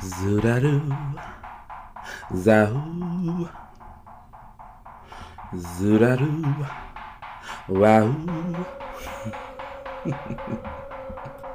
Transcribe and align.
Zoodadoo. 0.00 1.18
Zahoo. 2.36 3.48
Zoodadoo. 5.54 6.70
Wahoo. 7.68 8.54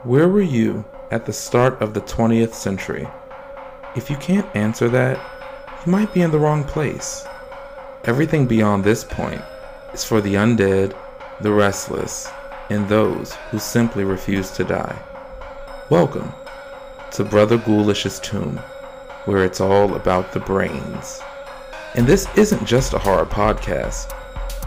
Where 0.03 0.27
were 0.27 0.41
you 0.41 0.83
at 1.11 1.25
the 1.25 1.33
start 1.33 1.79
of 1.81 1.93
the 1.93 2.01
20th 2.01 2.53
century? 2.53 3.07
If 3.95 4.09
you 4.09 4.15
can't 4.17 4.55
answer 4.55 4.89
that, 4.89 5.19
you 5.85 5.91
might 5.91 6.13
be 6.13 6.21
in 6.21 6.31
the 6.31 6.39
wrong 6.39 6.63
place. 6.63 7.25
Everything 8.05 8.47
beyond 8.47 8.83
this 8.83 9.03
point 9.03 9.41
is 9.93 10.03
for 10.03 10.19
the 10.19 10.33
undead, 10.33 10.95
the 11.41 11.51
restless, 11.51 12.29
and 12.71 12.89
those 12.89 13.35
who 13.51 13.59
simply 13.59 14.03
refuse 14.03 14.49
to 14.51 14.63
die. 14.63 14.97
Welcome 15.89 16.33
to 17.11 17.23
Brother 17.23 17.57
Ghoulish's 17.57 18.19
tomb, 18.19 18.57
where 19.25 19.43
it's 19.43 19.61
all 19.61 19.95
about 19.95 20.31
the 20.31 20.39
brains. 20.39 21.21
And 21.95 22.07
this 22.07 22.27
isn't 22.37 22.65
just 22.65 22.93
a 22.93 22.99
horror 22.99 23.25
podcast, 23.25 24.13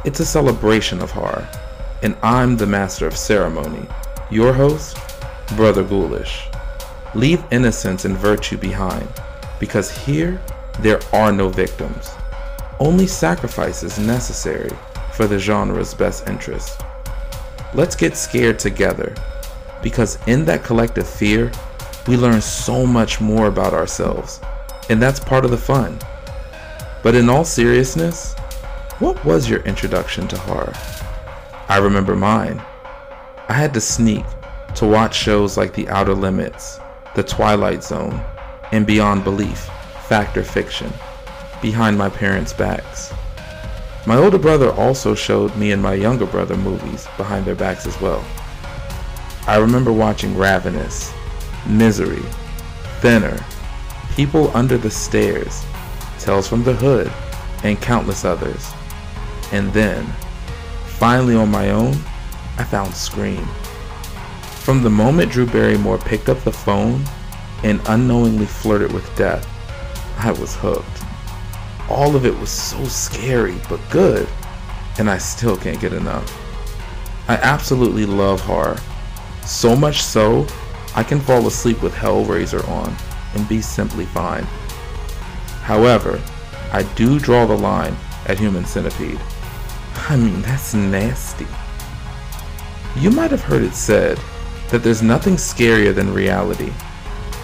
it's 0.05 0.21
a 0.21 0.27
celebration 0.27 1.01
of 1.01 1.11
horror. 1.11 1.49
And 2.03 2.17
I'm 2.23 2.57
the 2.57 2.67
master 2.67 3.07
of 3.07 3.17
ceremony, 3.17 3.89
your 4.31 4.53
host, 4.53 4.99
Brother 5.57 5.83
Ghoulish. 5.83 6.49
Leave 7.15 7.43
innocence 7.51 8.05
and 8.05 8.17
virtue 8.17 8.59
behind, 8.59 9.09
because 9.59 9.91
here 10.05 10.41
there 10.81 11.01
are 11.13 11.33
no 11.33 11.49
victims, 11.49 12.11
only 12.81 13.07
sacrifices 13.07 13.99
necessary 13.99 14.71
for 15.13 15.27
the 15.27 15.39
genre's 15.39 15.95
best 15.95 16.29
interest. 16.29 16.83
Let's 17.73 17.97
get 17.97 18.17
scared 18.17 18.59
together, 18.59 19.15
because 19.83 20.19
in 20.27 20.45
that 20.45 20.65
collective 20.65 21.09
fear, 21.09 21.51
we 22.07 22.17
learn 22.17 22.41
so 22.41 22.87
much 22.87 23.21
more 23.21 23.47
about 23.47 23.73
ourselves, 23.73 24.41
and 24.91 25.01
that's 25.01 25.21
part 25.21 25.45
of 25.45 25.51
the 25.51 25.57
fun. 25.57 25.99
But 27.03 27.15
in 27.15 27.29
all 27.29 27.45
seriousness, 27.45 28.35
what 28.99 29.23
was 29.25 29.49
your 29.49 29.61
introduction 29.61 30.29
to 30.29 30.39
horror? 30.39 30.73
I 31.69 31.79
remember 31.79 32.15
mine. 32.15 32.63
I 33.49 33.55
had 33.55 33.75
to 33.75 33.81
sneak 33.81 34.25
to 34.77 34.87
watch 34.87 35.15
shows 35.15 35.57
like 35.57 35.73
The 35.73 35.89
Outer 35.89 36.15
Limits, 36.15 36.81
The 37.15 37.23
Twilight 37.23 37.83
Zone, 37.83 38.21
and 38.73 38.87
Beyond 38.87 39.25
Belief, 39.25 39.71
Fact 40.07 40.37
or 40.37 40.45
Fiction, 40.45 40.93
behind 41.63 41.97
my 41.97 42.09
parents' 42.09 42.53
backs. 42.53 43.13
My 44.07 44.17
older 44.17 44.39
brother 44.39 44.71
also 44.73 45.15
showed 45.15 45.57
me 45.57 45.73
and 45.73 45.83
my 45.83 45.95
younger 45.95 46.27
brother 46.27 46.57
movies 46.57 47.07
behind 47.17 47.47
their 47.47 47.55
backs 47.55 47.87
as 47.87 47.99
well. 48.01 48.23
I 49.47 49.57
remember 49.57 49.93
watching 49.93 50.37
Ravenous, 50.37 51.13
Misery, 51.67 52.23
Thinner, 53.01 53.39
People 54.15 54.55
Under 54.57 54.79
the 54.79 54.91
Stairs, 54.91 55.65
Tales 56.19 56.47
from 56.47 56.63
the 56.63 56.75
Hood, 56.75 57.11
and 57.63 57.81
countless 57.81 58.25
others. 58.25 58.73
And 59.53 59.73
then, 59.73 60.07
finally 60.87 61.35
on 61.35 61.51
my 61.51 61.71
own, 61.71 61.95
I 62.59 62.65
found 62.65 62.95
Scream. 62.95 63.47
From 64.65 64.83
the 64.83 64.91
moment 64.91 65.33
Drew 65.33 65.47
Barrymore 65.47 65.99
picked 65.99 66.29
up 66.29 66.41
the 66.41 66.53
phone 66.53 67.05
and 67.63 67.81
unknowingly 67.87 68.47
flirted 68.47 68.93
with 68.93 69.17
death, 69.17 69.47
I 70.19 70.33
was 70.33 70.55
hooked. 70.57 70.87
All 71.91 72.17
of 72.17 72.25
it 72.25 72.39
was 72.39 72.51
so 72.51 72.83
scary, 72.85 73.57
but 73.69 73.81
good, 73.91 74.29
and 74.99 75.11
I 75.11 75.19
still 75.19 75.57
can't 75.57 75.81
get 75.81 75.93
enough. 75.93 76.41
I 77.29 77.37
absolutely 77.37 78.07
love 78.07 78.41
horror, 78.41 78.79
so 79.45 79.75
much 79.75 80.03
so 80.03 80.47
I 80.97 81.03
can 81.03 81.21
fall 81.21 81.47
asleep 81.47 81.83
with 81.83 81.93
Hellraiser 81.93 82.67
on 82.69 82.95
and 83.35 83.49
be 83.49 83.61
simply 83.61 84.07
fine. 84.07 84.45
However, 85.63 86.21
I 86.73 86.83
do 86.95 87.19
draw 87.19 87.47
the 87.47 87.57
line 87.57 87.97
at 88.27 88.39
Human 88.39 88.65
Centipede. 88.65 89.21
I 90.09 90.17
mean, 90.17 90.43
that's 90.43 90.75
nasty. 90.75 91.47
You 92.97 93.11
might 93.11 93.31
have 93.31 93.43
heard 93.43 93.63
it 93.63 93.75
said 93.75 94.21
that 94.71 94.83
there's 94.83 95.03
nothing 95.03 95.35
scarier 95.35 95.95
than 95.95 96.13
reality, 96.13 96.73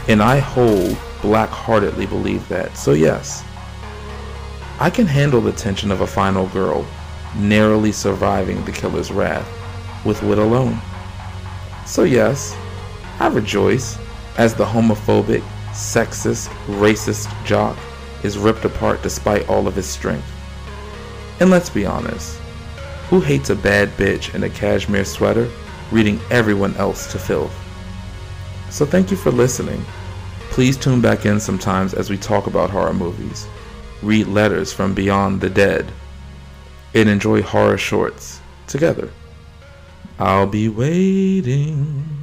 and 0.08 0.22
I 0.22 0.38
whole 0.38 0.96
black-heartedly 1.22 2.06
believe 2.06 2.46
that, 2.48 2.76
so 2.76 2.92
yes. 2.92 3.44
I 4.78 4.90
can 4.90 5.06
handle 5.06 5.40
the 5.40 5.52
tension 5.52 5.90
of 5.90 6.00
a 6.00 6.06
final 6.06 6.46
girl 6.48 6.86
narrowly 7.36 7.92
surviving 7.92 8.64
the 8.64 8.72
killer's 8.72 9.10
wrath 9.10 9.46
with 10.04 10.22
wit 10.22 10.38
alone. 10.38 10.80
So 11.86 12.04
yes, 12.04 12.56
I 13.20 13.26
rejoice 13.28 13.98
as 14.38 14.54
the 14.54 14.64
homophobic, 14.64 15.42
sexist, 15.72 16.48
racist 16.66 17.28
jock 17.44 17.76
is 18.24 18.38
ripped 18.38 18.64
apart 18.64 19.02
despite 19.02 19.46
all 19.46 19.68
of 19.68 19.76
his 19.76 19.86
strength. 19.86 20.26
And 21.38 21.50
let's 21.50 21.68
be 21.68 21.84
honest, 21.84 22.38
who 23.10 23.20
hates 23.20 23.50
a 23.50 23.54
bad 23.54 23.90
bitch 23.90 24.34
in 24.34 24.44
a 24.44 24.48
cashmere 24.48 25.04
sweater 25.04 25.50
reading 25.90 26.18
everyone 26.30 26.74
else 26.76 27.12
to 27.12 27.18
filth? 27.18 27.54
So 28.70 28.86
thank 28.86 29.10
you 29.10 29.18
for 29.18 29.30
listening. 29.30 29.84
Please 30.48 30.78
tune 30.78 31.02
back 31.02 31.26
in 31.26 31.40
sometimes 31.40 31.92
as 31.92 32.08
we 32.08 32.16
talk 32.16 32.46
about 32.46 32.70
horror 32.70 32.94
movies, 32.94 33.46
read 34.02 34.28
letters 34.28 34.72
from 34.72 34.94
beyond 34.94 35.42
the 35.42 35.50
dead, 35.50 35.92
and 36.94 37.08
enjoy 37.08 37.42
horror 37.42 37.76
shorts 37.76 38.40
together. 38.66 39.10
I'll 40.18 40.46
be 40.46 40.70
waiting. 40.70 42.19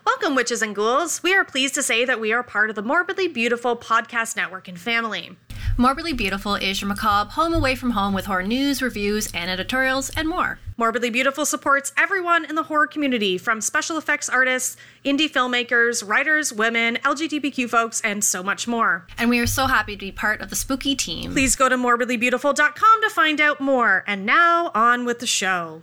Welcome, 0.04 0.34
witches 0.34 0.62
and 0.62 0.74
ghouls. 0.74 1.22
We 1.22 1.32
are 1.34 1.44
pleased 1.44 1.74
to 1.76 1.82
say 1.82 2.04
that 2.04 2.18
we 2.20 2.32
are 2.32 2.42
part 2.42 2.70
of 2.70 2.76
the 2.76 2.82
Morbidly 2.82 3.32
Beautiful 3.32 3.76
podcast 3.76 4.34
network 4.36 4.66
and 4.66 4.78
family. 4.78 5.36
Morbidly 5.76 6.12
Beautiful 6.12 6.56
is 6.56 6.80
your 6.80 6.88
macabre 6.88 7.30
home 7.30 7.54
away 7.54 7.76
from 7.76 7.92
home 7.92 8.12
with 8.14 8.26
horror 8.26 8.42
news, 8.42 8.82
reviews, 8.82 9.30
and 9.32 9.48
editorials, 9.48 10.10
and 10.10 10.28
more. 10.28 10.58
Morbidly 10.76 11.10
Beautiful 11.10 11.46
supports 11.46 11.92
everyone 11.96 12.44
in 12.44 12.56
the 12.56 12.64
horror 12.64 12.86
community, 12.86 13.38
from 13.38 13.60
special 13.60 13.96
effects 13.96 14.28
artists, 14.28 14.76
indie 15.04 15.30
filmmakers, 15.30 16.06
writers, 16.06 16.52
women, 16.52 16.96
LGBTQ 16.96 17.70
folks, 17.70 18.00
and 18.00 18.24
so 18.24 18.42
much 18.42 18.66
more. 18.66 19.06
And 19.18 19.30
we 19.30 19.38
are 19.38 19.46
so 19.46 19.66
happy 19.66 19.94
to 19.94 19.98
be 20.00 20.12
part 20.12 20.40
of 20.40 20.50
the 20.50 20.56
spooky 20.56 20.96
team. 20.96 21.32
Please 21.32 21.54
go 21.54 21.68
to 21.68 21.76
morbidlybeautiful.com 21.76 23.02
to 23.02 23.10
find 23.10 23.40
out 23.40 23.60
more. 23.60 24.02
And 24.06 24.26
now, 24.26 24.72
on 24.74 25.04
with 25.04 25.20
the 25.20 25.26
show. 25.26 25.82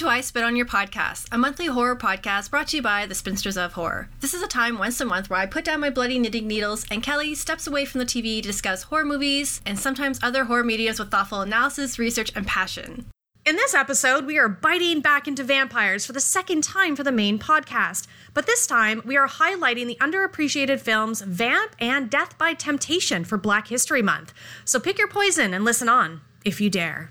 To 0.00 0.08
I 0.08 0.22
Spit 0.22 0.44
on 0.44 0.56
Your 0.56 0.64
Podcast, 0.64 1.26
a 1.30 1.36
monthly 1.36 1.66
horror 1.66 1.94
podcast 1.94 2.50
brought 2.50 2.68
to 2.68 2.76
you 2.76 2.82
by 2.82 3.04
the 3.04 3.14
Spinsters 3.14 3.58
of 3.58 3.74
Horror. 3.74 4.08
This 4.20 4.32
is 4.32 4.42
a 4.42 4.46
time 4.46 4.78
once 4.78 4.98
a 4.98 5.04
month 5.04 5.28
where 5.28 5.38
I 5.38 5.44
put 5.44 5.62
down 5.62 5.80
my 5.80 5.90
bloody 5.90 6.18
knitting 6.18 6.46
needles 6.48 6.86
and 6.90 7.02
Kelly 7.02 7.34
steps 7.34 7.66
away 7.66 7.84
from 7.84 7.98
the 7.98 8.06
TV 8.06 8.40
to 8.40 8.48
discuss 8.48 8.84
horror 8.84 9.04
movies 9.04 9.60
and 9.66 9.78
sometimes 9.78 10.18
other 10.22 10.44
horror 10.44 10.64
mediums 10.64 10.98
with 10.98 11.10
thoughtful 11.10 11.42
analysis, 11.42 11.98
research, 11.98 12.32
and 12.34 12.46
passion. 12.46 13.10
In 13.44 13.56
this 13.56 13.74
episode, 13.74 14.24
we 14.24 14.38
are 14.38 14.48
biting 14.48 15.02
back 15.02 15.28
into 15.28 15.44
vampires 15.44 16.06
for 16.06 16.14
the 16.14 16.18
second 16.20 16.64
time 16.64 16.96
for 16.96 17.04
the 17.04 17.12
main 17.12 17.38
podcast. 17.38 18.06
But 18.32 18.46
this 18.46 18.66
time, 18.66 19.02
we 19.04 19.18
are 19.18 19.28
highlighting 19.28 19.86
the 19.86 19.98
underappreciated 20.00 20.80
films 20.80 21.20
Vamp 21.20 21.76
and 21.78 22.08
Def 22.08 22.38
by 22.38 22.54
Temptation 22.54 23.22
for 23.22 23.36
Black 23.36 23.68
History 23.68 24.00
Month. 24.00 24.32
So 24.64 24.80
pick 24.80 24.96
your 24.96 25.08
poison 25.08 25.52
and 25.52 25.62
listen 25.62 25.90
on, 25.90 26.22
if 26.42 26.58
you 26.58 26.70
dare. 26.70 27.10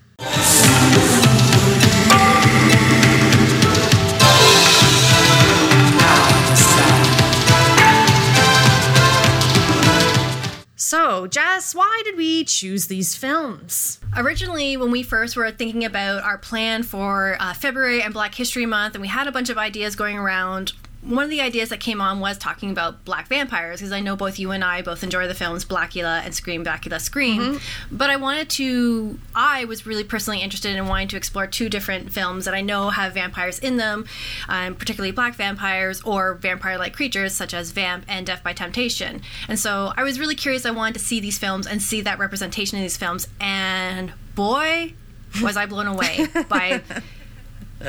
Jess, 11.70 11.76
why 11.76 12.02
did 12.04 12.18
we 12.18 12.44
choose 12.46 12.88
these 12.88 13.16
films? 13.16 14.00
Originally, 14.18 14.76
when 14.76 14.90
we 14.90 15.04
first 15.04 15.36
were 15.36 15.52
thinking 15.52 15.86
about 15.86 16.24
our 16.24 16.40
plan 16.40 16.82
for 16.82 17.38
uh, 17.40 17.54
February 17.54 18.02
and 18.02 18.12
Black 18.12 18.34
History 18.34 18.66
Month, 18.66 18.96
and 18.96 19.04
we 19.04 19.08
had 19.08 19.28
a 19.28 19.32
bunch 19.32 19.52
of 19.52 19.58
ideas 19.60 19.96
going 19.96 20.18
around, 20.18 20.74
one 21.10 21.24
of 21.24 21.32
the 21.32 21.42
ideas 21.42 21.70
that 21.70 21.80
came 21.80 22.02
on 22.02 22.20
was 22.20 22.38
talking 22.38 22.70
about 22.70 23.04
black 23.04 23.28
vampires 23.28 23.80
because 23.80 23.92
I 23.92 24.00
know 24.00 24.16
both 24.16 24.38
you 24.38 24.52
and 24.52 24.64
I 24.64 24.84
both 24.84 25.04
enjoy 25.04 25.28
the 25.28 25.34
films 25.34 25.66
Blackula 25.66 26.24
and 26.24 26.36
Scream 26.36 26.64
Blackula 26.64 27.02
Scream. 27.02 27.42
Mm-hmm. 27.42 27.98
But 27.98 28.12
I 28.12 28.16
wanted 28.16 28.50
to 28.52 29.20
I 29.34 29.66
was 29.66 29.88
really 29.88 30.04
personally 30.04 30.42
interested 30.42 30.76
in 30.76 30.88
wanting 30.88 31.08
to 31.10 31.18
explore 31.18 31.48
two 31.48 31.68
different 31.68 32.12
films 32.12 32.46
that 32.46 32.54
I 32.54 32.62
know 32.62 32.92
have 32.92 33.16
vampires 33.16 33.58
in 33.58 33.78
them, 33.78 34.06
um, 34.48 34.76
particularly 34.76 35.12
black 35.12 35.34
vampires 35.34 36.02
or 36.04 36.36
vampire-like 36.36 36.96
creatures 36.96 37.34
such 37.34 37.56
as 37.56 37.72
Vamp 37.72 38.06
and 38.08 38.28
Def 38.28 38.44
by 38.44 38.54
Temptation. 38.54 39.22
And 39.48 39.58
so 39.58 39.92
I 39.98 40.04
was 40.04 40.20
really 40.20 40.36
curious 40.36 40.66
I 40.66 40.72
wanted 40.72 40.94
to 40.94 41.00
see 41.00 41.20
these 41.20 41.40
films 41.40 41.66
and 41.66 41.82
see 41.82 42.02
that 42.02 42.20
representation 42.20 42.78
in 42.78 42.84
these 42.84 42.98
films 42.98 43.28
and 43.42 44.14
boy 44.36 44.94
was 45.42 45.58
I 45.58 45.66
blown 45.66 45.88
away 45.88 46.28
by 46.50 46.84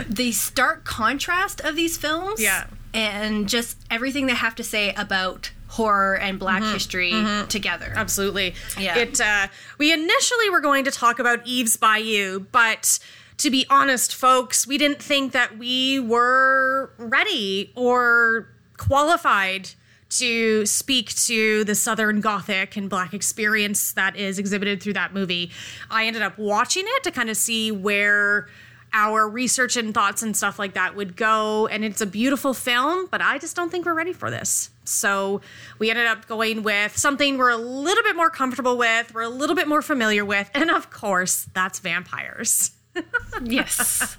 the 0.09 0.33
stark 0.33 0.85
contrast 0.85 1.61
of 1.61 1.77
these 1.77 1.99
films. 1.99 2.41
Yeah 2.41 2.65
and 2.93 3.49
just 3.49 3.79
everything 3.91 4.27
they 4.27 4.35
have 4.35 4.55
to 4.57 4.65
say 4.65 4.93
about 4.95 5.53
horror 5.69 6.17
and 6.17 6.39
black 6.39 6.63
mm-hmm, 6.63 6.73
history 6.73 7.13
mm-hmm. 7.13 7.47
together. 7.47 7.93
Absolutely. 7.95 8.55
Yeah. 8.79 8.99
It 8.99 9.21
uh, 9.21 9.47
we 9.79 9.93
initially 9.93 10.51
were 10.51 10.61
going 10.61 10.85
to 10.85 10.91
talk 10.91 11.19
about 11.19 11.47
Eve's 11.47 11.77
Bayou, 11.77 12.41
but 12.41 12.99
to 13.39 13.51
be 13.51 13.65
honest, 13.71 14.15
folks, 14.15 14.67
we 14.67 14.77
didn't 14.77 15.01
think 15.01 15.33
that 15.33 15.57
we 15.57 16.01
were 16.01 16.91
ready 16.99 17.73
or 17.75 18.49
qualified 18.77 19.71
to 20.11 20.67
speak 20.67 21.15
to 21.15 21.65
the 21.65 21.75
Southern 21.75 22.21
Gothic 22.21 22.77
and 22.77 22.91
Black 22.91 23.15
experience 23.15 23.93
that 23.93 24.17
is 24.17 24.39
exhibited 24.39 24.83
through 24.83 24.95
that 24.95 25.15
movie. 25.15 25.51
I 25.89 26.07
ended 26.07 26.23
up 26.23 26.37
watching 26.37 26.85
it 26.85 27.05
to 27.05 27.11
kind 27.13 27.31
of 27.31 27.37
see 27.37 27.71
where 27.71 28.49
our 28.93 29.29
research 29.29 29.77
and 29.77 29.95
thoughts 29.95 30.23
and 30.23 30.37
stuff 30.37 30.59
like 30.59 30.75
that 30.75 30.97
would 30.97 31.17
go. 31.17 31.67
And 31.69 31.85
it's 31.85 32.01
a 32.01 32.07
beautiful 32.07 32.55
film, 32.55 33.07
but 33.11 33.21
I 33.21 33.39
just 33.39 33.57
don't 33.57 33.71
think 33.71 33.87
we're 33.87 33.95
ready 33.95 34.13
for 34.13 34.31
this. 34.31 34.71
So 34.85 35.41
we 35.79 35.91
ended 35.91 36.07
up 36.07 36.27
going 36.27 36.63
with 36.63 36.97
something 36.97 37.39
we're 37.39 37.51
a 37.51 37.57
little 37.57 38.03
bit 38.03 38.17
more 38.17 38.31
comfortable 38.31 38.77
with, 38.77 39.15
we're 39.15 39.23
a 39.23 39.29
little 39.29 39.57
bit 39.57 39.69
more 39.69 39.83
familiar 39.83 40.25
with. 40.25 40.51
And 40.55 40.71
of 40.71 40.91
course, 40.91 41.47
that's 41.55 41.79
vampires. 41.79 42.73
yes. 43.45 44.17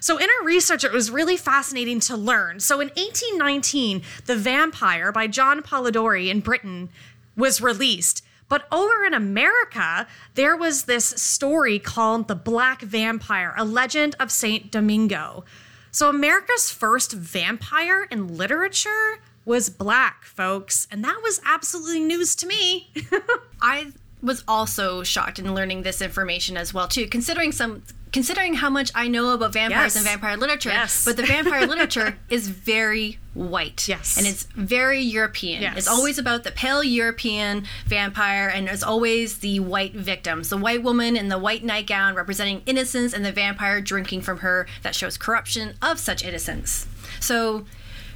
so, 0.00 0.18
in 0.18 0.28
our 0.28 0.46
research, 0.46 0.84
it 0.84 0.92
was 0.92 1.10
really 1.10 1.38
fascinating 1.38 2.00
to 2.00 2.16
learn. 2.16 2.60
So, 2.60 2.80
in 2.80 2.88
1819, 2.88 4.02
The 4.26 4.36
Vampire 4.36 5.10
by 5.10 5.26
John 5.26 5.62
Polidori 5.62 6.28
in 6.28 6.40
Britain 6.40 6.90
was 7.34 7.62
released. 7.62 8.22
But 8.48 8.66
over 8.70 9.04
in 9.04 9.14
America, 9.14 10.06
there 10.34 10.56
was 10.56 10.84
this 10.84 11.04
story 11.04 11.78
called 11.78 12.28
The 12.28 12.34
Black 12.34 12.82
Vampire, 12.82 13.54
a 13.56 13.64
legend 13.64 14.14
of 14.20 14.30
St. 14.30 14.70
Domingo. 14.70 15.44
So, 15.90 16.08
America's 16.08 16.70
first 16.70 17.12
vampire 17.12 18.06
in 18.10 18.36
literature 18.36 19.20
was 19.44 19.70
black, 19.70 20.24
folks. 20.24 20.86
And 20.90 21.02
that 21.04 21.20
was 21.22 21.40
absolutely 21.44 22.00
news 22.00 22.34
to 22.36 22.46
me. 22.46 22.90
I 23.62 23.92
was 24.22 24.44
also 24.46 25.02
shocked 25.02 25.38
in 25.38 25.54
learning 25.54 25.82
this 25.82 26.02
information 26.02 26.56
as 26.56 26.74
well 26.74 26.88
too 26.88 27.06
considering 27.06 27.52
some 27.52 27.82
considering 28.12 28.54
how 28.54 28.70
much 28.70 28.90
I 28.94 29.08
know 29.08 29.30
about 29.30 29.52
vampires 29.52 29.94
yes. 29.94 29.96
and 29.96 30.04
vampire 30.04 30.36
literature, 30.36 30.70
yes. 30.70 31.04
but 31.04 31.16
the 31.16 31.24
vampire 31.24 31.66
literature 31.66 32.16
is 32.30 32.48
very 32.48 33.18
white. 33.34 33.88
Yes. 33.88 34.16
And 34.16 34.26
it's 34.26 34.44
very 34.54 35.00
European. 35.00 35.62
Yes. 35.62 35.76
It's 35.76 35.88
always 35.88 36.18
about 36.18 36.44
the 36.44 36.50
pale 36.50 36.82
European 36.82 37.66
vampire, 37.86 38.48
and 38.48 38.68
it's 38.68 38.82
always 38.82 39.38
the 39.38 39.60
white 39.60 39.94
victims. 39.94 40.48
The 40.48 40.56
white 40.56 40.82
woman 40.82 41.16
in 41.16 41.28
the 41.28 41.38
white 41.38 41.64
nightgown 41.64 42.14
representing 42.14 42.62
innocence, 42.66 43.12
and 43.12 43.24
the 43.24 43.32
vampire 43.32 43.80
drinking 43.80 44.22
from 44.22 44.38
her 44.38 44.66
that 44.82 44.94
shows 44.94 45.18
corruption 45.18 45.74
of 45.82 45.98
such 45.98 46.24
innocence. 46.24 46.86
So, 47.20 47.66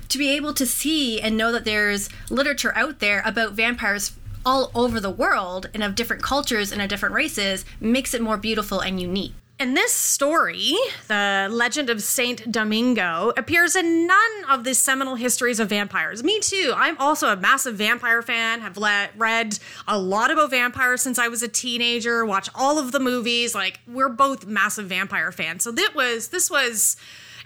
to 0.09 0.19
be 0.19 0.31
able 0.31 0.55
to 0.55 0.67
see 0.67 1.21
and 1.21 1.37
know 1.37 1.53
that 1.53 1.65
there's 1.65 2.09
literature 2.31 2.73
out 2.75 2.99
there 2.99 3.23
about 3.25 3.53
vampires 3.53 4.13
all 4.45 4.71
over 4.75 4.99
the 4.99 5.11
world 5.11 5.69
and 5.75 5.83
of 5.83 5.95
different 5.95 6.23
cultures 6.23 6.73
and 6.73 6.81
of 6.81 6.89
different 6.89 7.15
races 7.15 7.65
makes 7.81 8.15
it 8.15 8.23
more 8.23 8.37
beautiful 8.37 8.81
and 8.81 9.01
unique. 9.01 9.35
And 9.61 9.77
this 9.77 9.93
story, 9.93 10.75
the 11.09 11.47
legend 11.51 11.91
of 11.91 12.03
Saint 12.03 12.51
Domingo, 12.51 13.35
appears 13.37 13.77
in 13.77 14.07
none 14.07 14.45
of 14.49 14.65
the 14.65 14.73
seminal 14.73 15.17
histories 15.17 15.61
of 15.61 15.69
vampires. 15.69 16.25
Me 16.25 16.41
too. 16.41 16.73
I'm 16.75 16.97
also 16.97 17.29
a 17.29 17.37
massive 17.37 17.75
vampire 17.75 18.23
fan. 18.23 18.63
Have 18.63 18.79
read 19.19 19.59
a 19.87 19.99
lot 19.99 20.31
about 20.31 20.49
vampires 20.49 21.03
since 21.03 21.19
I 21.19 21.29
was 21.29 21.43
a 21.43 21.49
teenager. 21.49 22.25
Watch 22.25 22.49
all 22.55 22.79
of 22.79 22.93
the 22.93 23.01
movies. 23.01 23.55
Like 23.55 23.81
we're 23.87 24.09
both 24.09 24.47
massive 24.47 24.87
vampire 24.87 25.31
fans. 25.31 25.63
So 25.63 25.73
this 25.73 25.95
was 25.95 26.29
this 26.29 26.51
was 26.51 26.97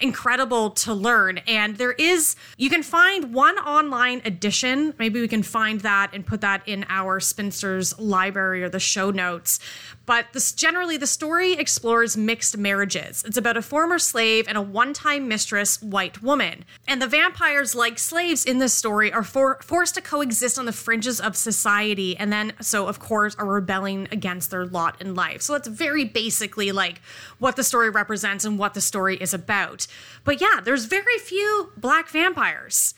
incredible 0.01 0.71
to 0.71 0.95
learn. 0.95 1.39
And 1.47 1.77
there 1.77 1.93
is, 1.93 2.37
you 2.57 2.71
can 2.71 2.83
find 2.83 3.33
one 3.33 3.59
online 3.59 4.23
edition. 4.25 4.95
Maybe 4.99 5.21
we 5.21 5.29
can 5.29 5.43
find 5.43 5.81
that 5.81 6.11
and 6.13 6.27
put 6.27 6.41
that 6.43 6.67
in 6.67 6.85
our 6.89 7.21
Spinsters 7.21 7.99
library 7.99 8.63
or 8.63 8.69
the 8.69 8.81
show 8.81 9.11
notes. 9.11 9.59
But 10.07 10.27
this 10.33 10.53
generally, 10.53 10.97
the 10.97 11.07
story 11.07 11.53
explores 11.53 12.17
mixed 12.17 12.59
marriages. 12.59 13.25
It's 13.27 13.37
about 13.37 13.57
a 13.57 13.63
former 13.63 13.99
slave 13.99 14.47
and 14.49 14.59
a 14.59 14.63
one 14.63 14.93
time 14.93 15.29
mistress, 15.29 15.81
white 15.81 16.23
woman. 16.23 16.65
And 16.87 17.01
the 17.01 17.07
vampires, 17.07 17.75
like 17.75 17.99
slaves 17.99 18.45
in 18.45 18.59
this 18.59 18.75
story, 18.75 19.13
are 19.13 19.23
for, 19.23 19.59
forced 19.63 19.95
to 19.95 20.03
coexist 20.03 20.59
on 20.59 20.67
the 20.67 20.73
fringes 20.73 21.21
of 21.21 21.37
society. 21.37 22.17
And 22.17 22.33
then, 22.33 22.53
so 22.61 22.87
of 22.87 22.99
course, 22.99 23.35
are 23.37 23.47
rebelling 23.47 24.09
against 24.13 24.51
their 24.51 24.67
lot 24.67 25.01
in 25.01 25.15
life. 25.15 25.43
So 25.43 25.55
that's 25.55 25.69
very 25.69 26.05
basically 26.05 26.73
like 26.73 27.01
what 27.39 27.57
the 27.57 27.65
story 27.65 27.91
represents 27.91 28.45
and 28.45 28.59
what 28.59 28.75
the 28.75 28.81
story 28.81 29.17
is 29.17 29.33
about. 29.33 29.87
But 30.25 30.41
yeah, 30.41 30.61
there's 30.63 30.85
very 30.85 31.19
few 31.19 31.73
black 31.77 32.09
vampires. 32.09 32.95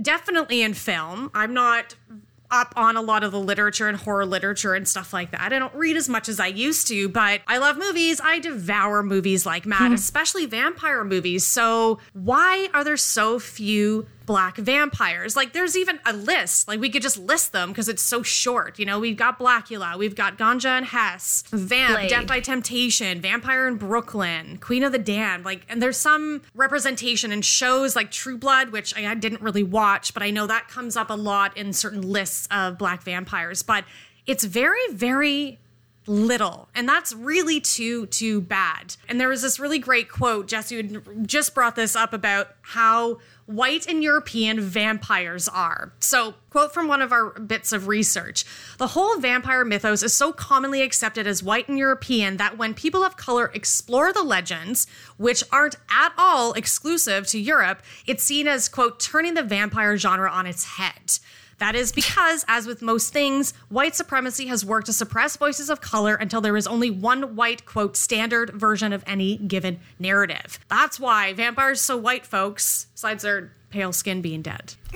Definitely 0.00 0.62
in 0.62 0.74
film. 0.74 1.30
I'm 1.34 1.52
not 1.52 1.96
up 2.50 2.72
on 2.76 2.96
a 2.96 3.02
lot 3.02 3.22
of 3.22 3.32
the 3.32 3.40
literature 3.40 3.88
and 3.88 3.96
horror 3.96 4.26
literature 4.26 4.74
and 4.74 4.86
stuff 4.86 5.12
like 5.12 5.30
that. 5.32 5.40
I 5.40 5.48
don't 5.48 5.74
read 5.74 5.96
as 5.96 6.08
much 6.08 6.28
as 6.28 6.40
I 6.40 6.46
used 6.46 6.88
to, 6.88 7.08
but 7.08 7.42
I 7.46 7.58
love 7.58 7.76
movies. 7.76 8.20
I 8.22 8.38
devour 8.38 9.02
movies 9.02 9.44
like 9.44 9.66
mad, 9.66 9.88
hmm. 9.88 9.94
especially 9.94 10.46
vampire 10.46 11.04
movies. 11.04 11.46
So, 11.46 11.98
why 12.12 12.68
are 12.72 12.84
there 12.84 12.96
so 12.96 13.38
few 13.38 14.06
black 14.28 14.58
vampires. 14.58 15.36
Like 15.36 15.54
there's 15.54 15.74
even 15.74 15.98
a 16.04 16.12
list. 16.12 16.68
Like 16.68 16.78
we 16.78 16.90
could 16.90 17.00
just 17.00 17.18
list 17.18 17.52
them 17.52 17.70
because 17.70 17.88
it's 17.88 18.02
so 18.02 18.22
short. 18.22 18.78
You 18.78 18.84
know, 18.84 19.00
we've 19.00 19.16
got 19.16 19.38
Blackula, 19.38 19.96
we've 19.96 20.14
got 20.14 20.36
Ganja 20.36 20.66
and 20.66 20.84
Hess, 20.84 21.44
Vamp, 21.50 21.94
Blade. 21.94 22.10
Def 22.10 22.26
by 22.26 22.40
Temptation, 22.40 23.22
Vampire 23.22 23.66
in 23.66 23.76
Brooklyn, 23.76 24.58
Queen 24.58 24.84
of 24.84 24.92
the 24.92 24.98
Damned. 24.98 25.46
Like, 25.46 25.62
and 25.70 25.80
there's 25.80 25.96
some 25.96 26.42
representation 26.54 27.32
in 27.32 27.40
shows 27.40 27.96
like 27.96 28.10
True 28.10 28.36
Blood, 28.36 28.68
which 28.68 28.94
I 28.94 29.14
didn't 29.14 29.40
really 29.40 29.62
watch, 29.62 30.12
but 30.12 30.22
I 30.22 30.30
know 30.30 30.46
that 30.46 30.68
comes 30.68 30.94
up 30.94 31.08
a 31.08 31.14
lot 31.14 31.56
in 31.56 31.72
certain 31.72 32.02
lists 32.02 32.46
of 32.50 32.76
black 32.76 33.02
vampires. 33.02 33.62
But 33.62 33.84
it's 34.26 34.44
very, 34.44 34.92
very 34.92 35.58
little 36.06 36.70
and 36.74 36.88
that's 36.88 37.14
really 37.14 37.60
too 37.60 38.06
too 38.06 38.40
bad 38.40 38.96
and 39.10 39.20
there 39.20 39.28
was 39.28 39.42
this 39.42 39.60
really 39.60 39.78
great 39.78 40.08
quote 40.08 40.48
jesse 40.48 40.98
just 41.26 41.54
brought 41.54 41.76
this 41.76 41.94
up 41.94 42.14
about 42.14 42.48
how 42.62 43.18
white 43.48 43.88
and 43.88 44.04
European 44.04 44.60
vampires 44.60 45.48
are. 45.48 45.90
So, 46.00 46.34
quote 46.50 46.74
from 46.74 46.86
one 46.86 47.00
of 47.00 47.12
our 47.12 47.30
bits 47.40 47.72
of 47.72 47.88
research 47.88 48.44
The 48.76 48.88
whole 48.88 49.18
vampire 49.18 49.64
mythos 49.64 50.02
is 50.02 50.12
so 50.12 50.32
commonly 50.32 50.82
accepted 50.82 51.26
as 51.26 51.42
white 51.42 51.66
and 51.66 51.78
European 51.78 52.36
that 52.36 52.58
when 52.58 52.74
people 52.74 53.02
of 53.02 53.16
color 53.16 53.50
explore 53.54 54.12
the 54.12 54.22
legends, 54.22 54.86
which 55.16 55.42
aren't 55.50 55.76
at 55.90 56.12
all 56.18 56.52
exclusive 56.52 57.26
to 57.28 57.38
Europe, 57.38 57.82
it's 58.06 58.22
seen 58.22 58.46
as, 58.46 58.68
quote, 58.68 59.00
turning 59.00 59.32
the 59.32 59.42
vampire 59.42 59.96
genre 59.96 60.30
on 60.30 60.46
its 60.46 60.64
head. 60.64 61.18
That 61.58 61.74
is 61.74 61.92
because, 61.92 62.44
as 62.48 62.66
with 62.66 62.82
most 62.82 63.12
things, 63.12 63.52
white 63.68 63.94
supremacy 63.96 64.46
has 64.46 64.64
worked 64.64 64.86
to 64.86 64.92
suppress 64.92 65.36
voices 65.36 65.70
of 65.70 65.80
color 65.80 66.14
until 66.14 66.40
there 66.40 66.56
is 66.56 66.66
only 66.66 66.90
one 66.90 67.34
white, 67.36 67.66
quote, 67.66 67.96
standard 67.96 68.50
version 68.50 68.92
of 68.92 69.02
any 69.06 69.36
given 69.36 69.80
narrative. 69.98 70.58
That's 70.68 71.00
why 71.00 71.32
vampires 71.32 71.80
so 71.80 71.96
white, 71.96 72.24
folks, 72.24 72.86
besides 72.94 73.22
their 73.22 73.52
pale 73.70 73.92
skin 73.92 74.22
being 74.22 74.42
dead. 74.42 74.74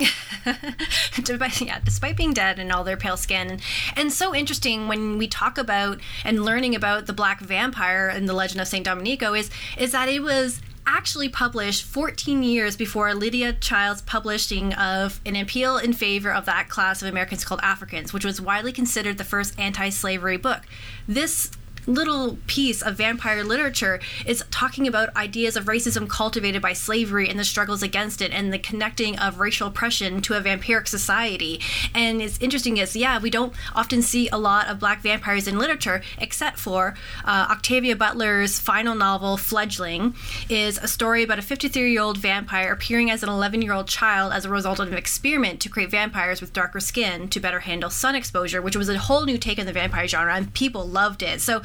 yeah, 1.61 1.79
despite 1.83 2.17
being 2.17 2.33
dead 2.33 2.59
and 2.59 2.71
all 2.71 2.83
their 2.83 2.97
pale 2.97 3.17
skin. 3.17 3.59
And, 3.95 4.11
so 4.11 4.33
interesting 4.33 4.87
when 4.87 5.17
we 5.17 5.27
talk 5.27 5.57
about 5.57 5.99
and 6.23 6.45
learning 6.45 6.75
about 6.75 7.07
the 7.07 7.13
black 7.13 7.39
vampire 7.39 8.07
and 8.07 8.27
the 8.27 8.33
legend 8.33 8.61
of 8.61 8.67
St. 8.67 8.85
Domenico 8.85 9.33
is, 9.33 9.49
is 9.77 9.91
that 9.91 10.07
it 10.07 10.21
was 10.21 10.61
actually 10.85 11.29
published 11.29 11.83
14 11.83 12.43
years 12.43 12.75
before 12.75 13.13
Lydia 13.13 13.53
Child's 13.53 14.01
publishing 14.01 14.73
of 14.73 15.19
an 15.25 15.35
appeal 15.35 15.77
in 15.77 15.93
favor 15.93 16.31
of 16.31 16.45
that 16.45 16.69
class 16.69 17.01
of 17.01 17.07
Americans 17.07 17.45
called 17.45 17.61
Africans, 17.63 18.13
which 18.13 18.25
was 18.25 18.39
widely 18.39 18.71
considered 18.71 19.17
the 19.17 19.23
first 19.23 19.59
anti 19.59 19.89
slavery 19.89 20.37
book. 20.37 20.61
This 21.07 21.51
little 21.87 22.37
piece 22.47 22.81
of 22.81 22.95
vampire 22.95 23.43
literature 23.43 23.99
is 24.25 24.43
talking 24.51 24.87
about 24.87 25.15
ideas 25.15 25.55
of 25.55 25.65
racism 25.65 26.07
cultivated 26.09 26.61
by 26.61 26.73
slavery 26.73 27.29
and 27.29 27.39
the 27.39 27.43
struggles 27.43 27.83
against 27.83 28.21
it 28.21 28.31
and 28.31 28.53
the 28.53 28.59
connecting 28.59 29.17
of 29.19 29.39
racial 29.39 29.67
oppression 29.67 30.21
to 30.21 30.35
a 30.35 30.41
vampiric 30.41 30.87
society. 30.87 31.59
And 31.93 32.21
it's 32.21 32.39
interesting 32.39 32.77
is, 32.77 32.95
yeah, 32.95 33.19
we 33.19 33.29
don't 33.29 33.53
often 33.75 34.01
see 34.01 34.29
a 34.29 34.37
lot 34.37 34.67
of 34.67 34.79
black 34.79 35.01
vampires 35.01 35.47
in 35.47 35.57
literature, 35.57 36.01
except 36.17 36.59
for 36.59 36.95
uh, 37.25 37.47
Octavia 37.49 37.95
Butler's 37.95 38.59
final 38.59 38.95
novel, 38.95 39.37
Fledgling, 39.37 40.15
is 40.49 40.77
a 40.77 40.87
story 40.87 41.23
about 41.23 41.39
a 41.39 41.41
53 41.41 41.91
year 41.91 42.01
old 42.01 42.17
vampire 42.17 42.71
appearing 42.71 43.09
as 43.09 43.23
an 43.23 43.29
11 43.29 43.61
year 43.61 43.73
old 43.73 43.87
child 43.87 44.33
as 44.33 44.45
a 44.45 44.49
result 44.49 44.79
of 44.79 44.87
an 44.87 44.97
experiment 44.97 45.59
to 45.61 45.69
create 45.69 45.91
vampires 45.91 46.41
with 46.41 46.53
darker 46.53 46.79
skin 46.79 47.27
to 47.29 47.39
better 47.39 47.61
handle 47.61 47.89
sun 47.89 48.15
exposure, 48.15 48.61
which 48.61 48.75
was 48.75 48.89
a 48.89 48.97
whole 48.97 49.25
new 49.25 49.37
take 49.37 49.59
on 49.59 49.65
the 49.65 49.73
vampire 49.73 50.07
genre, 50.07 50.33
and 50.33 50.53
people 50.53 50.87
loved 50.87 51.23
it. 51.23 51.41
So 51.41 51.61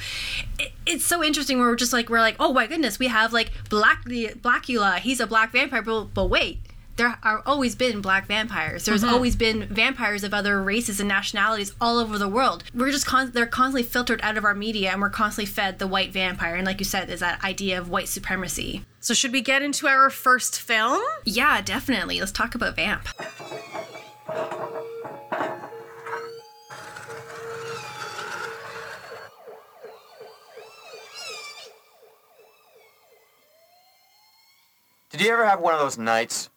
it, 0.58 0.72
it's 0.86 1.04
so 1.04 1.22
interesting. 1.22 1.58
Where 1.58 1.68
we're 1.68 1.76
just 1.76 1.92
like 1.92 2.08
we're 2.08 2.20
like, 2.20 2.36
oh 2.40 2.52
my 2.52 2.66
goodness, 2.66 2.98
we 2.98 3.08
have 3.08 3.32
like 3.32 3.50
Black 3.70 4.04
Blackula. 4.04 4.98
He's 4.98 5.20
a 5.20 5.26
black 5.26 5.52
vampire, 5.52 5.82
but, 5.82 6.04
but 6.14 6.26
wait. 6.26 6.58
There 6.96 7.16
are 7.22 7.44
always 7.46 7.76
been 7.76 8.00
black 8.00 8.26
vampires. 8.26 8.84
There's 8.84 9.04
Mm-hmm. 9.04 9.14
always 9.14 9.36
been 9.36 9.66
vampires 9.68 10.24
of 10.24 10.34
other 10.34 10.60
races 10.60 10.98
and 10.98 11.08
nationalities 11.08 11.72
all 11.80 11.96
over 12.00 12.18
the 12.18 12.26
world. 12.26 12.64
We're 12.74 12.90
just 12.90 13.06
con- 13.06 13.30
they're 13.30 13.46
constantly 13.46 13.84
filtered 13.84 14.18
out 14.24 14.36
of 14.36 14.44
our 14.44 14.52
media, 14.52 14.90
and 14.90 15.00
we're 15.00 15.08
constantly 15.08 15.46
fed 15.48 15.78
the 15.78 15.86
white 15.86 16.12
vampire. 16.12 16.56
And 16.56 16.66
like 16.66 16.80
you 16.80 16.84
said, 16.84 17.08
there's 17.08 17.20
that 17.20 17.44
idea 17.44 17.78
of 17.78 17.88
white 17.88 18.08
supremacy. 18.08 18.84
So, 18.98 19.14
should 19.14 19.30
we 19.30 19.42
get 19.42 19.62
into 19.62 19.86
our 19.86 20.10
first 20.10 20.60
film? 20.60 21.00
Yeah, 21.24 21.60
definitely. 21.60 22.18
Let's 22.18 22.32
talk 22.32 22.56
about 22.56 22.74
vamp. 22.74 23.06
Did 35.10 35.22
you 35.22 35.32
ever 35.32 35.46
have 35.46 35.60
one 35.60 35.72
of 35.72 35.80
those 35.80 35.96
nights? 35.96 36.50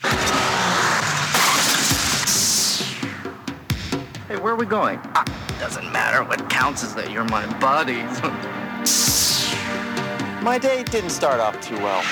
Hey, 4.28 4.36
where 4.36 4.52
are 4.52 4.58
we 4.58 4.66
going? 4.66 5.00
Ah, 5.16 5.24
doesn't 5.58 5.90
matter. 5.94 6.22
What 6.26 6.50
counts 6.50 6.84
is 6.84 6.94
that 6.96 7.12
you're 7.12 7.24
my 7.24 7.46
buddy. 7.62 7.94
my 10.44 10.58
day 10.58 10.84
didn't 10.84 11.12
start 11.12 11.40
off 11.40 11.62
too 11.62 11.78
well. 11.78 12.04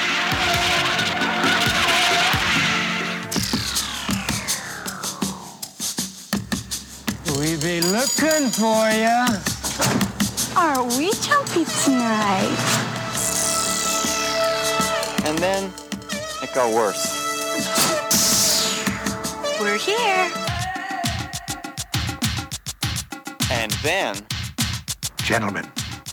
We 7.38 7.58
be 7.58 7.82
looking 7.82 8.48
for 8.48 8.90
ya. 8.96 9.28
Are 10.56 10.84
we 10.98 11.12
jumpy 11.20 11.66
tonight? 11.84 12.56
And 15.26 15.38
then 15.40 15.74
it 16.60 16.64
got 16.64 16.74
worse. 16.74 17.06
We're 19.60 19.78
here. 19.78 20.32
And 23.52 23.72
then 23.84 24.16
Gentlemen, 25.24 25.72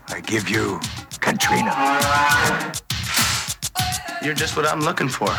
I 0.08 0.20
give 0.20 0.48
you 0.48 0.78
Katrina. 1.20 1.72
You're 4.22 4.34
just 4.34 4.56
what 4.56 4.66
I'm 4.66 4.80
looking 4.80 5.08
for. 5.08 5.30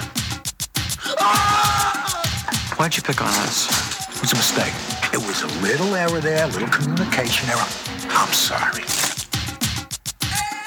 Why'd 2.77 2.97
you 2.97 3.03
pick 3.03 3.21
on 3.21 3.27
us? 3.45 3.67
It 4.15 4.21
was 4.21 4.33
a 4.33 4.35
mistake. 4.35 4.73
It 5.13 5.19
was 5.19 5.43
a 5.43 5.61
little 5.61 5.95
error 5.95 6.19
there, 6.19 6.45
a 6.45 6.47
little 6.47 6.69
communication 6.69 7.49
error. 7.49 7.67
I'm 8.09 8.33
sorry. 8.33 8.83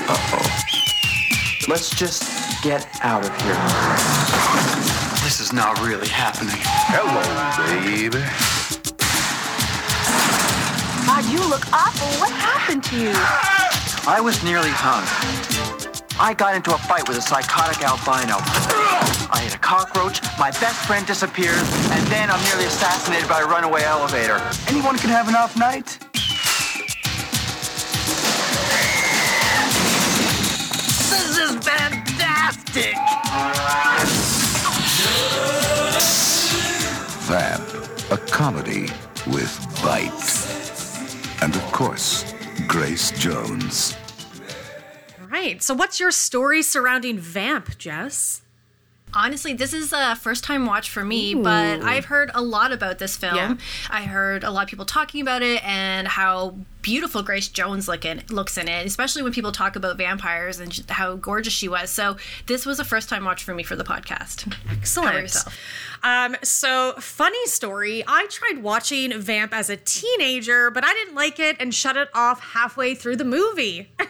Uh-oh. 0.08 0.46
Let's 1.68 1.90
just 1.90 2.29
get 2.62 2.86
out 3.02 3.24
of 3.24 3.30
here. 3.40 3.54
This 5.24 5.40
is 5.40 5.52
not 5.52 5.80
really 5.80 6.08
happening. 6.08 6.56
Hello, 6.58 7.22
baby. 7.80 8.20
God, 11.06 11.24
you 11.32 11.40
look 11.48 11.64
awful. 11.72 12.08
What 12.20 12.32
happened 12.32 12.84
to 12.84 12.96
you? 12.96 13.12
I 14.06 14.20
was 14.20 14.42
nearly 14.44 14.70
hung. 14.70 15.04
I 16.20 16.34
got 16.34 16.54
into 16.54 16.74
a 16.74 16.78
fight 16.78 17.08
with 17.08 17.16
a 17.16 17.22
psychotic 17.22 17.82
albino. 17.82 18.36
I 19.32 19.40
hit 19.42 19.54
a 19.54 19.58
cockroach, 19.58 20.20
my 20.38 20.50
best 20.50 20.86
friend 20.86 21.06
disappears, 21.06 21.62
and 21.90 22.06
then 22.08 22.30
I'm 22.30 22.42
nearly 22.44 22.66
assassinated 22.66 23.28
by 23.28 23.40
a 23.40 23.46
runaway 23.46 23.84
elevator. 23.84 24.36
Anyone 24.68 24.98
can 24.98 25.08
have 25.10 25.28
an 25.28 25.34
off 25.34 25.56
night. 25.56 26.09
A 38.10 38.16
comedy 38.16 38.88
with 39.28 39.82
bite. 39.82 40.10
And 41.42 41.54
of 41.54 41.62
course, 41.72 42.34
Grace 42.66 43.12
Jones. 43.12 43.96
All 45.20 45.28
right. 45.28 45.62
So, 45.62 45.74
what's 45.74 46.00
your 46.00 46.10
story 46.10 46.62
surrounding 46.62 47.18
Vamp, 47.18 47.78
Jess? 47.78 48.42
Honestly, 49.14 49.52
this 49.54 49.72
is 49.72 49.92
a 49.92 50.14
first 50.16 50.44
time 50.44 50.66
watch 50.66 50.90
for 50.90 51.04
me, 51.04 51.34
but 51.34 51.82
I've 51.82 52.04
heard 52.04 52.30
a 52.34 52.42
lot 52.42 52.72
about 52.72 52.98
this 52.98 53.16
film. 53.16 53.36
Yeah. 53.36 53.56
I 53.90 54.02
heard 54.02 54.44
a 54.44 54.50
lot 54.50 54.64
of 54.64 54.68
people 54.68 54.84
talking 54.84 55.20
about 55.20 55.42
it 55.42 55.64
and 55.64 56.06
how 56.06 56.56
beautiful 56.82 57.22
Grace 57.22 57.48
Jones 57.48 57.88
look 57.88 58.04
in, 58.04 58.22
looks 58.30 58.56
in 58.56 58.68
it, 58.68 58.86
especially 58.86 59.22
when 59.22 59.32
people 59.32 59.52
talk 59.52 59.76
about 59.76 59.96
vampires 59.98 60.60
and 60.60 60.84
how 60.88 61.16
gorgeous 61.16 61.52
she 61.52 61.68
was. 61.68 61.90
So, 61.90 62.16
this 62.46 62.64
was 62.64 62.78
a 62.78 62.84
first 62.84 63.08
time 63.08 63.24
watch 63.24 63.44
for 63.44 63.54
me 63.54 63.62
for 63.62 63.76
the 63.76 63.84
podcast. 63.84 64.54
Excellent. 64.70 65.36
Um, 66.02 66.36
so 66.42 66.94
funny 66.98 67.46
story. 67.46 68.04
I 68.06 68.26
tried 68.30 68.62
watching 68.62 69.18
Vamp 69.20 69.52
as 69.52 69.68
a 69.70 69.76
teenager, 69.76 70.70
but 70.70 70.84
I 70.84 70.92
didn't 70.92 71.14
like 71.14 71.38
it 71.38 71.56
and 71.60 71.74
shut 71.74 71.96
it 71.96 72.08
off 72.14 72.40
halfway 72.40 72.94
through 72.94 73.16
the 73.16 73.24
movie. 73.24 73.90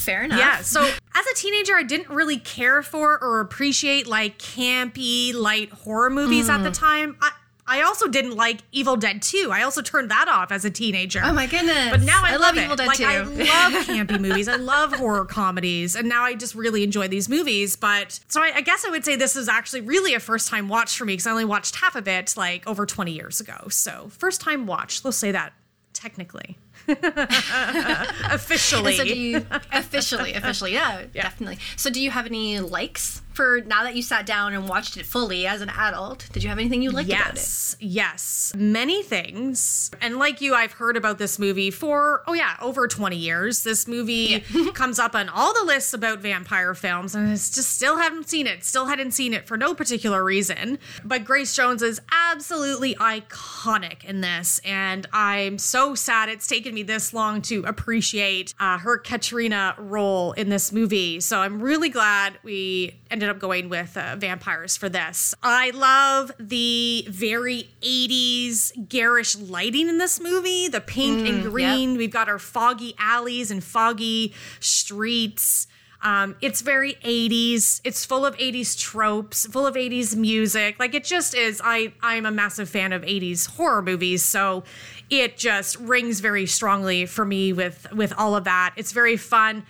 Fair 0.00 0.22
enough. 0.24 0.38
Yeah. 0.38 0.60
So 0.62 0.82
as 0.82 1.26
a 1.26 1.34
teenager, 1.34 1.74
I 1.76 1.82
didn't 1.82 2.08
really 2.08 2.38
care 2.38 2.82
for 2.82 3.18
or 3.22 3.40
appreciate 3.40 4.06
like 4.06 4.38
campy, 4.38 5.34
light 5.34 5.70
horror 5.70 6.10
movies 6.10 6.48
at 6.48 6.60
Mm. 6.60 6.64
the 6.64 6.70
time. 6.70 7.16
I, 7.20 7.30
I 7.66 7.82
also 7.82 8.08
didn't 8.08 8.34
like 8.34 8.62
Evil 8.72 8.96
Dead 8.96 9.22
2. 9.22 9.50
I 9.52 9.62
also 9.62 9.80
turned 9.80 10.10
that 10.10 10.26
off 10.26 10.50
as 10.50 10.64
a 10.64 10.70
teenager. 10.70 11.20
Oh 11.22 11.32
my 11.32 11.46
goodness. 11.46 11.90
But 11.90 12.00
now 12.02 12.20
I, 12.24 12.30
I 12.30 12.32
love, 12.32 12.40
love 12.40 12.56
it. 12.56 12.64
Evil 12.64 12.74
Dead 12.76 12.86
like, 12.88 12.96
2. 12.98 13.04
I 13.04 13.18
love 13.20 13.32
campy 13.86 14.18
movies. 14.20 14.48
I 14.48 14.56
love 14.56 14.92
horror 14.94 15.24
comedies, 15.24 15.94
and 15.94 16.08
now 16.08 16.24
I 16.24 16.34
just 16.34 16.56
really 16.56 16.82
enjoy 16.82 17.06
these 17.06 17.28
movies. 17.28 17.76
But 17.76 18.18
so 18.26 18.42
I, 18.42 18.52
I 18.56 18.60
guess 18.62 18.84
I 18.84 18.90
would 18.90 19.04
say 19.04 19.14
this 19.14 19.36
is 19.36 19.48
actually 19.48 19.82
really 19.82 20.14
a 20.14 20.20
first 20.20 20.48
time 20.48 20.68
watch 20.68 20.96
for 20.98 21.04
me 21.04 21.12
because 21.12 21.28
I 21.28 21.30
only 21.30 21.44
watched 21.44 21.76
half 21.76 21.94
of 21.94 22.08
it 22.08 22.34
like 22.36 22.66
over 22.66 22.86
20 22.86 23.12
years 23.12 23.40
ago. 23.40 23.68
So 23.68 24.08
first 24.18 24.40
time 24.40 24.66
watch. 24.66 25.04
Let's 25.04 25.16
say 25.18 25.30
that 25.30 25.52
technically, 25.92 26.58
officially. 28.30 28.96
So 28.96 29.04
do 29.04 29.14
you 29.14 29.46
officially, 29.72 30.32
officially, 30.34 30.72
yeah, 30.72 31.04
definitely. 31.12 31.58
So 31.76 31.90
do 31.90 32.00
you 32.00 32.10
have 32.10 32.26
any 32.26 32.60
likes 32.60 33.22
for 33.32 33.60
now 33.62 33.82
that 33.84 33.94
you 33.96 34.02
sat 34.02 34.26
down 34.26 34.52
and 34.52 34.68
watched 34.68 34.96
it 34.96 35.06
fully 35.06 35.46
as 35.46 35.60
an 35.60 35.70
adult? 35.70 36.28
Did 36.32 36.42
you 36.42 36.48
have 36.48 36.58
anything 36.58 36.82
you 36.82 36.90
liked 36.90 37.08
about 37.10 37.30
it? 37.30 37.36
yes, 37.36 37.76
yes, 37.80 38.52
many 38.56 39.02
things. 39.02 39.90
And 40.00 40.18
like 40.18 40.40
you, 40.40 40.54
I've 40.54 40.72
heard 40.72 40.96
about 40.96 41.18
this 41.18 41.38
movie 41.38 41.70
for 41.70 42.22
oh 42.26 42.32
yeah, 42.32 42.56
over 42.60 42.88
twenty 42.88 43.16
years. 43.16 43.62
This 43.62 43.86
movie 43.86 44.40
comes 44.74 44.98
up 44.98 45.14
on 45.14 45.28
all 45.28 45.54
the 45.54 45.64
lists 45.64 45.92
about 45.92 46.20
vampire 46.20 46.74
films, 46.74 47.14
and 47.14 47.28
I 47.28 47.32
just 47.32 47.70
still 47.70 47.96
haven't 47.98 48.28
seen 48.28 48.46
it. 48.46 48.64
Still 48.64 48.86
hadn't 48.86 49.12
seen 49.12 49.34
it 49.34 49.46
for 49.46 49.56
no 49.56 49.74
particular 49.74 50.22
reason. 50.24 50.78
But 51.04 51.24
Grace 51.24 51.54
Jones 51.54 51.82
is 51.82 52.00
absolutely 52.12 52.94
iconic 52.96 54.04
in 54.04 54.20
this, 54.20 54.60
and 54.64 55.06
I'm 55.12 55.58
so 55.58 55.94
sad 55.94 56.28
it's 56.28 56.46
taken 56.46 56.74
me 56.74 56.82
this 56.82 57.12
long 57.12 57.42
to 57.42 57.64
appreciate 57.64 58.54
uh, 58.60 58.78
her 58.78 58.98
Katrina 58.98 59.74
role 59.78 60.32
in 60.32 60.48
this 60.48 60.72
movie. 60.72 61.20
So 61.20 61.40
I'm 61.40 61.60
really 61.60 61.88
glad 61.88 62.38
we 62.42 62.94
ended 63.20 63.36
up 63.36 63.38
going 63.38 63.68
with 63.68 63.98
uh, 63.98 64.16
vampires 64.16 64.78
for 64.78 64.88
this. 64.88 65.34
I 65.42 65.70
love 65.72 66.32
the 66.40 67.04
very 67.06 67.68
80s 67.82 68.88
garish 68.88 69.36
lighting 69.36 69.88
in 69.88 69.98
this 69.98 70.18
movie, 70.18 70.68
the 70.68 70.80
pink 70.80 71.28
and 71.28 71.42
green. 71.42 71.98
We've 71.98 72.10
got 72.10 72.30
our 72.30 72.38
foggy 72.38 72.94
alleys 72.98 73.50
and 73.50 73.62
foggy 73.62 74.32
streets. 74.58 75.66
Um, 76.02 76.34
it's 76.40 76.62
very 76.62 76.94
80s. 77.04 77.82
It's 77.84 78.06
full 78.06 78.24
of 78.24 78.34
80s 78.38 78.78
tropes, 78.78 79.46
full 79.46 79.66
of 79.66 79.74
80s 79.74 80.16
music. 80.16 80.76
Like 80.78 80.94
it 80.94 81.04
just 81.04 81.34
is. 81.34 81.60
I 81.62 81.92
I'm 82.02 82.24
a 82.24 82.30
massive 82.30 82.70
fan 82.70 82.94
of 82.94 83.02
80s 83.02 83.50
horror 83.50 83.82
movies, 83.82 84.24
so 84.24 84.64
it 85.10 85.36
just 85.36 85.76
rings 85.76 86.20
very 86.20 86.46
strongly 86.46 87.04
for 87.04 87.26
me 87.26 87.52
with 87.52 87.86
with 87.92 88.14
all 88.16 88.34
of 88.34 88.44
that. 88.44 88.72
It's 88.76 88.92
very 88.92 89.18
fun. 89.18 89.66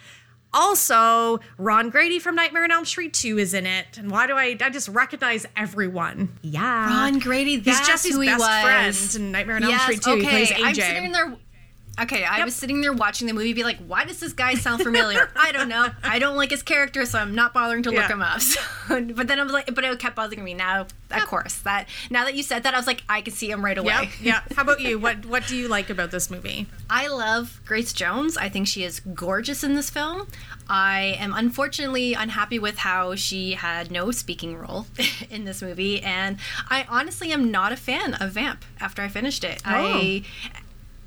Also, 0.52 1.38
Ron 1.58 1.90
Grady 1.90 2.18
from 2.18 2.34
Nightmare 2.34 2.64
on 2.64 2.70
Elm 2.72 2.84
Street 2.84 3.12
2 3.14 3.38
is 3.38 3.54
in 3.54 3.66
it. 3.66 3.98
And 3.98 4.10
why 4.10 4.26
do 4.26 4.34
I 4.36 4.56
I 4.60 4.70
just 4.70 4.88
recognize 4.88 5.46
everyone? 5.56 6.38
Yeah. 6.42 6.88
Ron 6.88 7.18
Grady, 7.18 7.56
He's 7.56 7.64
that's 7.64 7.86
Jesse's 7.86 8.14
who 8.14 8.20
he 8.20 8.28
best 8.28 8.40
was. 8.40 8.62
friend 8.62 9.14
in 9.26 9.32
Nightmare 9.32 9.56
on 9.56 9.64
Elm 9.64 9.78
Street 9.78 10.02
2. 10.02 10.16
He 10.16 10.22
plays 10.26 10.50
AJ. 10.50 10.64
I'm 10.64 10.74
sitting 10.74 11.12
there. 11.12 11.36
Okay, 12.02 12.24
I 12.24 12.44
was 12.44 12.54
sitting 12.56 12.80
there 12.80 12.92
watching 12.92 13.26
the 13.26 13.34
movie, 13.34 13.52
be 13.52 13.64
like, 13.64 13.78
why 13.86 14.04
does 14.04 14.20
this 14.20 14.32
guy 14.32 14.54
sound 14.54 14.82
familiar? 14.82 15.30
I 15.36 15.52
don't 15.52 15.68
know. 15.68 15.88
I 16.02 16.18
don't 16.18 16.36
like 16.36 16.50
his 16.50 16.62
character, 16.62 17.04
so 17.04 17.18
I'm 17.18 17.34
not 17.34 17.52
bothering 17.52 17.82
to 17.84 17.90
look 17.90 18.00
Yeah. 18.00 18.08
him 18.08 18.22
up. 18.22 18.40
So, 18.90 19.00
but 19.04 19.28
then 19.28 19.38
I 19.38 19.44
was 19.44 19.52
like, 19.52 19.72
but 19.72 19.84
it 19.84 19.98
kept 20.00 20.16
bothering 20.16 20.42
me. 20.42 20.52
Now, 20.54 20.86
of 21.12 21.26
course, 21.26 21.58
that 21.60 21.88
now 22.10 22.24
that 22.24 22.34
you 22.34 22.42
said 22.42 22.64
that, 22.64 22.74
I 22.74 22.76
was 22.76 22.86
like, 22.86 23.02
I 23.08 23.20
can 23.20 23.32
see 23.32 23.48
him 23.50 23.64
right 23.64 23.78
away. 23.78 23.92
Yep. 23.92 24.08
Yeah. 24.20 24.40
How 24.56 24.62
about 24.62 24.80
you? 24.80 24.98
What 24.98 25.26
What 25.26 25.46
do 25.46 25.56
you 25.56 25.68
like 25.68 25.90
about 25.90 26.10
this 26.10 26.28
movie? 26.30 26.66
I 26.88 27.06
love 27.06 27.60
Grace 27.64 27.92
Jones. 27.92 28.36
I 28.36 28.48
think 28.48 28.66
she 28.66 28.82
is 28.82 28.98
gorgeous 29.00 29.62
in 29.62 29.74
this 29.74 29.90
film. 29.90 30.26
I 30.68 31.16
am 31.18 31.32
unfortunately 31.34 32.14
unhappy 32.14 32.58
with 32.58 32.78
how 32.78 33.14
she 33.16 33.52
had 33.52 33.90
no 33.90 34.10
speaking 34.10 34.56
role 34.56 34.86
in 35.30 35.44
this 35.44 35.62
movie, 35.62 36.00
and 36.02 36.38
I 36.68 36.86
honestly 36.88 37.32
am 37.32 37.50
not 37.50 37.70
a 37.72 37.76
fan 37.76 38.14
of 38.14 38.32
Vamp 38.32 38.64
after 38.80 39.02
I 39.02 39.08
finished 39.08 39.44
it. 39.44 39.62
I 39.64 40.24
oh. 40.24 40.59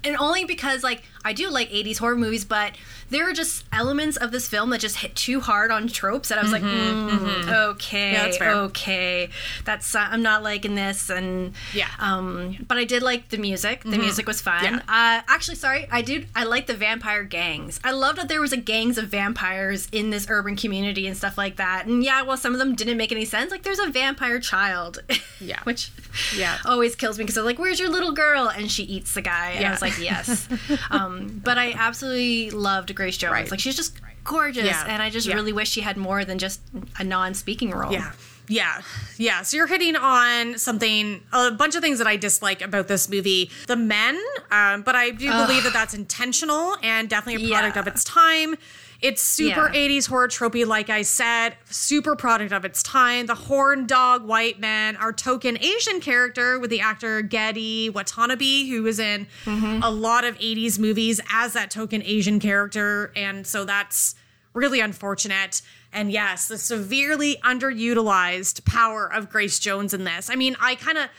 And 0.03 0.17
only 0.17 0.45
because 0.45 0.83
like 0.83 1.03
I 1.25 1.33
do 1.33 1.49
like 1.49 1.69
80s 1.69 1.97
horror 1.97 2.15
movies, 2.15 2.45
but 2.45 2.73
there 3.09 3.29
are 3.29 3.33
just 3.33 3.63
elements 3.71 4.17
of 4.17 4.31
this 4.31 4.47
film 4.47 4.69
that 4.71 4.79
just 4.81 4.97
hit 4.97 5.15
too 5.15 5.39
hard 5.39 5.71
on 5.71 5.87
tropes 5.87 6.29
that 6.29 6.37
I 6.37 6.43
was 6.43 6.51
like, 6.51 6.63
mm, 6.63 7.47
okay, 7.71 8.11
Yeah, 8.13 8.23
that's 8.23 8.37
fair. 8.37 8.51
okay, 8.53 9.29
that's 9.65 9.93
uh, 9.95 9.99
I'm 10.09 10.21
not 10.23 10.43
liking 10.43 10.75
this, 10.75 11.09
and 11.09 11.53
Yeah. 11.73 11.89
um, 11.99 12.57
but 12.67 12.77
I 12.77 12.83
did 12.85 13.03
like 13.03 13.29
the 13.29 13.37
music. 13.37 13.83
The 13.83 13.97
music 13.97 14.27
was 14.27 14.41
fun. 14.41 14.63
Yeah. 14.63 14.75
Uh, 14.87 15.21
actually, 15.27 15.55
sorry, 15.55 15.87
I 15.91 16.01
did. 16.01 16.27
I 16.35 16.43
like 16.43 16.67
the 16.67 16.73
vampire 16.73 17.23
gangs. 17.23 17.79
I 17.83 17.91
love 17.91 18.15
that 18.15 18.27
there 18.27 18.41
was 18.41 18.51
a 18.51 18.57
gangs 18.57 18.97
of 18.97 19.05
vampires 19.09 19.87
in 19.91 20.09
this 20.09 20.25
urban 20.29 20.55
community 20.55 21.07
and 21.07 21.15
stuff 21.15 21.37
like 21.37 21.57
that. 21.57 21.85
And 21.85 22.03
yeah, 22.03 22.21
well, 22.23 22.37
some 22.37 22.53
of 22.53 22.59
them 22.59 22.75
didn't 22.75 22.97
make 22.97 23.11
any 23.11 23.25
sense. 23.25 23.51
Like 23.51 23.63
there's 23.63 23.79
a 23.79 23.87
vampire 23.89 24.39
child, 24.39 24.99
Yeah. 25.39 25.59
which 25.63 25.91
Yeah. 26.35 26.57
always 26.65 26.95
kills 26.95 27.17
me 27.17 27.23
because 27.23 27.37
I'm 27.37 27.45
like, 27.45 27.59
"Where's 27.59 27.79
your 27.79 27.89
little 27.89 28.11
girl?" 28.11 28.47
and 28.47 28.71
she 28.71 28.83
eats 28.83 29.13
the 29.13 29.21
guy. 29.21 29.51
And 29.51 29.65
I 29.65 29.71
was 29.71 29.81
like, 29.81 29.97
"Yes." 29.99 30.47
um, 30.91 31.12
Um, 31.21 31.41
but 31.43 31.57
I 31.57 31.71
absolutely 31.73 32.51
loved 32.51 32.93
Grace 32.95 33.17
Jones. 33.17 33.31
Right. 33.33 33.51
Like 33.51 33.59
she's 33.59 33.75
just 33.75 33.95
gorgeous, 34.23 34.65
Yeah. 34.65 34.85
and 34.87 35.01
I 35.03 35.09
just 35.09 35.27
Yeah. 35.27 35.35
really 35.35 35.53
wish 35.53 35.69
she 35.69 35.81
had 35.81 35.97
more 35.97 36.23
than 36.25 36.37
just 36.39 36.61
a 36.97 37.03
non-speaking 37.03 37.71
role. 37.71 37.91
Yeah. 37.91 38.11
Yeah. 38.47 38.81
Yeah. 39.17 39.41
So 39.43 39.57
you're 39.57 39.67
hitting 39.67 39.95
on 39.95 40.57
something, 40.57 41.21
a 41.31 41.51
bunch 41.51 41.75
of 41.75 41.81
things 41.81 41.97
that 41.99 42.07
I 42.07 42.17
dislike 42.17 42.61
about 42.61 42.87
this 42.87 43.07
movie. 43.09 43.49
The 43.67 43.75
men, 43.77 44.19
um, 44.51 44.81
but 44.81 44.95
I 44.95 45.11
do 45.11 45.29
believe 45.31 45.63
that 45.63 45.73
that's 45.73 45.93
intentional 45.93 46.75
and 46.83 47.09
definitely 47.09 47.45
a 47.45 47.49
product 47.49 47.75
Yeah. 47.75 47.81
of 47.81 47.87
its 47.87 48.03
time. 48.03 48.55
It's 49.01 49.21
super 49.21 49.69
Yeah. 49.73 49.79
80s 49.81 50.05
horror 50.07 50.29
tropey, 50.29 50.65
like 50.65 50.89
I 50.89 51.01
said, 51.01 51.57
super 51.69 52.15
product 52.15 52.53
of 52.53 52.63
its 52.63 52.81
time. 52.81 53.25
The 53.25 53.35
horn 53.35 53.85
dog 53.85 54.23
white 54.25 54.59
man, 54.61 54.95
our 54.95 55.11
token 55.11 55.57
Asian 55.61 55.99
character 55.99 56.57
with 56.57 56.69
the 56.69 56.79
actor 56.79 57.21
Gedde 57.21 57.89
Watanabe, 57.93 58.69
who 58.69 58.83
was 58.83 58.99
in 58.99 59.27
a 59.45 59.91
lot 59.91 60.23
of 60.23 60.37
80s 60.39 60.79
movies 60.79 61.19
as 61.31 61.51
that 61.53 61.69
token 61.69 62.01
Asian 62.03 62.39
character. 62.39 63.11
And 63.15 63.45
so 63.45 63.65
that's 63.65 64.15
really 64.53 64.79
unfortunate. 64.79 65.61
And 65.91 66.11
yes, 66.11 66.47
the 66.47 66.57
severely 66.57 67.37
underutilized 67.43 68.65
power 68.65 69.11
of 69.11 69.29
Grace 69.29 69.59
Jones 69.59 69.93
in 69.93 70.03
this. 70.03 70.29
I 70.29 70.35
mean, 70.35 70.55
I 70.59 70.75
kind 70.75 70.97
of 70.97 71.09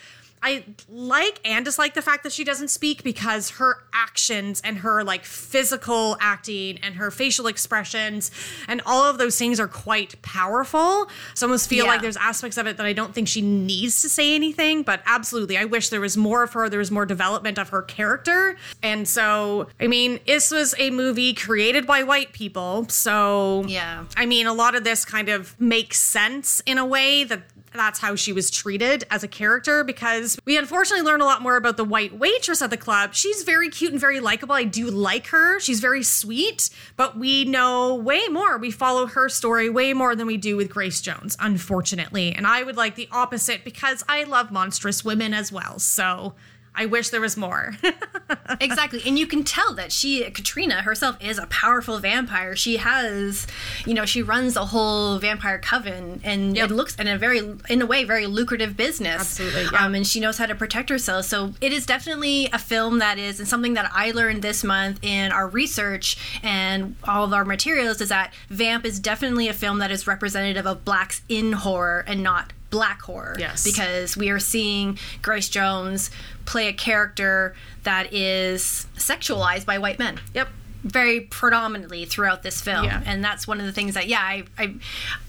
I 0.47 0.65
like 0.91 1.41
and 1.45 1.65
dislike 1.65 1.95
the 1.95 2.03
fact 2.03 2.23
that 2.25 2.33
she 2.33 2.45
doesn't 2.45 2.69
speak 2.69 3.03
because 3.03 3.51
her 3.53 3.79
actions 3.95 4.61
and 4.63 4.77
her 4.79 5.03
like 5.03 5.25
physical 5.25 6.19
acting 6.21 6.79
and 6.83 6.97
her 6.97 7.11
facial 7.11 7.47
expressions 7.47 8.31
and 8.69 8.83
all 8.85 9.05
of 9.05 9.17
those 9.17 9.39
things 9.39 9.59
are 9.59 9.67
quite 9.69 10.21
powerful. 10.21 11.09
So 11.35 11.47
I 11.47 11.49
almost 11.49 11.69
feel 11.69 11.87
Yeah. 11.87 11.93
like 11.93 12.03
there's 12.03 12.19
aspects 12.19 12.59
of 12.59 12.67
it 12.67 12.77
that 12.77 12.85
I 12.85 12.93
don't 12.93 13.15
think 13.15 13.27
she 13.27 13.41
needs 13.41 14.03
to 14.03 14.09
say 14.11 14.35
anything, 14.35 14.83
but 14.83 15.01
absolutely, 15.07 15.57
I 15.57 15.65
wish 15.65 15.89
there 15.89 16.01
was 16.03 16.17
more 16.17 16.43
of 16.43 16.53
her. 16.53 16.69
There 16.69 16.79
was 16.79 16.91
more 16.91 17.07
development 17.07 17.59
of 17.59 17.71
her 17.71 17.81
character. 17.81 18.57
And 18.83 19.09
so, 19.09 19.69
I 19.81 19.87
mean, 19.87 20.21
this 20.27 20.51
was 20.51 20.75
a 20.79 20.91
movie 20.91 21.33
created 21.33 21.87
by 21.87 22.03
white 22.03 22.33
people. 22.35 22.87
So, 22.91 23.65
Yeah. 23.67 24.05
I 24.17 24.27
mean, 24.27 24.47
a 24.47 24.53
lot 24.53 24.75
of 24.75 24.85
this 24.85 25.07
kind 25.07 25.31
of 25.31 25.59
makes 25.59 25.99
sense 26.01 26.61
in 26.67 26.77
a 26.77 26.85
way 26.85 27.25
that 27.25 27.43
that's 27.75 27.99
how 27.99 28.15
she 28.15 28.33
was 28.33 28.51
treated 28.51 29.05
as 29.11 29.23
a 29.23 29.29
character 29.29 29.85
because 29.85 30.39
we 30.45 30.57
unfortunately 30.57 31.05
learn 31.05 31.21
a 31.21 31.25
lot 31.25 31.43
more 31.43 31.57
about 31.57 31.77
the 31.77 31.85
white 31.85 32.19
waitress 32.19 32.63
at 32.63 32.71
the 32.71 32.77
club. 32.77 33.15
She's 33.15 33.43
very 33.43 33.69
cute 33.69 33.93
and 33.93 34.01
very 34.01 34.21
likable. 34.21 34.55
I 34.55 34.65
do 34.65 34.91
like 34.91 35.29
her. 35.29 35.59
She's 35.61 35.81
very 35.81 36.03
sweet, 36.03 36.71
but 36.97 37.19
we 37.19 37.45
know 37.45 37.95
way 37.95 38.29
more. 38.29 38.59
We 38.59 38.71
follow 38.71 39.07
her 39.07 39.29
story 39.29 39.69
way 39.69 39.93
more 39.93 40.15
than 40.15 40.27
we 40.27 40.37
do 40.37 40.57
with 40.57 40.71
Grace 40.71 41.01
Jones, 41.01 41.37
unfortunately. 41.41 42.33
And 42.33 42.47
I 42.47 42.63
would 42.63 42.77
like 42.77 42.95
the 42.95 43.09
opposite 43.11 43.65
because 43.65 44.05
I 44.09 44.25
love 44.25 44.51
monstrous 44.51 45.05
women 45.05 45.35
as 45.35 45.51
well. 45.51 45.79
So 45.79 46.35
I 46.75 46.87
wish 46.87 47.11
there 47.11 47.21
was 47.21 47.37
more. 47.37 47.75
exactly 48.61 49.01
and 49.07 49.19
you 49.19 49.27
can 49.27 49.43
tell 49.45 49.75
that 49.75 49.93
she 49.93 50.23
katrina 50.31 50.83
herself 50.83 51.17
is 51.21 51.39
a 51.39 51.47
powerful 51.47 51.99
vampire 51.99 52.55
she 52.57 52.77
has 52.79 53.47
you 53.87 53.95
know 53.95 54.05
she 54.05 54.23
runs 54.23 54.57
a 54.57 54.67
whole 54.67 55.19
vampire 55.19 55.59
coven 55.59 56.21
and 56.25 56.57
Yep. 56.57 56.71
it 56.71 56.75
looks 56.75 56.95
in 56.97 57.07
a 57.09 57.17
very 57.19 57.41
in 57.69 57.83
a 57.83 57.87
way 57.87 58.05
very 58.05 58.27
lucrative 58.27 58.77
business 58.77 59.41
Absolutely, 59.41 59.65
yeah. 59.73 59.85
um, 59.85 59.95
and 59.95 60.07
she 60.07 60.21
knows 60.21 60.39
how 60.39 60.47
to 60.47 60.55
protect 60.55 60.89
herself 60.89 61.25
so 61.27 61.53
it 61.61 61.73
is 61.73 61.87
definitely 61.87 62.49
a 62.53 62.59
film 62.59 62.99
that 62.99 63.19
is 63.19 63.39
and 63.41 63.49
something 63.49 63.75
that 63.75 63.91
i 63.95 64.11
learned 64.11 64.43
this 64.43 64.63
month 64.65 64.99
in 65.03 65.33
our 65.33 65.49
research 65.49 66.17
and 66.43 66.97
all 67.05 67.25
of 67.25 67.33
our 67.33 67.45
materials 67.45 68.01
is 68.01 68.09
that 68.09 68.33
vamp 68.49 68.85
is 68.85 68.99
definitely 69.01 69.49
a 69.49 69.55
film 69.55 69.79
that 69.79 69.91
is 69.91 70.07
representative 70.07 70.67
of 70.67 70.85
blacks 70.85 71.23
in 71.29 71.53
horror 71.53 72.05
and 72.07 72.23
not 72.23 72.53
black 72.75 73.01
horror 73.03 73.37
Yes. 73.39 73.65
because 73.65 74.17
we 74.17 74.29
are 74.31 74.39
seeing 74.41 74.99
Grace 75.23 75.49
Jones 75.49 76.11
play 76.45 76.69
a 76.69 76.73
character 76.73 77.55
that 77.85 78.13
is 78.13 78.87
sexualized 78.97 79.65
by 79.67 79.79
white 79.79 79.99
men. 79.99 80.21
yep. 80.35 80.49
Very 80.83 81.21
predominantly 81.23 82.05
throughout 82.05 82.43
this 82.43 82.61
film. 82.61 82.85
Yeah. 82.85 83.01
And 83.07 83.25
that's 83.25 83.47
one 83.49 83.59
of 83.59 83.65
the 83.65 83.73
things 83.73 83.95
that, 83.95 84.07
yeah, 84.07 84.21
I, 84.21 84.45
I 84.59 84.75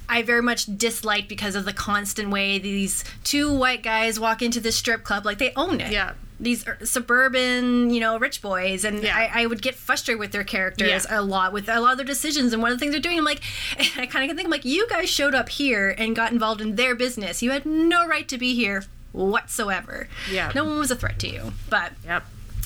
I 0.09 0.21
very 0.21 0.41
much 0.41 0.65
dislike 0.77 1.29
because 1.29 1.55
of 1.55 1.63
the 1.63 1.71
constant 1.71 2.29
way 2.29 2.59
these 2.59 3.03
two 3.23 3.53
white 3.57 3.81
guys 3.81 4.19
walk 4.19 4.41
into 4.41 4.59
this 4.59 4.75
strip 4.75 5.03
club 5.05 5.25
like 5.25 5.37
they 5.37 5.53
own 5.55 5.79
it. 5.79 5.91
Yeah. 5.93 6.11
These 6.39 6.65
suburban, 6.83 7.93
you 7.93 7.99
know, 7.99 8.17
rich 8.19 8.41
boys, 8.41 8.83
and 8.83 9.01
Yeah. 9.03 9.15
I, 9.15 9.43
I 9.43 9.45
would 9.45 9.61
get 9.61 9.75
frustrated 9.75 10.19
with 10.19 10.31
their 10.31 10.43
characters 10.43 11.05
Yeah. 11.09 11.19
a 11.19 11.21
lot, 11.21 11.53
with 11.53 11.69
a 11.69 11.79
lot 11.79 11.91
of 11.93 11.97
their 11.97 12.05
decisions, 12.05 12.51
and 12.53 12.61
one 12.61 12.71
of 12.71 12.77
the 12.77 12.83
things 12.83 12.91
they're 12.91 13.01
doing. 13.01 13.17
I'm 13.17 13.25
like, 13.25 13.41
I 13.97 14.05
kind 14.05 14.29
of 14.29 14.35
think, 14.35 14.45
I'm 14.47 14.51
like, 14.51 14.65
you 14.65 14.87
guys 14.89 15.09
showed 15.09 15.33
up 15.35 15.49
here 15.49 15.95
and 15.97 16.15
got 16.15 16.31
involved 16.31 16.61
in 16.61 16.75
their 16.75 16.95
business. 16.95 17.41
You 17.41 17.51
had 17.51 17.65
no 17.65 18.05
right 18.07 18.27
to 18.27 18.37
be 18.37 18.53
here 18.55 18.83
whatsoever. 19.11 20.07
Yeah. 20.31 20.51
no 20.53 20.63
one 20.65 20.77
was 20.77 20.91
a 20.91 20.95
threat 20.95 21.19
to 21.19 21.29
you. 21.29 21.53
But 21.69 21.93
Yep. 22.05 22.25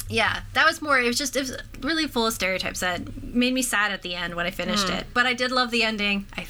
yeah, 0.09 0.41
that 0.53 0.65
was 0.65 0.81
more. 0.81 0.99
It 0.99 1.05
was 1.05 1.17
just 1.17 1.35
it 1.35 1.41
was 1.41 1.57
really 1.81 2.07
full 2.07 2.25
of 2.25 2.33
stereotypes 2.33 2.79
that 2.79 3.23
made 3.23 3.53
me 3.53 3.61
sad 3.61 3.91
at 3.91 4.01
the 4.01 4.15
end 4.15 4.33
when 4.35 4.47
I 4.47 4.51
finished 4.51 4.89
hmm. 4.89 4.95
it. 4.95 5.05
But 5.13 5.27
I 5.27 5.33
did 5.33 5.51
love 5.51 5.69
the 5.69 5.83
ending. 5.83 6.25
I 6.35 6.43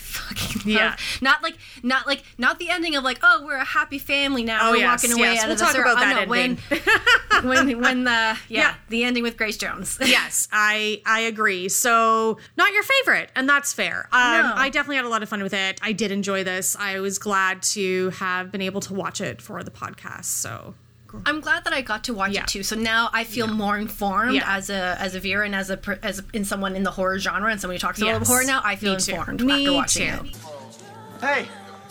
Yeah. 0.65 0.95
Not 1.21 1.41
like 1.43 1.57
not 1.83 2.05
like 2.07 2.23
not 2.38 2.59
the 2.59 2.69
ending 2.69 2.95
of 2.95 3.03
like 3.03 3.19
oh 3.23 3.43
we're 3.45 3.55
a 3.57 3.65
happy 3.65 3.97
family 3.99 4.43
now 4.43 4.69
Oh, 4.69 4.71
we're 4.71 4.77
yes, 4.77 5.03
walking 5.03 5.17
away 5.17 5.33
yes. 5.33 5.43
out 5.43 5.47
We'll 5.47 5.53
of 5.53 5.59
this. 5.59 5.67
talk 5.67 5.77
Or- 5.77 5.81
about 5.81 5.97
oh, 5.97 5.99
that 6.01 6.21
no, 6.23 6.29
when, 6.29 6.57
when 7.67 7.79
when 7.81 8.03
the 8.03 8.12
yeah, 8.12 8.35
Yeah. 8.49 8.73
the 8.89 9.03
ending 9.03 9.23
with 9.23 9.38
Grace 9.38 9.57
Jones. 9.57 9.97
yes, 10.05 10.47
I 10.51 11.01
I 11.05 11.21
agree. 11.21 11.69
So 11.69 12.38
not 12.57 12.73
your 12.73 12.83
favorite, 12.83 13.31
and 13.35 13.47
that's 13.49 13.73
fair. 13.73 14.07
Um, 14.12 14.41
No. 14.41 14.53
I 14.55 14.69
definitely 14.69 14.97
had 14.97 15.05
a 15.05 15.09
lot 15.09 15.23
of 15.23 15.29
fun 15.29 15.41
with 15.43 15.53
it. 15.53 15.79
I 15.81 15.91
did 15.91 16.12
enjoy 16.12 16.43
this. 16.43 16.75
I 16.79 16.99
was 16.99 17.17
glad 17.19 17.62
to 17.63 18.09
have 18.12 18.51
been 18.51 18.62
able 18.62 18.81
to 18.81 18.93
watch 18.93 19.21
it 19.21 19.41
for 19.41 19.63
the 19.63 19.71
podcast. 19.71 20.25
So 20.25 20.75
I'm 21.26 21.39
glad 21.41 21.63
that 21.65 21.74
I 21.74 21.82
got 21.82 22.04
to 22.06 22.13
watch 22.13 22.32
Yeah. 22.32 22.41
it 22.43 22.48
too. 22.48 22.63
So 22.63 22.76
now 22.76 23.10
I 23.13 23.24
feel 23.24 23.48
more 23.48 23.78
informed 23.78 24.34
Yeah. 24.36 24.43
as 24.58 24.69
a 24.69 24.95
as 25.00 25.15
a 25.15 25.19
viewer 25.19 25.43
and 25.43 25.56
as 25.56 25.69
a 25.69 25.80
as 26.04 26.22
in 26.34 26.45
someone 26.45 26.76
in 26.76 26.84
the 26.84 26.91
horror 26.91 27.19
genre 27.19 27.50
and 27.52 27.60
somebody 27.60 27.78
who 27.78 27.82
talks 27.82 28.00
about 28.02 28.19
Yes. 28.19 28.28
horror 28.28 28.43
now. 28.43 28.62
I 28.63 28.76
feel 28.76 28.93
Me 28.95 29.00
too. 29.00 29.12
informed 29.15 29.41
Me 29.43 29.54
after 29.65 29.74
watching 29.74 30.17
too. 30.19 30.26
it. 30.26 30.38
Hey, 31.22 31.48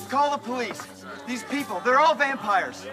call 0.09 0.31
the 0.33 0.39
police. 0.39 0.81
These 1.27 1.43
people, 1.45 1.81
they're 1.85 1.99
all 2.01 2.15
vampires. 2.15 2.87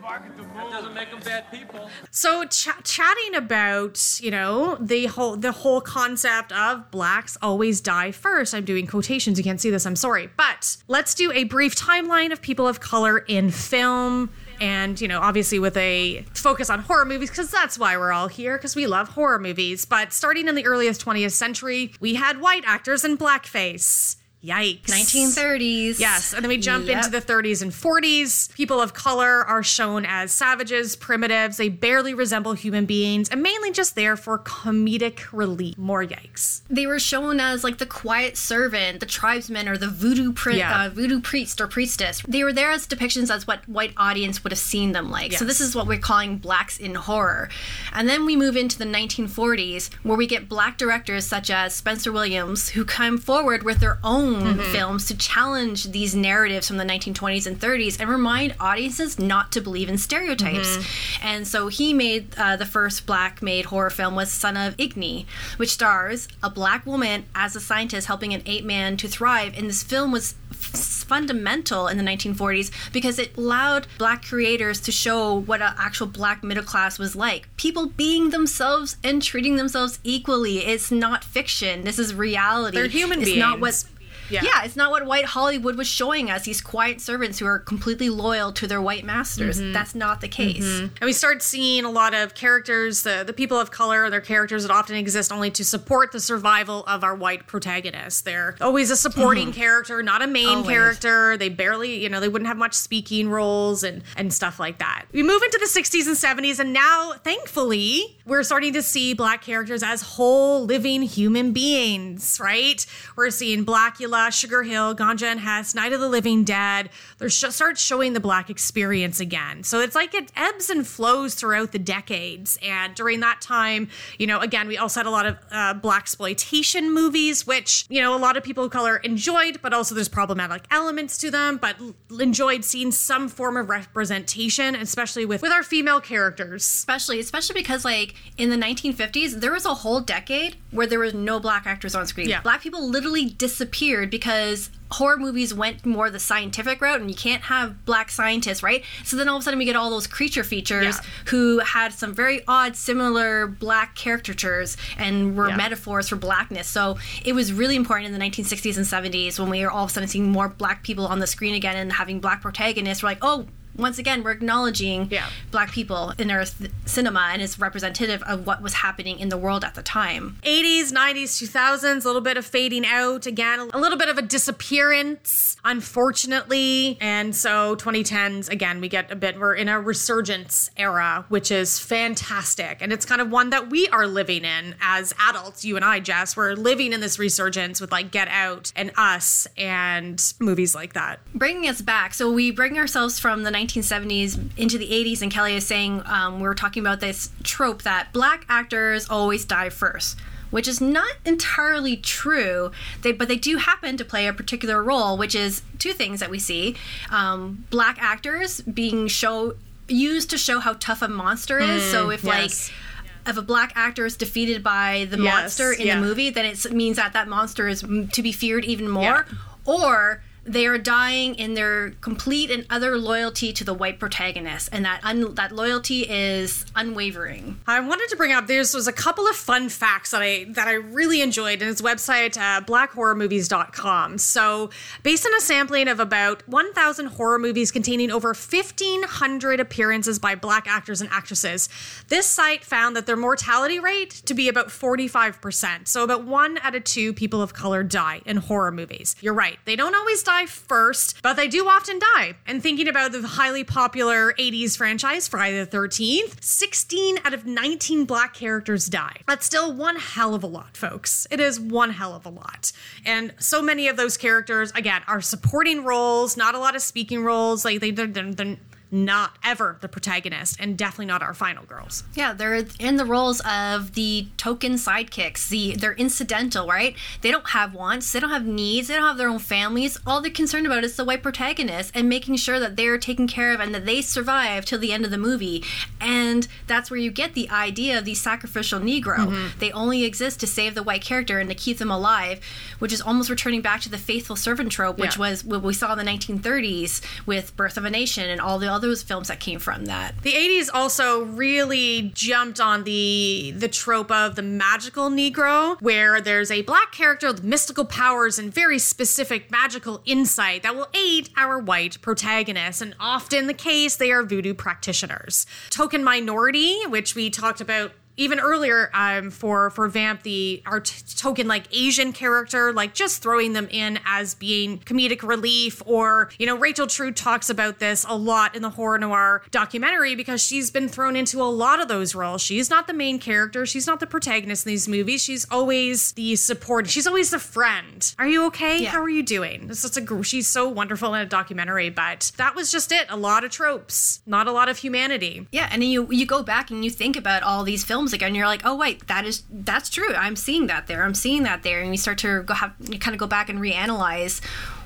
That 0.00 0.70
doesn't 0.70 0.94
make 0.94 1.10
them 1.10 1.20
bad 1.20 1.50
people. 1.50 1.90
so 2.10 2.44
ch- 2.46 2.68
chatting 2.84 3.34
about 3.34 4.18
you 4.22 4.30
know 4.30 4.76
the 4.80 5.06
whole 5.06 5.36
the 5.36 5.52
whole 5.52 5.80
concept 5.80 6.50
of 6.52 6.90
blacks 6.90 7.36
always 7.42 7.80
die 7.80 8.10
first. 8.10 8.54
I'm 8.54 8.64
doing 8.64 8.86
quotations. 8.86 9.38
You 9.38 9.44
can't 9.44 9.60
see 9.60 9.70
this. 9.70 9.84
I'm 9.86 9.96
sorry, 9.96 10.30
but 10.36 10.76
let's 10.88 11.14
do 11.14 11.30
a 11.32 11.44
brief 11.44 11.74
timeline 11.76 12.32
of 12.32 12.40
people 12.40 12.66
of 12.66 12.80
color 12.80 13.18
in 13.18 13.50
film. 13.50 14.30
And, 14.60 15.00
you 15.00 15.08
know, 15.08 15.20
obviously 15.20 15.58
with 15.58 15.76
a 15.76 16.24
focus 16.34 16.70
on 16.70 16.80
horror 16.80 17.04
movies, 17.04 17.30
because 17.30 17.50
that's 17.50 17.78
why 17.78 17.96
we're 17.96 18.12
all 18.12 18.28
here, 18.28 18.56
because 18.56 18.74
we 18.74 18.86
love 18.86 19.08
horror 19.10 19.38
movies. 19.38 19.84
But 19.84 20.12
starting 20.12 20.48
in 20.48 20.54
the 20.54 20.66
earliest 20.66 21.04
20th 21.04 21.32
century, 21.32 21.92
we 22.00 22.14
had 22.14 22.40
white 22.40 22.64
actors 22.66 23.04
in 23.04 23.16
blackface. 23.16 24.16
Yikes. 24.44 24.84
1930s. 24.86 25.98
Yes, 25.98 26.32
and 26.32 26.44
then 26.44 26.48
we 26.48 26.58
jump 26.58 26.86
Yep. 26.86 26.96
into 26.96 27.10
the 27.10 27.20
30s 27.20 27.60
and 27.60 27.72
40s. 27.72 28.48
People 28.54 28.80
of 28.80 28.94
color 28.94 29.44
are 29.44 29.62
shown 29.64 30.06
as 30.06 30.30
savages, 30.32 30.94
primitives. 30.94 31.56
They 31.56 31.68
barely 31.68 32.14
resemble 32.14 32.52
human 32.52 32.86
beings 32.86 33.28
and 33.30 33.42
mainly 33.42 33.72
just 33.72 33.96
there 33.96 34.16
for 34.16 34.38
comedic 34.38 35.24
relief. 35.32 35.76
More 35.76 36.04
yikes. 36.04 36.60
they 36.70 36.86
were 36.86 37.00
shown 37.00 37.40
as 37.40 37.64
like 37.64 37.78
the 37.78 37.86
quiet 37.86 38.36
servant, 38.36 39.00
the 39.00 39.06
tribesman, 39.06 39.68
or 39.68 39.76
the 39.76 39.88
voodoo 39.88 40.32
pri- 40.32 40.56
Yeah. 40.58 40.84
uh, 40.84 40.88
voodoo 40.90 41.20
priest 41.20 41.60
or 41.60 41.66
priestess. 41.66 42.22
They 42.28 42.44
were 42.44 42.52
there 42.52 42.70
as 42.70 42.86
depictions 42.86 43.30
as 43.34 43.46
what 43.46 43.68
white 43.68 43.92
audience 43.96 44.44
would 44.44 44.52
have 44.52 44.58
seen 44.58 44.92
them 44.92 45.10
like. 45.10 45.32
So 45.32 45.44
this 45.44 45.60
is 45.60 45.74
what 45.74 45.86
we're 45.88 45.98
calling 45.98 46.36
blacks 46.38 46.78
in 46.78 46.94
horror. 46.94 47.48
And 47.92 48.08
then 48.08 48.24
we 48.24 48.36
move 48.36 48.56
into 48.56 48.78
the 48.78 48.84
1940s, 48.84 49.90
where 50.04 50.16
we 50.16 50.26
get 50.26 50.48
black 50.48 50.78
directors 50.78 51.26
such 51.26 51.50
as 51.50 51.74
Spencer 51.74 52.12
Williams, 52.12 52.70
who 52.70 52.84
come 52.84 53.18
forward 53.18 53.62
with 53.64 53.80
their 53.80 53.98
own 54.04 54.27
films 54.72 55.06
to 55.06 55.16
challenge 55.16 55.84
these 55.84 56.14
narratives 56.14 56.68
from 56.68 56.76
the 56.76 56.84
1920s 56.84 57.46
and 57.46 57.58
30s 57.60 58.00
and 58.00 58.08
remind 58.08 58.54
audiences 58.60 59.18
not 59.18 59.52
to 59.52 59.60
believe 59.60 59.88
in 59.88 59.98
stereotypes. 59.98 60.78
And 61.22 61.46
so 61.46 61.68
he 61.68 61.92
made 61.92 62.34
uh, 62.36 62.56
the 62.56 62.66
first 62.66 63.06
black 63.06 63.42
made 63.42 63.66
horror 63.66 63.90
film 63.90 64.14
was 64.14 64.30
Son 64.30 64.56
of 64.56 64.76
Ingagi, 64.76 65.26
which 65.56 65.70
stars 65.70 66.28
a 66.42 66.50
black 66.50 66.86
woman 66.86 67.24
as 67.34 67.56
a 67.56 67.60
scientist 67.60 68.06
helping 68.06 68.34
an 68.34 68.42
ape 68.46 68.64
man 68.64 68.96
to 68.98 69.08
thrive. 69.08 69.56
And 69.56 69.68
this 69.68 69.82
film 69.82 70.12
was 70.12 70.34
fundamental 70.50 71.88
in 71.88 71.96
the 71.96 72.02
1940s 72.02 72.70
because 72.92 73.18
it 73.18 73.36
allowed 73.36 73.86
black 73.96 74.24
creators 74.24 74.80
to 74.80 74.92
show 74.92 75.40
what 75.40 75.62
an 75.62 75.72
actual 75.78 76.06
black 76.06 76.42
middle 76.44 76.64
class 76.64 76.98
was 76.98 77.16
like. 77.16 77.48
People 77.56 77.86
being 77.86 78.30
themselves 78.30 78.96
and 79.02 79.22
treating 79.22 79.56
themselves 79.56 79.98
equally. 80.04 80.58
It's 80.58 80.90
not 80.90 81.24
fiction. 81.24 81.84
This 81.84 81.98
is 81.98 82.14
reality. 82.14 82.76
They're 82.76 82.88
human 82.88 83.22
it's 83.22 83.36
not 83.36 83.60
what 83.60 83.70
beings. 83.72 83.88
Yeah. 84.30 84.42
Yeah. 84.42 84.64
it's 84.64 84.76
not 84.76 84.90
what 84.90 85.06
white 85.06 85.24
Hollywood 85.24 85.76
was 85.76 85.86
showing 85.86 86.30
us. 86.30 86.44
These 86.44 86.60
quiet 86.60 87.00
servants 87.00 87.38
who 87.38 87.46
are 87.46 87.58
completely 87.58 88.08
loyal 88.10 88.52
to 88.52 88.66
their 88.66 88.80
white 88.80 89.04
masters. 89.04 89.60
Mm-hmm. 89.60 89.72
That's 89.72 89.94
not 89.94 90.20
the 90.20 90.28
case. 90.28 90.64
And 90.80 90.90
we 91.02 91.12
start 91.12 91.42
seeing 91.42 91.84
a 91.84 91.90
lot 91.90 92.14
of 92.14 92.34
characters, 92.34 93.02
the, 93.02 93.24
the 93.26 93.32
people 93.32 93.58
of 93.58 93.70
color, 93.70 94.08
they're 94.10 94.20
characters 94.20 94.62
that 94.62 94.70
often 94.72 94.96
exist 94.96 95.32
only 95.32 95.50
to 95.52 95.64
support 95.64 96.12
the 96.12 96.20
survival 96.20 96.84
of 96.86 97.04
our 97.04 97.14
white 97.14 97.46
protagonists. 97.46 98.20
They're 98.22 98.56
always 98.60 98.90
a 98.90 98.96
supporting 98.96 99.52
character, 99.52 100.02
not 100.02 100.22
a 100.22 100.26
main 100.26 100.48
Always. 100.48 100.66
character. 100.68 101.36
They 101.36 101.48
barely, 101.48 102.02
you 102.02 102.08
know, 102.08 102.20
they 102.20 102.28
wouldn't 102.28 102.48
have 102.48 102.56
much 102.56 102.74
speaking 102.74 103.28
roles 103.28 103.82
and, 103.82 104.02
and 104.16 104.32
stuff 104.32 104.58
like 104.60 104.78
that. 104.78 105.06
We 105.12 105.22
move 105.22 105.42
into 105.42 105.58
the 105.58 105.66
60s 105.80 106.06
and 106.06 106.16
70s, 106.16 106.58
and 106.58 106.72
now, 106.72 107.12
thankfully, 107.24 108.18
we're 108.26 108.42
starting 108.42 108.72
to 108.74 108.82
see 108.82 109.14
black 109.14 109.42
characters 109.42 109.82
as 109.82 110.02
whole 110.02 110.64
living 110.64 111.02
human 111.02 111.52
beings, 111.52 112.38
right? 112.40 112.84
We're 113.16 113.30
seeing 113.30 113.64
Blackula, 113.64 114.17
Sugar 114.30 114.64
Hill, 114.64 114.94
Ganja 114.94 115.26
and 115.26 115.40
Hess, 115.40 115.74
Night 115.74 115.92
of 115.92 116.00
the 116.00 116.08
Living 116.08 116.44
Dead. 116.44 116.90
They're 117.18 117.30
sh- 117.30 117.44
start 117.50 117.78
showing 117.78 118.12
the 118.12 118.20
black 118.20 118.50
experience 118.50 119.20
again. 119.20 119.62
So 119.62 119.80
it's 119.80 119.94
like 119.94 120.14
it 120.14 120.32
ebbs 120.36 120.68
and 120.68 120.86
flows 120.86 121.34
throughout 121.34 121.72
the 121.72 121.78
decades. 121.78 122.58
And 122.62 122.94
during 122.94 123.20
that 123.20 123.40
time, 123.40 123.88
you 124.18 124.26
know, 124.26 124.40
again, 124.40 124.66
we 124.68 124.76
also 124.76 125.00
had 125.00 125.06
a 125.06 125.10
lot 125.10 125.26
of 125.26 125.36
uh, 125.52 125.74
black 125.74 126.08
exploitation 126.08 126.92
movies, 126.92 127.46
which 127.46 127.84
you 127.88 128.00
know 128.00 128.14
a 128.14 128.18
lot 128.18 128.36
of 128.36 128.42
people 128.42 128.64
of 128.64 128.70
color 128.72 128.96
enjoyed, 128.96 129.60
but 129.62 129.72
also 129.72 129.94
there's 129.94 130.08
problematic 130.08 130.64
elements 130.70 131.18
to 131.18 131.30
them. 131.30 131.58
But 131.58 131.76
l- 131.78 131.94
enjoyed 132.18 132.64
seeing 132.64 132.90
some 132.90 133.28
form 133.28 133.56
of 133.56 133.68
representation, 133.68 134.74
especially 134.74 135.26
with 135.26 135.42
with 135.42 135.52
our 135.52 135.62
female 135.62 136.00
characters. 136.00 136.62
Especially, 136.64 137.20
especially 137.20 137.54
because 137.54 137.84
like 137.84 138.14
in 138.36 138.50
the 138.50 138.56
1950s, 138.56 139.40
there 139.40 139.52
was 139.52 139.66
a 139.66 139.74
whole 139.74 140.00
decade 140.00 140.56
where 140.70 140.86
there 140.86 140.98
was 140.98 141.14
no 141.14 141.38
black 141.38 141.66
actors 141.66 141.94
on 141.94 142.06
screen. 142.06 142.28
Yeah. 142.28 142.40
Black 142.40 142.62
people 142.62 142.88
literally 142.88 143.26
disappeared 143.26 144.07
because 144.10 144.70
horror 144.90 145.16
movies 145.18 145.52
went 145.52 145.84
more 145.84 146.08
the 146.10 146.18
scientific 146.18 146.80
route, 146.80 147.00
and 147.00 147.10
you 147.10 147.16
can't 147.16 147.42
have 147.44 147.84
black 147.84 148.10
scientists, 148.10 148.62
right? 148.62 148.82
So 149.04 149.16
then 149.16 149.28
all 149.28 149.36
of 149.36 149.42
a 149.42 149.44
sudden 149.44 149.58
we 149.58 149.64
get 149.66 149.76
all 149.76 149.90
those 149.90 150.06
creature 150.06 150.42
features 150.44 150.96
Yeah. 150.96 151.00
who 151.26 151.58
had 151.58 151.92
some 151.92 152.14
very 152.14 152.42
odd, 152.48 152.74
similar 152.76 153.46
black 153.46 153.94
caricatures 153.96 154.76
and 154.96 155.36
were 155.36 155.48
Yeah. 155.50 155.56
metaphors 155.56 156.08
for 156.08 156.16
blackness. 156.16 156.66
So 156.68 156.98
it 157.24 157.34
was 157.34 157.52
really 157.52 157.76
important 157.76 158.06
in 158.06 158.12
the 158.12 158.18
1960s 158.18 158.76
and 158.78 158.86
70s 158.86 159.38
when 159.38 159.50
we 159.50 159.60
were 159.62 159.70
all 159.70 159.84
of 159.84 159.90
a 159.90 159.92
sudden 159.92 160.08
seeing 160.08 160.30
more 160.30 160.48
black 160.48 160.82
people 160.82 161.06
on 161.06 161.18
the 161.18 161.26
screen 161.26 161.54
again 161.54 161.76
and 161.76 161.92
having 161.92 162.20
black 162.20 162.40
protagonists. 162.40 163.02
We're 163.02 163.10
like, 163.10 163.18
oh. 163.22 163.46
Once 163.78 163.96
again, 163.98 164.22
we're 164.24 164.32
acknowledging 164.32 165.08
Yeah. 165.10 165.26
black 165.52 165.70
people 165.72 166.12
in 166.18 166.30
our 166.30 166.44
th- 166.44 166.70
cinema 166.84 167.28
and 167.32 167.40
it's 167.40 167.58
representative 167.58 168.22
of 168.24 168.44
what 168.46 168.60
was 168.60 168.74
happening 168.74 169.18
in 169.20 169.28
the 169.28 169.36
world 169.36 169.64
at 169.64 169.74
the 169.76 169.82
time. 169.82 170.36
80s, 170.42 170.90
90s, 170.92 171.38
2000s, 171.38 172.04
a 172.04 172.08
little 172.08 172.20
bit 172.20 172.36
of 172.36 172.44
fading 172.44 172.84
out 172.84 173.24
again, 173.26 173.70
a 173.72 173.78
little 173.78 173.96
bit 173.96 174.08
of 174.08 174.18
a 174.18 174.22
disappearance, 174.22 175.56
unfortunately. 175.64 176.98
And 177.00 177.34
so 177.36 177.76
2010s, 177.76 178.48
again, 178.50 178.80
we 178.80 178.88
get 178.88 179.10
a 179.10 179.16
bit, 179.16 179.38
we're 179.38 179.54
in 179.54 179.68
a 179.68 179.80
resurgence 179.80 180.70
era, 180.76 181.24
which 181.28 181.50
is 181.50 181.78
fantastic. 181.78 182.78
And 182.80 182.92
it's 182.92 183.04
kind 183.04 183.20
of 183.20 183.30
one 183.30 183.50
that 183.50 183.70
we 183.70 183.88
are 183.88 184.06
living 184.06 184.44
in 184.44 184.74
as 184.80 185.14
adults, 185.28 185.64
you 185.64 185.76
and 185.76 185.84
I, 185.84 186.00
Jess. 186.00 186.36
We're 186.36 186.54
living 186.54 186.92
in 186.92 187.00
this 187.00 187.18
resurgence 187.18 187.80
with 187.80 187.92
like 187.92 188.10
Get 188.10 188.28
Out 188.28 188.72
and 188.74 188.90
Us 188.96 189.46
and 189.56 190.22
movies 190.40 190.74
like 190.74 190.94
that. 190.94 191.20
Bringing 191.34 191.68
us 191.68 191.80
back, 191.80 192.14
so 192.14 192.30
we 192.30 192.50
bring 192.50 192.78
ourselves 192.78 193.18
from 193.18 193.42
the 193.42 193.50
1970s 193.68 194.38
into 194.56 194.78
the 194.78 194.88
80s, 194.88 195.22
and 195.22 195.30
Kelly 195.30 195.54
is 195.54 195.66
saying 195.66 196.02
um, 196.06 196.36
we 196.40 196.42
were 196.48 196.54
talking 196.54 196.82
about 196.82 197.00
this 197.00 197.30
trope 197.42 197.82
that 197.82 198.12
black 198.12 198.44
actors 198.48 199.08
always 199.08 199.44
die 199.44 199.68
first. 199.68 200.18
Which 200.50 200.66
is 200.66 200.80
not 200.80 201.12
entirely 201.26 201.98
true, 201.98 202.70
they, 203.02 203.12
but 203.12 203.28
they 203.28 203.36
do 203.36 203.58
happen 203.58 203.98
to 203.98 204.04
play 204.04 204.26
a 204.26 204.32
particular 204.32 204.82
role, 204.82 205.18
which 205.18 205.34
is 205.34 205.60
two 205.78 205.92
things 205.92 206.20
that 206.20 206.30
we 206.30 206.38
see: 206.38 206.74
um, 207.10 207.66
black 207.68 207.98
actors 208.00 208.62
being 208.62 209.08
show 209.08 209.56
used 209.88 210.30
to 210.30 210.38
show 210.38 210.58
how 210.60 210.72
tough 210.80 211.02
a 211.02 211.08
monster 211.08 211.58
is. 211.58 211.82
so 211.90 212.08
if 212.10 212.22
Mm, 212.22 212.26
yes. 212.28 212.70
like 212.70 213.28
if 213.28 213.36
a 213.36 213.42
black 213.42 213.72
actor 213.76 214.06
is 214.06 214.16
defeated 214.16 214.64
by 214.64 215.06
the 215.10 215.18
Yes, 215.18 215.34
monster 215.34 215.72
in 215.72 215.86
yeah. 215.86 215.96
the 215.96 216.00
movie, 216.00 216.30
then 216.30 216.46
it 216.46 216.72
means 216.72 216.96
that 216.96 217.12
that 217.12 217.28
monster 217.28 217.68
is 217.68 217.82
mm, 217.82 218.10
to 218.12 218.22
be 218.22 218.32
feared 218.32 218.64
even 218.64 218.88
more. 218.88 219.02
Yeah. 219.02 219.24
Or 219.66 220.22
they 220.48 220.66
are 220.66 220.78
dying 220.78 221.34
in 221.34 221.54
their 221.54 221.90
complete 222.00 222.50
and 222.50 222.66
utter 222.70 222.96
loyalty 222.98 223.52
to 223.52 223.64
the 223.64 223.74
white 223.74 223.98
protagonist, 223.98 224.70
and 224.72 224.84
that 224.84 225.00
un- 225.04 225.34
that 225.34 225.52
loyalty 225.52 226.02
is 226.02 226.64
unwavering. 226.74 227.60
I 227.66 227.80
wanted 227.80 228.08
to 228.08 228.16
bring 228.16 228.32
up 228.32 228.46
there's 228.46 228.74
was 228.74 228.88
a 228.88 228.92
couple 228.92 229.26
of 229.26 229.36
fun 229.36 229.68
facts 229.68 230.10
that 230.10 230.22
I 230.22 230.46
that 230.50 230.66
I 230.66 230.72
really 230.72 231.20
enjoyed 231.20 231.60
in 231.60 231.68
his 231.68 231.82
website 231.82 232.36
uh, 232.36 232.62
blackhorrormovies.com. 232.62 234.18
So, 234.18 234.70
based 235.02 235.26
on 235.26 235.34
a 235.34 235.40
sampling 235.40 235.88
of 235.88 236.00
about 236.00 236.48
1,000 236.48 237.06
horror 237.06 237.38
movies 237.38 237.70
containing 237.70 238.10
over 238.10 238.28
1,500 238.28 239.60
appearances 239.60 240.18
by 240.18 240.34
black 240.34 240.66
actors 240.66 241.00
and 241.00 241.10
actresses, 241.10 241.68
this 242.08 242.26
site 242.26 242.64
found 242.64 242.96
that 242.96 243.06
their 243.06 243.16
mortality 243.16 243.78
rate 243.78 244.10
to 244.26 244.34
be 244.34 244.48
about 244.48 244.68
45%. 244.68 245.88
So, 245.88 246.04
about 246.04 246.24
one 246.24 246.58
out 246.58 246.74
of 246.74 246.84
two 246.84 247.12
people 247.12 247.42
of 247.42 247.52
color 247.52 247.82
die 247.82 248.22
in 248.24 248.38
horror 248.38 248.72
movies. 248.72 249.14
You're 249.20 249.34
right; 249.34 249.58
they 249.64 249.76
don't 249.76 249.94
always 249.94 250.22
die 250.22 250.37
first, 250.46 251.22
but 251.22 251.34
they 251.34 251.48
do 251.48 251.66
often 251.68 251.98
die. 251.98 252.36
And 252.46 252.62
thinking 252.62 252.88
about 252.88 253.12
the 253.12 253.26
highly 253.26 253.64
popular 253.64 254.32
80s 254.34 254.76
franchise 254.76 255.28
Friday 255.28 255.62
the 255.62 255.76
13th, 255.76 256.42
16 256.42 257.18
out 257.24 257.34
of 257.34 257.46
19 257.46 258.04
black 258.04 258.34
characters 258.34 258.86
die. 258.86 259.16
That's 259.26 259.46
still 259.46 259.72
one 259.72 259.96
hell 259.96 260.34
of 260.34 260.42
a 260.42 260.46
lot, 260.46 260.76
folks. 260.76 261.26
It 261.30 261.40
is 261.40 261.58
one 261.60 261.90
hell 261.90 262.14
of 262.14 262.26
a 262.26 262.30
lot. 262.30 262.72
And 263.04 263.34
so 263.38 263.62
many 263.62 263.88
of 263.88 263.96
those 263.96 264.16
characters, 264.16 264.72
again, 264.72 265.02
are 265.06 265.20
supporting 265.20 265.84
roles, 265.84 266.36
not 266.36 266.54
a 266.54 266.58
lot 266.58 266.74
of 266.76 266.82
speaking 266.82 267.24
roles. 267.24 267.64
Like 267.64 267.80
they, 267.80 267.90
they're, 267.90 268.06
they're, 268.06 268.32
they're 268.32 268.56
not 268.90 269.32
ever 269.44 269.76
the 269.80 269.88
protagonist, 269.88 270.56
and 270.58 270.76
definitely 270.78 271.06
not 271.06 271.22
our 271.22 271.34
final 271.34 271.64
girls. 271.64 272.04
Yeah, 272.14 272.32
they're 272.32 272.64
in 272.78 272.96
the 272.96 273.04
roles 273.04 273.40
of 273.40 273.94
the 273.94 274.28
token 274.36 274.74
sidekicks. 274.74 275.48
The 275.48 275.76
they're 275.76 275.92
incidental, 275.94 276.66
right? 276.66 276.96
They 277.20 277.30
don't 277.30 277.48
have 277.50 277.74
wants, 277.74 278.10
they 278.12 278.20
don't 278.20 278.30
have 278.30 278.46
needs, 278.46 278.88
they 278.88 278.94
don't 278.94 279.06
have 279.06 279.18
their 279.18 279.28
own 279.28 279.38
families. 279.40 279.98
All 280.06 280.20
they're 280.20 280.30
concerned 280.30 280.66
about 280.66 280.84
is 280.84 280.96
the 280.96 281.04
white 281.04 281.22
protagonist 281.22 281.92
and 281.94 282.08
making 282.08 282.36
sure 282.36 282.58
that 282.60 282.76
they're 282.76 282.98
taken 282.98 283.26
care 283.26 283.52
of 283.52 283.60
and 283.60 283.74
that 283.74 283.84
they 283.84 284.00
survive 284.00 284.64
till 284.64 284.78
the 284.78 284.92
end 284.92 285.04
of 285.04 285.10
the 285.10 285.18
movie. 285.18 285.62
And 286.00 286.48
that's 286.66 286.90
where 286.90 286.98
you 287.00 287.10
get 287.10 287.34
the 287.34 287.50
idea 287.50 287.98
of 287.98 288.04
the 288.04 288.14
sacrificial 288.14 288.80
Negro. 288.80 289.18
Mm-hmm. 289.18 289.58
They 289.58 289.70
only 289.72 290.04
exist 290.04 290.40
to 290.40 290.46
save 290.46 290.74
the 290.74 290.82
white 290.82 291.02
character 291.02 291.38
and 291.38 291.48
to 291.50 291.54
keep 291.54 291.78
them 291.78 291.90
alive, 291.90 292.40
which 292.78 292.92
is 292.92 293.00
almost 293.02 293.28
returning 293.30 293.60
back 293.60 293.80
to 293.82 293.88
the 293.90 293.98
faithful 293.98 294.36
servant 294.36 294.72
trope, 294.72 294.98
which 294.98 295.16
Yeah. 295.16 295.20
was 295.30 295.44
what 295.44 295.62
we 295.62 295.74
saw 295.74 295.92
in 295.92 295.98
the 295.98 296.04
1930s 296.04 297.00
with 297.26 297.56
Birth 297.56 297.76
of 297.76 297.84
a 297.84 297.90
Nation 297.90 298.28
and 298.30 298.40
all 298.40 298.58
the 298.58 298.68
other 298.78 298.94
films 298.94 299.26
that 299.26 299.40
came 299.40 299.58
from 299.58 299.86
that. 299.86 300.14
The 300.22 300.32
80s 300.32 300.68
also 300.72 301.24
really 301.24 302.12
jumped 302.14 302.60
on 302.60 302.84
the 302.84 303.52
the 303.56 303.68
trope 303.68 304.10
of 304.12 304.36
the 304.36 304.42
magical 304.42 305.10
negro 305.10 305.76
where 305.80 306.20
there's 306.20 306.50
a 306.52 306.62
black 306.62 306.92
character 306.92 307.26
with 307.26 307.42
mystical 307.42 307.84
powers 307.84 308.38
and 308.38 308.54
very 308.54 308.78
specific 308.78 309.50
magical 309.50 310.00
insight 310.06 310.62
that 310.62 310.76
will 310.76 310.88
aid 310.94 311.30
our 311.36 311.58
white 311.58 312.00
protagonists 312.02 312.80
and 312.80 312.94
often 313.00 313.48
the 313.48 313.54
case 313.54 313.96
they 313.96 314.12
are 314.12 314.22
voodoo 314.22 314.54
practitioners. 314.54 315.44
Token 315.70 316.04
minority, 316.04 316.78
which 316.86 317.16
we 317.16 317.30
talked 317.30 317.60
about 317.60 317.90
even 318.18 318.40
earlier 318.40 318.90
um, 318.92 319.30
for 319.30 319.70
for 319.70 319.88
Vamp, 319.88 320.22
the 320.24 320.62
our 320.66 320.80
t- 320.80 321.02
token 321.16 321.48
like 321.48 321.64
Asian 321.72 322.12
character, 322.12 322.72
like 322.72 322.92
just 322.92 323.22
throwing 323.22 323.54
them 323.54 323.68
in 323.70 323.98
as 324.04 324.34
being 324.34 324.78
comedic 324.80 325.22
relief, 325.26 325.80
or 325.86 326.30
you 326.38 326.44
know, 326.44 326.58
Rachel 326.58 326.86
True 326.86 327.12
talks 327.12 327.48
about 327.48 327.78
this 327.78 328.04
a 328.06 328.16
lot 328.16 328.54
in 328.54 328.62
the 328.62 328.70
horror 328.70 328.98
Noire 328.98 329.42
documentary 329.50 330.14
because 330.14 330.44
she's 330.44 330.70
been 330.70 330.88
thrown 330.88 331.16
into 331.16 331.40
a 331.40 331.44
lot 331.44 331.80
of 331.80 331.88
those 331.88 332.14
roles. 332.14 332.42
She's 332.42 332.68
not 332.68 332.86
the 332.86 332.92
main 332.92 333.18
character, 333.18 333.64
she's 333.64 333.86
not 333.86 334.00
the 334.00 334.06
protagonist 334.06 334.66
in 334.66 334.70
these 334.70 334.88
movies. 334.88 335.22
She's 335.22 335.46
always 335.50 336.12
the 336.12 336.36
support. 336.36 336.90
She's 336.90 337.06
always 337.06 337.30
the 337.30 337.38
friend. 337.38 338.14
Are 338.18 338.26
you 338.26 338.46
okay? 338.46 338.82
Yeah. 338.82 338.90
How 338.90 339.00
are 339.00 339.08
you 339.08 339.22
doing? 339.22 339.68
It's 339.70 339.82
just 339.82 339.96
a 339.96 340.22
she's 340.24 340.48
so 340.48 340.68
wonderful 340.68 341.14
in 341.14 341.20
a 341.20 341.26
documentary, 341.26 341.90
but 341.90 342.32
that 342.36 342.56
was 342.56 342.72
just 342.72 342.90
it. 342.90 343.06
A 343.08 343.16
lot 343.16 343.44
of 343.44 343.52
tropes, 343.52 344.20
not 344.26 344.48
a 344.48 344.52
lot 344.52 344.68
of 344.68 344.78
humanity. 344.78 345.46
Yeah, 345.52 345.68
and 345.70 345.82
then 345.82 345.88
you 345.88 346.10
you 346.10 346.26
go 346.26 346.42
back 346.42 346.70
and 346.70 346.84
you 346.84 346.90
think 346.90 347.16
about 347.16 347.42
all 347.44 347.62
these 347.62 347.84
films 347.84 348.07
again. 348.12 348.34
You're 348.34 348.46
like, 348.46 348.62
oh 348.64 348.76
wait, 348.76 349.06
that 349.08 349.24
is 349.24 349.42
that's 349.50 349.88
true. 349.90 350.14
I'm 350.14 350.36
seeing 350.36 350.66
that 350.68 350.86
there. 350.86 351.04
I'm 351.04 351.14
seeing 351.14 351.42
that 351.44 351.62
there, 351.62 351.80
and 351.80 351.90
you 351.92 351.98
start 351.98 352.18
to 352.18 352.42
go 352.42 352.54
have 352.54 352.74
you 352.90 352.98
kind 352.98 353.14
of 353.14 353.18
go 353.20 353.26
back 353.26 353.48
and 353.48 353.58
reanalyze 353.58 354.40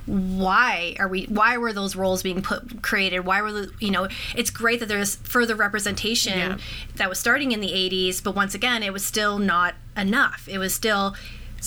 why 0.06 0.96
are 0.98 1.06
we 1.06 1.24
why 1.26 1.56
were 1.56 1.72
those 1.72 1.94
roles 1.94 2.24
being 2.24 2.42
put 2.42 2.82
created 2.82 3.20
why 3.20 3.40
were 3.40 3.52
the 3.52 3.72
you 3.78 3.90
know 3.90 4.08
it's 4.34 4.50
great 4.50 4.80
that 4.80 4.86
there's 4.88 5.14
further 5.14 5.54
representation 5.54 6.36
Yeah. 6.36 6.58
that 6.96 7.08
was 7.08 7.20
starting 7.20 7.52
in 7.52 7.60
the 7.60 7.68
80s 7.68 8.20
but 8.22 8.34
once 8.34 8.52
again 8.52 8.82
it 8.82 8.92
was 8.92 9.04
still 9.04 9.38
not 9.38 9.74
enough 9.96 10.48
it 10.50 10.58
was 10.58 10.74
still 10.74 11.14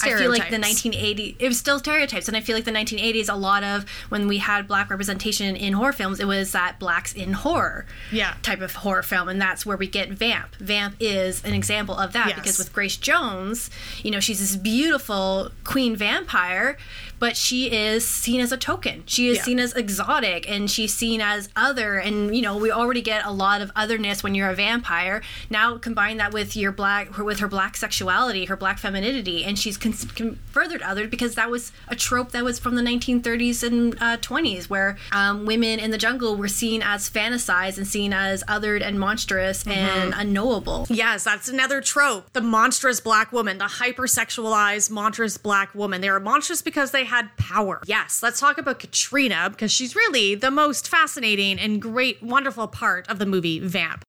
I 0.04 0.16
feel 0.18 0.30
like 0.30 0.50
the 0.50 0.58
1980s, 0.58 1.36
it 1.40 1.48
was 1.48 1.58
still 1.60 1.80
stereotypes. 1.80 2.28
And 2.28 2.36
I 2.36 2.42
feel 2.42 2.56
like 2.56 2.66
the 2.66 2.72
1980s, 2.72 3.30
a 3.32 3.36
lot 3.36 3.64
of 3.64 3.86
when 4.10 4.28
we 4.28 4.38
had 4.40 4.68
black 4.68 4.90
representation 4.90 5.56
in 5.56 5.74
horror 5.74 5.94
films, 5.94 6.20
it 6.20 6.28
was 6.28 6.52
that 6.52 6.80
blacks 6.80 7.14
in 7.14 7.34
horror 7.34 7.86
Yeah. 8.12 8.36
type 8.42 8.62
of 8.62 8.74
horror 8.76 9.04
film. 9.04 9.30
And 9.30 9.42
that's 9.42 9.66
where 9.66 9.78
we 9.78 9.88
get 9.88 10.10
Vamp. 10.10 10.56
Vamp 10.58 10.96
is 11.00 11.44
an 11.44 11.54
example 11.54 11.96
of 11.96 12.14
that 12.14 12.28
Yes. 12.28 12.36
because 12.36 12.58
with 12.58 12.74
Grace 12.74 12.98
Jones, 12.98 13.70
you 14.04 14.12
know, 14.12 14.20
she's 14.20 14.40
this 14.40 14.56
beautiful 14.56 15.52
queen 15.64 15.96
vampire, 15.96 16.78
but 17.20 17.38
she 17.38 17.72
is 17.72 18.08
seen 18.08 18.40
as 18.42 18.52
a 18.52 18.58
token. 18.58 19.04
She 19.06 19.30
is 19.30 19.38
Yeah. 19.38 19.44
seen 19.44 19.60
as 19.60 19.74
exotic 19.74 20.50
and 20.50 20.70
she's 20.70 20.94
seen 20.94 21.22
as 21.22 21.50
other. 21.56 21.98
And, 21.98 22.36
you 22.36 22.42
know, 22.42 22.58
we 22.58 22.72
already 22.72 23.02
get 23.02 23.26
a 23.26 23.32
lot 23.32 23.62
of 23.62 23.72
otherness 23.76 24.24
when 24.24 24.36
you're 24.36 24.50
a 24.50 24.56
vampire. 24.56 25.22
Now 25.50 25.78
combine 25.78 26.18
that 26.18 26.34
with 26.34 26.56
your 26.56 26.72
black, 26.72 27.18
with 27.18 27.40
her 27.40 27.48
black 27.48 27.78
sexuality, 27.78 28.46
her 28.46 28.56
black 28.58 28.80
femininity, 28.80 29.44
and 29.44 29.58
she's 29.58 29.78
con- 29.78 29.94
con- 30.16 30.40
furthered 30.52 30.82
othered 30.82 31.10
because 31.10 31.36
that 31.36 31.50
was 31.50 31.72
a 31.88 31.96
trope 31.96 32.32
that 32.32 32.44
was 32.44 32.60
from 32.60 32.76
the 32.76 32.82
1930s 32.82 33.64
and 33.64 33.96
uh, 34.02 34.18
20s 34.18 34.70
where 34.70 34.98
um, 35.12 35.46
women 35.46 35.80
in 35.80 35.92
the 35.92 35.98
jungle 35.98 36.36
were 36.36 36.48
seen 36.48 36.82
as 36.82 37.10
fantasized 37.10 37.78
and 37.78 37.88
seen 37.88 38.14
as 38.14 38.44
othered 38.48 38.82
and 38.82 39.00
monstrous 39.00 39.66
and 39.68 40.14
unknowable. 40.16 40.86
Yes, 40.90 41.24
that's 41.24 41.48
another 41.50 41.82
trope. 41.82 42.32
The 42.34 42.42
monstrous 42.42 43.00
black 43.00 43.32
woman, 43.32 43.58
the 43.58 43.66
hypersexualized 43.66 44.90
monstrous 44.90 45.38
black 45.38 45.74
woman. 45.76 46.02
They 46.02 46.10
are 46.10 46.20
monstrous 46.20 46.62
because 46.62 46.92
they 46.92 47.06
had 47.16 47.38
power. 47.38 47.82
Yes, 47.86 48.22
let's 48.22 48.40
talk 48.40 48.58
about 48.58 48.80
Katrina 48.80 49.50
because 49.50 49.72
she's 49.72 49.96
really 49.96 50.36
the 50.36 50.52
most 50.52 50.88
fascinating 50.88 51.58
and 51.60 51.82
great, 51.82 52.22
wonderful 52.22 52.68
part 52.68 53.08
of 53.10 53.20
the 53.20 53.26
movie 53.26 53.60
Vamp. 53.60 54.04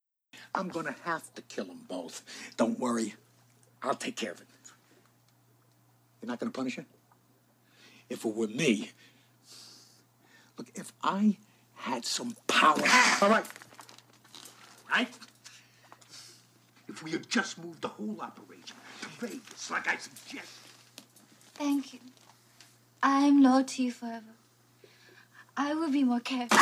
I'm 0.55 0.69
gonna 0.69 0.97
have 1.05 1.33
to 1.35 1.43
kill 1.43 1.67
them 1.67 1.85
both. 1.89 2.25
Don't 2.57 2.79
worry. 2.81 3.15
I'll 3.83 3.95
take 3.95 4.17
care 4.17 4.33
of 4.33 4.41
it. 4.41 4.47
You're 6.21 6.29
not 6.29 6.41
gonna 6.41 6.51
punish 6.51 6.77
her? 6.77 6.87
If 8.11 8.25
it 8.25 8.35
were 8.35 8.49
me. 8.49 8.91
Look, 10.59 10.69
if 10.75 10.93
I 11.03 11.37
had 11.75 12.05
some 12.05 12.35
power. 12.49 12.83
All 13.23 13.29
right. 13.29 13.45
Right? 14.91 15.09
If 16.89 17.03
we 17.05 17.13
had 17.13 17.29
just 17.29 17.59
moved 17.59 17.83
the 17.83 17.89
whole 17.89 18.19
operation 18.21 18.77
to 19.03 19.09
Vegas, 19.27 19.71
like 19.71 19.87
I 19.87 19.97
suggest. 19.97 20.51
Thank 21.55 21.95
you. 21.95 22.01
I'm 23.09 23.41
loyal 23.41 23.63
to 23.63 23.85
you 23.85 23.93
forever. 23.93 24.35
I 25.57 25.75
will 25.75 25.93
be 25.93 26.03
more 26.03 26.19
careful. 26.19 26.59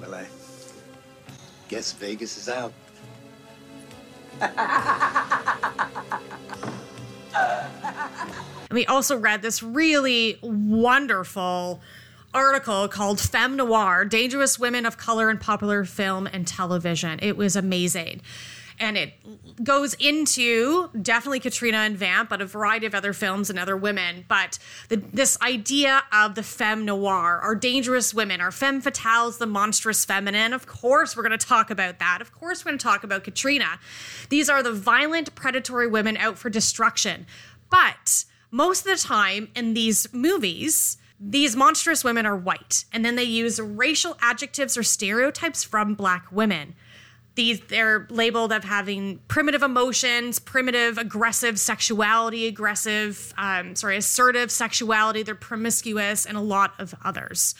Well, 0.00 0.14
I 0.14 0.26
guess 1.68 1.92
Vegas 1.92 2.38
is 2.38 2.48
out. 2.48 2.72
And 8.72 8.76
we 8.78 8.86
also 8.86 9.18
read 9.18 9.42
this 9.42 9.62
really 9.62 10.38
wonderful 10.40 11.82
article 12.32 12.88
called 12.88 13.20
Femme 13.20 13.56
Noir 13.56 14.06
Dangerous 14.06 14.58
Women 14.58 14.86
of 14.86 14.96
Color 14.96 15.28
in 15.28 15.36
Popular 15.36 15.84
Film 15.84 16.26
and 16.26 16.46
Television. 16.46 17.18
It 17.20 17.36
was 17.36 17.54
amazing. 17.54 18.22
And 18.80 18.96
it 18.96 19.12
goes 19.62 19.92
into 19.92 20.88
definitely 21.02 21.40
Katrina 21.40 21.76
and 21.76 21.98
Vamp, 21.98 22.30
but 22.30 22.40
a 22.40 22.46
variety 22.46 22.86
of 22.86 22.94
other 22.94 23.12
films 23.12 23.50
and 23.50 23.58
other 23.58 23.76
women. 23.76 24.24
But 24.26 24.58
the, 24.88 24.96
this 24.96 25.38
idea 25.42 26.02
of 26.10 26.34
the 26.34 26.42
femme 26.42 26.86
noir, 26.86 27.40
our 27.42 27.54
dangerous 27.54 28.14
women, 28.14 28.40
our 28.40 28.50
femme 28.50 28.80
fatales, 28.80 29.36
the 29.36 29.44
monstrous 29.44 30.02
feminine. 30.06 30.54
Of 30.54 30.66
course, 30.66 31.14
we're 31.14 31.24
going 31.24 31.38
to 31.38 31.46
talk 31.46 31.70
about 31.70 31.98
that. 31.98 32.22
Of 32.22 32.32
course, 32.32 32.64
we're 32.64 32.70
going 32.70 32.78
to 32.78 32.82
talk 32.82 33.04
about 33.04 33.22
Katrina. 33.22 33.78
These 34.30 34.48
are 34.48 34.62
the 34.62 34.72
violent, 34.72 35.34
predatory 35.34 35.88
women 35.88 36.16
out 36.16 36.38
for 36.38 36.48
destruction. 36.48 37.26
But 37.68 38.24
most 38.52 38.86
of 38.86 38.92
the 38.92 39.02
time 39.02 39.48
in 39.56 39.74
these 39.74 40.06
movies, 40.12 40.98
these 41.18 41.56
monstrous 41.56 42.04
women 42.04 42.26
are 42.26 42.36
white, 42.36 42.84
and 42.92 43.04
then 43.04 43.16
they 43.16 43.24
use 43.24 43.58
racial 43.58 44.16
adjectives 44.20 44.76
or 44.76 44.82
stereotypes 44.82 45.64
from 45.64 45.94
black 45.94 46.26
women. 46.30 46.74
These 47.34 47.60
they're 47.60 48.06
labeled 48.10 48.52
of 48.52 48.64
having 48.64 49.20
primitive 49.26 49.62
emotions, 49.62 50.38
primitive 50.38 50.98
aggressive 50.98 51.58
sexuality, 51.58 52.46
aggressive, 52.46 53.32
um, 53.38 53.74
sorry, 53.74 53.96
assertive 53.96 54.50
sexuality. 54.50 55.22
They're 55.22 55.34
promiscuous, 55.34 56.26
and 56.26 56.36
a 56.36 56.42
lot 56.42 56.74
of 56.78 56.94
others 57.02 57.54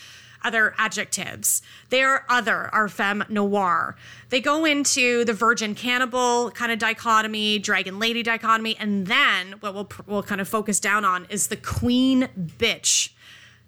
other 0.45 0.75
adjectives. 0.79 1.63
They 1.91 2.03
are 2.03 2.25
other, 2.29 2.69
are 2.73 2.89
femme 2.89 3.25
noir. 3.29 3.97
They 4.31 4.41
go 4.41 4.65
into 4.65 5.25
the 5.25 5.33
virgin 5.33 5.75
cannibal 5.75 6.51
kind 6.53 6.73
of 6.73 6.79
dichotomy, 6.79 7.59
dragon 7.59 7.99
lady 7.99 8.23
dichotomy, 8.23 8.77
and 8.79 9.07
then 9.07 9.53
what 9.61 9.75
we'll, 9.75 9.91
we'll 10.07 10.23
kind 10.23 10.41
of 10.41 10.49
focus 10.49 10.81
down 10.81 11.05
on 11.05 11.27
is 11.29 11.49
the 11.49 11.57
queen 11.57 12.29
bitch 12.37 13.11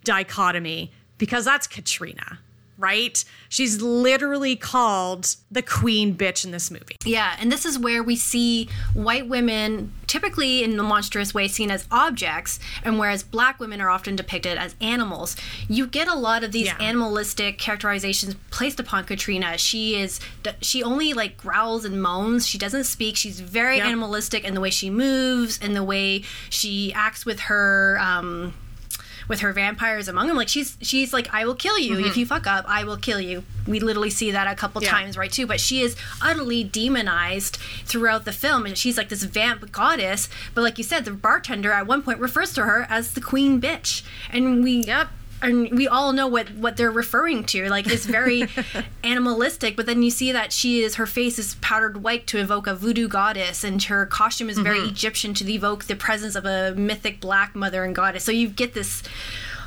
dichotomy, 0.04 0.92
because 1.18 1.44
that's 1.44 1.66
Katrina, 1.66 2.40
right? 2.78 3.24
She's 3.48 3.80
literally 3.80 4.56
called 4.56 5.36
the 5.50 5.62
queen 5.62 6.14
bitch 6.16 6.44
in 6.44 6.50
this 6.50 6.70
movie. 6.70 6.96
Yeah, 7.04 7.36
and 7.40 7.50
this 7.52 7.64
is 7.64 7.78
where 7.78 8.02
we 8.02 8.16
see 8.16 8.68
white 8.94 9.28
women 9.28 9.92
typically 10.06 10.62
in 10.62 10.76
the 10.76 10.82
monstrous 10.82 11.32
way 11.34 11.48
seen 11.48 11.70
as 11.70 11.86
objects, 11.90 12.60
and 12.84 12.98
whereas 12.98 13.22
black 13.22 13.58
women 13.60 13.80
are 13.80 13.90
often 13.90 14.14
depicted 14.16 14.58
as 14.58 14.74
animals. 14.80 15.36
You 15.68 15.86
get 15.86 16.08
a 16.08 16.14
lot 16.14 16.44
of 16.44 16.52
these 16.52 16.66
Yeah. 16.66 16.76
animalistic 16.80 17.58
characterizations 17.58 18.34
placed 18.50 18.78
upon 18.80 19.04
Katrina. 19.04 19.56
She 19.58 19.96
is 19.96 20.20
she 20.60 20.82
only 20.82 21.12
like 21.12 21.36
growls 21.36 21.84
and 21.84 22.00
moans. 22.02 22.46
She 22.46 22.58
doesn't 22.58 22.84
speak. 22.84 23.16
She's 23.16 23.40
very 23.40 23.78
Yep. 23.78 23.86
animalistic 23.86 24.44
in 24.44 24.54
the 24.54 24.60
way 24.60 24.70
she 24.70 24.90
moves 24.90 25.58
and 25.60 25.74
the 25.74 25.82
way 25.84 26.22
she 26.50 26.92
acts 26.92 27.24
with 27.26 27.40
her 27.40 27.98
um 28.00 28.54
with 29.28 29.40
her 29.40 29.52
vampires 29.52 30.08
among 30.08 30.28
them. 30.28 30.36
Like 30.36 30.48
she's 30.48 30.76
she's 30.80 31.12
like 31.12 31.32
i 31.32 31.44
will 31.44 31.54
kill 31.54 31.78
you. 31.78 31.98
If 31.98 32.06
mm-hmm. 32.06 32.20
you 32.20 32.26
fuck 32.26 32.46
up 32.46 32.64
i 32.68 32.84
will 32.84 32.96
kill 32.96 33.20
you. 33.20 33.44
We 33.66 33.80
literally 33.80 34.10
see 34.10 34.30
that 34.30 34.46
a 34.46 34.54
couple 34.54 34.82
Yeah. 34.82 34.90
times 34.90 35.16
right 35.16 35.32
too. 35.32 35.46
But 35.46 35.60
she 35.60 35.80
is 35.80 35.96
utterly 36.20 36.64
demonized 36.64 37.56
throughout 37.84 38.24
the 38.24 38.32
film. 38.32 38.66
And 38.66 38.76
she's 38.76 38.96
like 38.96 39.08
this 39.08 39.22
vamp 39.24 39.72
goddess. 39.72 40.28
But 40.54 40.62
like 40.62 40.78
you 40.78 40.84
said 40.84 41.04
the 41.04 41.12
bartender 41.12 41.72
at 41.72 41.86
one 41.86 42.02
point 42.02 42.18
refers 42.18 42.52
to 42.54 42.62
her 42.62 42.86
as 42.88 43.14
the 43.14 43.20
queen 43.20 43.60
bitch. 43.60 44.02
And 44.30 44.62
we 44.62 44.84
Yep. 44.84 45.08
And 45.44 45.70
we 45.70 45.86
all 45.86 46.12
know 46.12 46.26
what 46.26 46.50
what 46.54 46.76
they're 46.76 46.90
referring 46.90 47.44
to 47.44 47.68
like 47.68 47.86
it's 47.86 48.06
very 48.06 48.48
animalistic 49.04 49.76
but 49.76 49.86
then 49.86 50.02
you 50.02 50.10
see 50.10 50.32
that 50.32 50.52
she 50.52 50.82
is 50.82 50.96
her 50.96 51.06
face 51.06 51.38
is 51.38 51.54
powdered 51.56 52.02
white 52.02 52.26
to 52.26 52.38
evoke 52.38 52.66
a 52.66 52.74
voodoo 52.74 53.08
goddess 53.08 53.64
and 53.64 53.82
her 53.84 54.06
costume 54.06 54.48
is 54.48 54.58
very 54.58 54.78
mm-hmm. 54.78 54.88
egyptian 54.88 55.34
to 55.34 55.50
evoke 55.52 55.84
the 55.84 55.96
presence 55.96 56.34
of 56.34 56.44
a 56.44 56.74
mythic 56.74 57.20
black 57.20 57.54
mother 57.54 57.84
and 57.84 57.94
goddess 57.94 58.24
so 58.24 58.32
you 58.32 58.48
get 58.48 58.74
this 58.74 59.02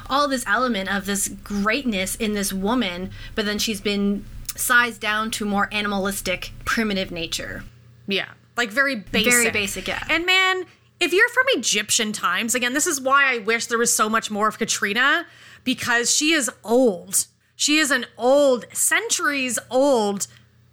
all 0.09 0.27
this 0.27 0.45
element 0.47 0.93
of 0.93 1.05
this 1.05 1.27
greatness 1.27 2.15
in 2.15 2.33
this 2.33 2.51
woman 2.51 3.09
but 3.35 3.45
then 3.45 3.57
she's 3.57 3.81
been 3.81 4.25
sized 4.55 4.99
down 4.99 5.29
to 5.29 5.45
more 5.45 5.69
animalistic 5.71 6.51
primitive 6.65 7.11
nature 7.11 7.63
Yeah. 8.07 8.29
Like 8.55 8.71
very 8.71 8.95
basic. 8.95 9.31
Very 9.31 9.51
basic, 9.51 9.87
yeah. 9.87 10.03
And 10.09 10.25
man, 10.25 10.63
if 10.99 11.13
you're 11.13 11.29
from 11.29 11.45
Egyptian 11.49 12.11
times, 12.11 12.55
again, 12.55 12.73
this 12.73 12.87
is 12.87 12.99
why 12.99 13.31
I 13.31 13.37
wish 13.39 13.67
there 13.67 13.77
was 13.77 13.93
so 13.93 14.09
much 14.09 14.31
more 14.31 14.47
of 14.47 14.57
Katrina 14.57 15.27
because 15.67 16.15
she 16.15 16.32
is 16.32 16.49
old. 16.63 17.27
She 17.58 17.77
is 17.77 17.91
an 17.91 18.06
old, 18.17 18.63
centuries 18.71 19.60
old, 19.69 20.27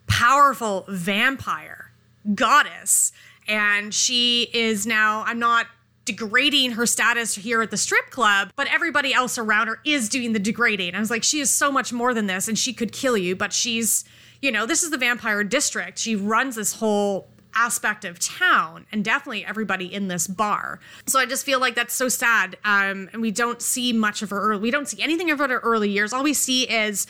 powerful 0.07 0.85
vampire 0.87 1.91
goddess. 2.37 3.11
and 3.49 3.93
she 3.93 4.49
is 4.55 4.87
now, 4.87 5.25
I'm 5.27 5.41
not 5.41 5.67
degrading 6.05 6.73
her 6.73 6.87
status 6.87 7.35
here 7.35 7.61
at 7.61 7.73
the 7.73 7.77
strip 7.77 8.11
club, 8.11 8.53
but 8.55 8.69
everybody 8.73 9.13
else 9.13 9.37
around 9.37 9.67
her 9.67 9.81
is 9.85 10.09
doing 10.09 10.33
the 10.33 10.39
degrading. 10.39 10.95
I 10.95 11.01
was 11.01 11.11
like, 11.11 11.25
she 11.25 11.41
is 11.41 11.51
so 11.51 11.73
much 11.73 11.93
more 11.93 12.15
than 12.15 12.29
this 12.29 12.47
and 12.47 12.57
she 12.57 12.73
could 12.73 12.93
kill 12.93 13.17
you, 13.17 13.35
but 13.35 13.53
she's, 13.53 14.05
you 14.41 14.53
know, 14.53 14.65
this 14.65 14.85
is 14.85 14.91
the 14.91 14.97
vampire 14.97 15.43
district. 15.43 15.99
She 15.99 16.15
runs 16.15 16.55
this 16.55 16.75
whole 16.75 17.27
aspect 17.55 18.05
of 18.05 18.19
town 18.19 18.87
and 18.93 19.05
definitely 19.05 19.45
everybody 19.45 19.93
in 19.93 20.09
this 20.09 20.27
bar. 20.27 20.81
So 21.07 21.19
I 21.19 21.27
just 21.27 21.45
feel 21.45 21.61
like 21.61 21.75
that's 21.75 21.95
so 21.95 22.09
sad. 22.09 22.57
Um, 22.65 23.09
and 23.13 23.21
we 23.21 23.31
don't 23.31 23.61
see 23.63 23.93
much 23.93 24.23
of 24.23 24.31
her 24.31 24.41
early, 24.41 24.61
we 24.61 24.71
don't 24.71 24.89
see 24.89 25.03
anything 25.03 25.31
of 25.31 25.39
her 25.39 25.59
early 25.59 25.91
years. 25.91 26.13
All 26.13 26.23
we 26.23 26.35
see 26.35 26.65
is 26.65 27.07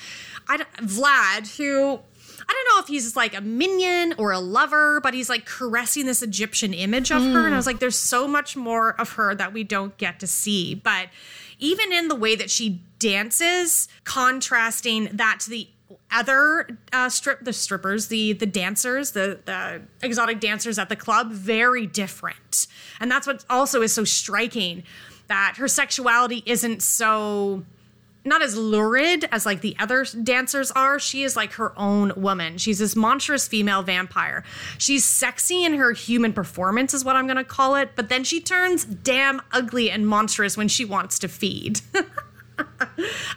I 0.49 0.59
Vlad, 0.83 1.57
who 1.57 2.01
I 2.47 2.53
don't 2.53 2.77
know 2.77 2.83
if 2.83 2.89
he's 2.89 3.17
like 3.17 3.37
a 3.37 3.41
minion 3.41 4.15
or 4.19 4.33
a 4.33 4.39
lover, 4.39 5.01
but 5.01 5.15
he's 5.15 5.29
like 5.29 5.47
caressing 5.47 6.07
this 6.07 6.23
Egyptian 6.23 6.75
image 6.75 7.11
of 7.11 7.23
her. 7.23 7.47
And 7.47 7.55
I 7.55 7.57
was 7.57 7.67
like, 7.67 7.79
there's 7.79 7.99
so 7.99 8.29
much 8.29 8.57
more 8.57 8.99
of 9.01 9.13
her 9.13 9.35
that 9.35 9.53
we 9.53 9.65
don't 9.65 9.97
get 9.97 10.21
to 10.21 10.27
see. 10.27 10.75
But 10.75 11.09
even 11.59 11.93
in 11.93 12.09
the 12.09 12.15
way 12.15 12.37
that 12.37 12.51
she 12.51 12.83
dances, 12.99 13.89
contrasting 14.05 15.09
that 15.13 15.41
to 15.41 15.51
the 15.51 15.69
other 16.11 16.69
uh, 16.93 17.09
strip 17.09 17.45
the 17.45 17.53
strippers 17.53 18.09
the 18.09 18.33
the 18.35 18.47
dancers 18.47 19.13
the 19.13 19.41
the 19.45 19.83
exotic 20.03 20.41
dancers 20.41 20.79
at 20.79 20.89
the 20.89 20.97
club 20.97 21.31
very 21.31 21.87
different 21.87 22.67
and 23.01 23.11
that's 23.11 23.27
what 23.27 23.45
also 23.51 23.83
is 23.83 23.93
so 23.93 24.05
striking 24.05 24.83
that 25.29 25.55
her 25.57 25.69
sexuality 25.69 26.43
isn't 26.47 26.83
so 26.83 27.63
not 28.25 28.43
as 28.43 28.57
lurid 28.57 29.29
as 29.31 29.45
like 29.45 29.61
the 29.61 29.77
other 29.79 30.05
dancers 30.23 30.71
are. 30.71 30.99
She 30.99 31.25
is 31.25 31.37
like 31.37 31.53
her 31.55 31.79
own 31.79 32.13
woman. 32.17 32.59
She's 32.59 32.79
this 32.79 32.97
monstrous 32.97 33.47
female 33.47 33.83
vampire. 33.83 34.45
She's 34.79 35.05
sexy 35.05 35.65
in 35.65 35.75
her 35.75 35.93
human 35.93 36.33
performance, 36.33 36.95
is 36.95 37.05
what 37.05 37.17
I'm 37.17 37.27
to 37.37 37.45
call 37.45 37.75
it. 37.77 37.91
But 37.95 38.09
then 38.09 38.25
she 38.25 38.41
turns 38.41 38.85
damn 38.85 39.43
ugly 39.53 39.91
and 39.91 40.07
monstrous 40.07 40.57
when 40.57 40.69
she 40.69 40.85
wants 40.85 41.19
to 41.21 41.29
feed. 41.29 41.81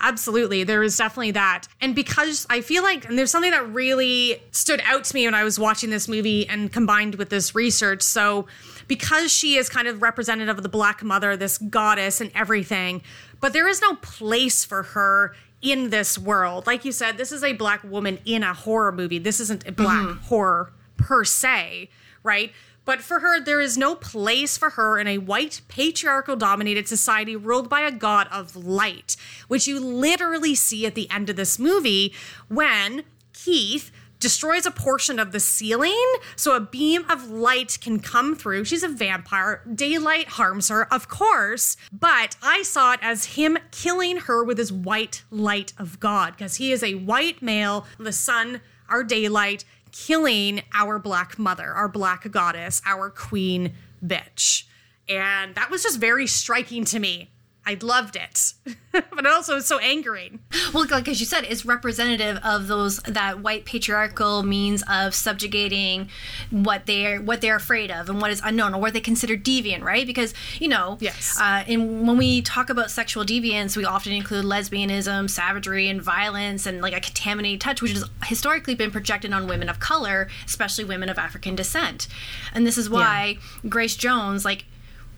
Absolutely. 0.02 0.64
There 0.64 0.84
is 0.84 0.96
definitely 0.98 1.32
that. 1.32 1.68
And 1.82 1.96
because 1.96 2.46
I 2.50 2.62
feel 2.62 2.84
like, 2.84 3.06
and 3.06 3.18
there's 3.18 3.32
something 3.32 3.52
that 3.52 3.68
really 3.74 4.42
stood 4.52 4.82
out 4.86 5.04
to 5.06 5.16
me 5.16 5.26
when 5.26 5.34
I 5.34 5.44
was 5.44 5.60
watching 5.60 5.90
this 5.90 6.08
movie 6.08 6.48
and 6.48 6.72
combined 6.72 7.16
with 7.16 7.30
this 7.30 7.56
research. 7.56 8.02
So, 8.02 8.48
because 8.88 9.32
she 9.32 9.56
is 9.56 9.70
kind 9.70 9.88
of 9.88 10.02
representative 10.02 10.58
of 10.58 10.64
the 10.64 10.70
Black 10.70 11.04
Mother, 11.04 11.36
this 11.36 11.58
goddess 11.58 12.22
and 12.22 12.32
everything, 12.36 13.02
but 13.40 13.54
there 13.54 13.68
is 13.68 13.82
no 13.82 13.96
place 13.96 14.64
for 14.64 14.84
her 14.84 15.36
in 15.62 15.90
this 15.90 16.18
world. 16.18 16.68
Like 16.68 16.86
you 16.86 16.92
said, 16.92 17.18
this 17.18 17.32
is 17.32 17.44
a 17.44 17.54
Black 17.54 17.84
woman 17.84 18.20
in 18.26 18.44
a 18.44 18.54
horror 18.54 18.92
movie. 18.92 19.20
This 19.20 19.40
isn't 19.40 19.68
a 19.68 19.72
Black 19.72 20.06
Mhm. 20.06 20.20
horror 20.22 20.72
per 20.96 21.24
se, 21.26 21.90
right? 22.24 22.54
But 22.88 23.02
for 23.02 23.20
her, 23.20 23.42
there 23.42 23.60
is 23.60 23.78
no 23.78 23.96
place 23.96 24.58
for 24.58 24.70
her 24.72 24.98
in 24.98 25.08
a 25.08 25.18
white, 25.18 25.60
patriarchal 25.68 26.38
dominated 26.38 26.88
society 26.88 27.36
ruled 27.36 27.70
by 27.70 27.82
a 27.82 27.92
god 27.92 28.30
of 28.32 28.56
light, 28.56 29.18
which 29.50 29.68
you 29.68 29.78
literally 29.78 30.56
see 30.56 30.86
at 30.86 30.96
the 30.96 31.12
end 31.12 31.30
of 31.30 31.36
this 31.36 31.60
movie 31.60 32.14
when 32.48 33.04
Keith 33.34 33.92
destroys 34.22 34.66
a 34.66 34.72
portion 34.72 35.20
of 35.20 35.34
the 35.34 35.40
ceiling 35.42 36.14
so 36.38 36.56
a 36.56 36.62
beam 36.62 37.04
of 37.10 37.30
light 37.30 37.78
can 37.82 38.00
come 38.00 38.36
through. 38.36 38.64
She's 38.64 38.84
a 38.84 38.88
vampire. 38.88 39.64
Daylight 39.76 40.30
harms 40.30 40.70
her, 40.70 40.92
of 40.92 41.10
course, 41.10 41.76
but 41.92 42.38
I 42.42 42.62
saw 42.62 42.94
it 42.94 43.00
as 43.02 43.36
him 43.36 43.58
killing 43.72 44.16
her 44.22 44.46
with 44.46 44.58
his 44.58 44.72
white 44.72 45.24
light 45.30 45.74
of 45.78 46.00
God 46.00 46.38
because 46.38 46.56
he 46.56 46.72
is 46.72 46.84
a 46.84 46.96
white 46.96 47.42
male, 47.42 47.86
the 48.00 48.14
sun, 48.14 48.62
our 48.88 49.04
daylight, 49.04 49.66
killing 50.06 50.62
our 50.74 51.00
black 51.00 51.40
mother, 51.40 51.72
our 51.72 51.88
black 51.88 52.30
goddess, 52.32 52.82
our 52.86 53.10
queen 53.10 53.74
bitch. 54.06 54.64
And 55.10 55.56
that 55.56 55.70
was 55.72 55.84
just 55.84 56.00
very 56.00 56.28
striking 56.28 56.86
to 56.86 57.00
me. 57.00 57.32
I 57.68 57.78
loved 57.82 58.16
it, 58.16 58.54
but 58.94 59.26
it 59.26 59.28
also 59.28 59.56
was 59.56 59.66
so 59.66 59.78
angering. 59.80 60.40
Well, 60.74 60.86
like 60.90 61.10
as 61.10 61.20
you 61.20 61.26
said, 61.26 61.44
it's 61.44 61.66
representative 61.66 62.40
of 62.42 62.68
those 62.68 63.00
that 63.00 63.42
white 63.42 63.66
patriarchal 63.66 64.42
means 64.42 64.86
of 64.90 65.14
subjugating 65.14 66.08
what 66.50 66.86
they're 66.86 67.22
what 67.22 67.42
they're 67.42 67.58
afraid 67.58 67.92
of 67.92 68.10
and 68.10 68.22
what 68.22 68.32
is 68.32 68.42
unknown 68.42 68.74
or 68.74 68.80
what 68.80 68.94
they 68.94 69.02
consider 69.02 69.36
deviant, 69.36 69.84
right? 69.84 70.08
Because 70.08 70.34
you 70.60 70.70
know, 70.70 70.98
yes, 71.02 71.38
uh, 71.42 71.66
and 71.68 72.08
when 72.08 72.16
we 72.16 72.42
talk 72.42 72.70
about 72.70 72.90
sexual 72.90 73.26
deviance, 73.26 73.76
we 73.76 73.84
often 73.84 74.14
include 74.14 74.46
lesbianism, 74.46 75.30
savagery, 75.30 75.90
and 75.90 76.02
violence, 76.02 76.66
and 76.66 76.82
like 76.82 76.96
a 76.96 77.02
contaminated 77.02 77.60
touch, 77.60 77.82
which 77.82 77.92
has 77.92 78.06
historically 78.28 78.76
been 78.76 78.92
projected 78.92 79.34
on 79.34 79.46
women 79.46 79.68
of 79.68 79.82
color, 79.82 80.30
especially 80.46 80.86
women 80.86 81.10
of 81.10 81.18
African 81.18 81.54
descent. 81.54 82.08
And 82.54 82.66
this 82.66 82.78
is 82.78 82.90
why 82.90 83.40
Grace 83.68 83.98
Jones, 83.98 84.46
like 84.46 84.64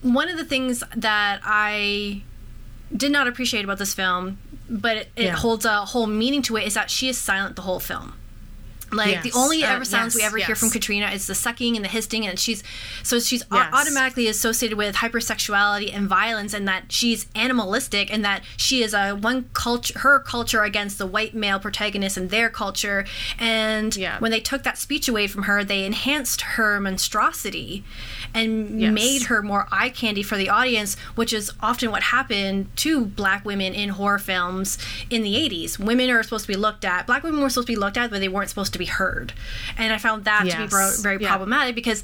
one 0.02 0.30
of 0.30 0.38
the 0.38 0.46
things 0.46 0.84
that 0.96 1.42
I 1.44 2.24
did 2.95 3.12
not 3.12 3.28
appreciate 3.28 3.63
about 3.63 3.78
this 3.78 3.93
film, 3.93 4.38
but 4.69 4.97
it, 4.97 5.12
it 5.15 5.23
Yeah. 5.25 5.36
holds 5.36 5.65
a 5.65 5.86
whole 5.86 6.08
meaning 6.08 6.41
to 6.43 6.58
it, 6.58 6.65
is 6.67 6.73
that 6.73 6.89
she 6.91 7.10
is 7.10 7.17
silent 7.17 7.56
the 7.56 7.62
whole 7.63 7.80
film. 7.80 8.13
Like 8.91 9.21
the 9.23 9.30
Yes. 9.30 9.36
only 9.36 9.63
Uh, 9.63 9.73
ever 9.75 9.86
sounds 9.86 10.15
we 10.15 10.21
yes, 10.21 10.28
ever 10.30 10.38
hear 10.38 10.56
from 10.56 10.69
Katrina 10.69 11.10
is 11.12 11.28
the 11.28 11.36
sucking 11.36 11.75
and 11.75 11.84
the 11.86 11.89
hissing, 11.89 12.25
and 12.25 12.39
she's 12.39 12.63
so 13.04 13.19
she's 13.19 13.43
Yes. 13.52 13.69
automatically 13.73 14.28
associated 14.28 14.78
with 14.78 14.95
hypersexuality 14.95 15.93
and 15.95 16.08
violence, 16.08 16.54
and 16.54 16.67
that 16.67 16.86
she's 16.89 17.28
animalistic, 17.36 18.12
and 18.12 18.23
that 18.25 18.43
she 18.58 18.82
is 18.84 18.93
a 18.93 19.12
one 19.12 19.49
culture, 19.54 19.97
her 19.99 20.19
culture 20.19 20.63
against 20.63 20.97
the 20.97 21.06
white 21.06 21.34
male 21.34 21.60
protagonist 21.60 22.17
and 22.17 22.30
their 22.30 22.49
culture. 22.49 23.06
And 23.38 23.95
when 24.19 24.32
they 24.32 24.39
took 24.39 24.63
that 24.63 24.78
speech 24.78 25.08
away 25.08 25.28
from 25.28 25.43
her, 25.43 25.63
they 25.63 25.84
enhanced 25.86 26.41
her 26.41 26.80
monstrosity 26.80 27.84
and 28.34 28.80
Yes. 28.80 28.91
made 28.93 29.23
her 29.23 29.41
more 29.41 29.67
eye 29.71 29.89
candy 29.89 30.23
for 30.23 30.38
the 30.38 30.49
audience, 30.49 30.95
which 31.15 31.34
is 31.34 31.52
often 31.62 31.91
what 31.91 32.04
happened 32.04 32.67
to 32.78 33.06
black 33.06 33.43
women 33.45 33.73
in 33.73 33.89
horror 33.89 34.19
films 34.19 34.78
in 35.10 35.23
the 35.23 35.36
80s. 35.36 35.80
Women 35.80 36.10
are 36.10 36.21
supposed 36.23 36.45
to 36.45 36.47
be 36.52 36.56
looked 36.58 36.86
at, 36.86 37.08
black 37.08 37.23
women 37.23 37.41
were 37.41 37.49
supposed 37.49 37.67
to 37.67 37.73
be 37.73 37.78
looked 37.80 37.97
at, 37.97 38.10
but 38.10 38.19
they 38.19 38.28
weren't 38.28 38.49
supposed 38.49 38.73
to 38.73 38.79
be 38.80 38.86
heard. 38.86 39.34
And 39.78 39.94
I 39.94 39.98
found 40.00 40.26
that 40.26 40.50
to 40.50 40.58
be 40.58 40.68
bro- 40.68 40.92
very 41.02 41.22
Yeah. 41.22 41.30
problematic 41.30 41.76
because, 41.76 42.02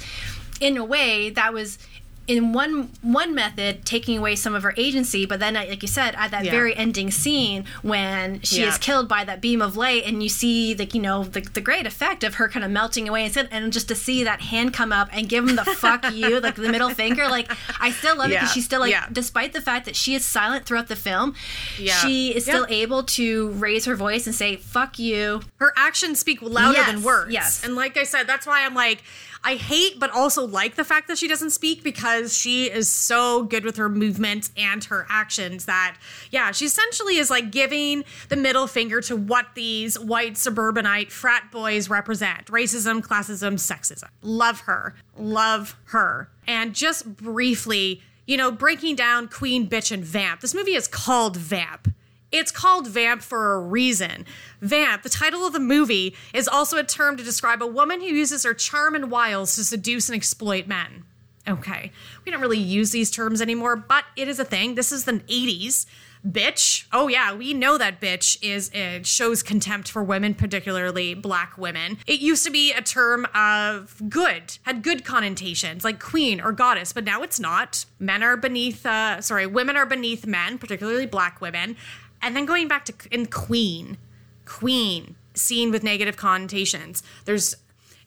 in 0.60 0.78
a 0.78 0.86
way, 0.86 1.32
that 1.32 1.52
was. 1.54 1.80
In 2.28 2.54
one 2.54 2.90
one 3.04 3.36
method, 3.36 3.86
taking 3.86 4.18
away 4.18 4.36
some 4.36 4.56
of 4.56 4.64
her 4.64 4.74
agency, 4.78 5.28
but 5.28 5.40
then, 5.40 5.54
like 5.54 5.82
you 5.84 5.88
said, 5.88 6.16
at 6.16 6.32
that 6.32 6.46
Yeah. 6.46 6.52
very 6.52 6.76
ending 6.76 7.12
scene 7.12 7.66
when 7.84 8.42
she 8.42 8.62
Yeah. 8.62 8.70
is 8.70 8.80
killed 8.80 9.08
by 9.08 9.24
that 9.26 9.42
beam 9.42 9.62
of 9.62 9.78
light, 9.78 10.04
and 10.06 10.24
you 10.24 10.30
see 10.30 10.74
like 10.74 10.96
you 10.96 11.02
know 11.02 11.24
the, 11.24 11.42
the 11.42 11.62
great 11.62 11.86
effect 11.86 12.24
of 12.24 12.36
her 12.36 12.50
kind 12.50 12.66
of 12.66 12.72
melting 12.72 13.08
away, 13.08 13.26
and, 13.26 13.48
and 13.52 13.72
just 13.72 13.88
to 13.90 13.96
see 13.96 14.24
that 14.24 14.42
hand 14.42 14.74
come 14.74 14.92
up 14.92 15.10
and 15.12 15.30
give 15.30 15.48
him 15.48 15.56
the 15.56 15.66
fuck 15.66 16.12
you, 16.14 16.40
like 16.40 16.56
the 16.56 16.70
middle 16.70 16.90
finger, 16.90 17.28
like 17.28 17.52
I 17.80 17.92
still 17.92 18.18
love 18.18 18.32
it 18.32 18.36
because 18.40 18.54
she's 18.54 18.66
still 18.66 18.80
like, 18.80 18.92
Yeah. 18.92 19.06
despite 19.12 19.54
the 19.54 19.62
fact 19.62 19.86
that 19.86 19.96
she 19.96 20.16
is 20.16 20.26
silent 20.26 20.66
throughout 20.66 20.88
the 20.88 20.96
film, 20.96 21.36
Yeah. 21.78 21.96
she 21.98 22.34
is 22.36 22.48
Yeah. 22.48 22.54
still 22.56 22.66
able 22.70 23.04
to 23.04 23.50
raise 23.50 23.86
her 23.86 23.96
voice 23.96 24.26
and 24.26 24.34
say 24.36 24.56
"fuck 24.56 24.98
you." 24.98 25.42
Her 25.60 25.74
actions 25.78 26.20
speak 26.20 26.42
louder 26.42 26.78
Yes, 26.80 26.88
than 26.92 27.04
words. 27.04 27.32
yes. 27.32 27.64
And 27.64 27.76
like 27.76 27.98
I 27.98 28.04
said, 28.04 28.26
that's 28.26 28.48
why 28.48 28.66
I'm 28.66 28.74
like, 28.74 29.04
I 29.46 29.58
hate 29.58 30.00
but 30.00 30.10
also 30.10 30.46
like 30.46 30.74
the 30.74 30.84
fact 30.84 31.08
that 31.08 31.20
she 31.20 31.28
doesn't 31.28 31.52
speak 31.52 31.84
because 31.84 32.36
she 32.36 32.66
is 32.66 32.90
so 32.90 33.44
good 33.44 33.64
with 33.64 33.78
her 33.78 33.88
movements 33.88 34.50
and 34.58 34.84
her 34.86 35.06
actions 35.08 35.66
that, 35.66 35.98
yeah, 36.32 36.52
she 36.52 36.66
essentially 36.66 37.18
is 37.18 37.30
like 37.30 37.52
giving 37.52 38.04
the 38.30 38.36
middle 38.36 38.66
finger 38.66 39.02
to 39.02 39.16
what 39.16 39.46
these 39.54 40.00
white 40.00 40.36
suburbanite 40.36 41.12
frat 41.12 41.52
boys 41.52 41.92
represent 41.92 42.48
racism, 42.48 43.02
classism, 43.02 43.54
sexism. 43.54 44.10
Love 44.24 44.62
her. 44.62 44.96
Love 45.16 45.78
her. 45.86 46.28
And 46.48 46.74
just 46.74 47.16
briefly, 47.16 48.02
you 48.26 48.38
know, 48.38 48.52
breaking 48.52 48.96
down 48.96 49.28
Queen, 49.28 49.70
Bitch, 49.70 49.92
and 49.92 50.04
Vamp. 50.04 50.42
This 50.42 50.56
movie 50.56 50.74
is 50.74 50.88
called 50.88 51.38
Vamp. 51.38 51.94
It's 52.36 52.52
called 52.52 52.88
Vamp 52.88 53.22
for 53.22 53.54
a 53.54 53.60
reason. 53.62 54.26
Vamp, 54.62 55.04
the 55.04 55.10
title 55.10 55.46
of 55.48 55.54
the 55.54 55.60
movie, 55.60 56.14
is 56.34 56.50
also 56.50 56.78
a 56.78 56.84
term 56.84 57.16
to 57.16 57.24
describe 57.24 57.64
a 57.64 57.68
woman 57.68 58.02
who 58.02 58.08
uses 58.08 58.44
her 58.44 58.54
charm 58.54 58.94
and 58.94 59.10
wiles 59.10 59.56
to 59.56 59.64
seduce 59.64 60.10
and 60.10 60.18
exploit 60.18 60.68
men. 60.68 61.06
Okay, 61.48 61.92
we 62.26 62.32
don't 62.32 62.42
really 62.42 62.58
use 62.58 62.92
these 62.92 63.10
terms 63.10 63.42
anymore, 63.42 63.76
but 63.76 64.04
it 64.18 64.28
is 64.28 64.40
a 64.40 64.46
thing. 64.46 64.76
This 64.76 64.92
is 64.92 65.06
the 65.06 65.14
80s. 65.14 65.86
Bitch. 66.28 66.88
Oh 66.92 67.08
yeah, 67.08 67.36
we 67.36 67.54
know 67.54 67.78
that 67.78 68.02
bitch 68.02 68.40
is 68.42 68.72
it 68.74 69.06
shows 69.06 69.44
contempt 69.44 69.92
for 69.92 70.04
women, 70.04 70.34
particularly 70.34 71.14
black 71.14 71.56
women. 71.56 72.00
It 72.08 72.20
used 72.20 72.44
to 72.46 72.52
be 72.52 72.74
a 72.74 72.82
term 72.82 73.28
of 73.36 74.02
good, 74.10 74.58
had 74.64 74.82
good 74.82 75.06
connotations, 75.06 75.84
like 75.84 76.00
queen 76.00 76.42
or 76.42 76.52
goddess, 76.52 76.94
but 76.94 77.04
now 77.04 77.22
it's 77.22 77.40
not. 77.40 77.86
Men 78.00 78.24
are 78.24 78.38
beneath 78.38 78.88
uh 78.88 79.22
sorry, 79.22 79.46
women 79.46 79.78
are 79.78 79.86
beneath 79.86 80.26
men, 80.26 80.58
particularly 80.58 81.06
black 81.06 81.42
women. 81.42 81.78
And 82.26 82.36
then 82.36 82.46
going 82.48 82.68
back 82.68 82.86
to 82.86 82.94
in 83.12 83.28
queen, 83.28 83.98
queen, 84.46 85.16
seen 85.36 85.70
with 85.70 85.84
negative 85.84 86.18
connotations. 86.18 87.04
There's 87.26 87.56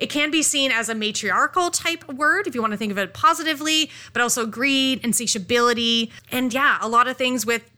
it 0.00 0.11
can 0.11 0.31
be 0.31 0.42
seen 0.42 0.70
as 0.72 0.88
a 0.88 0.94
matriarchal 0.94 1.70
type 1.70 2.07
word 2.09 2.46
if 2.46 2.54
you 2.54 2.61
want 2.61 2.72
to 2.72 2.76
think 2.76 2.92
of 2.92 2.98
it 2.98 3.14
positively, 3.14 3.90
but 4.12 4.20
also 4.20 4.44
greed, 4.44 5.04
insatiability, 5.04 6.11
and 6.31 6.52
yeah, 6.52 6.78
a 6.81 6.88
lot 6.88 7.09
of 7.09 7.16
things 7.16 7.46
with 7.46 7.70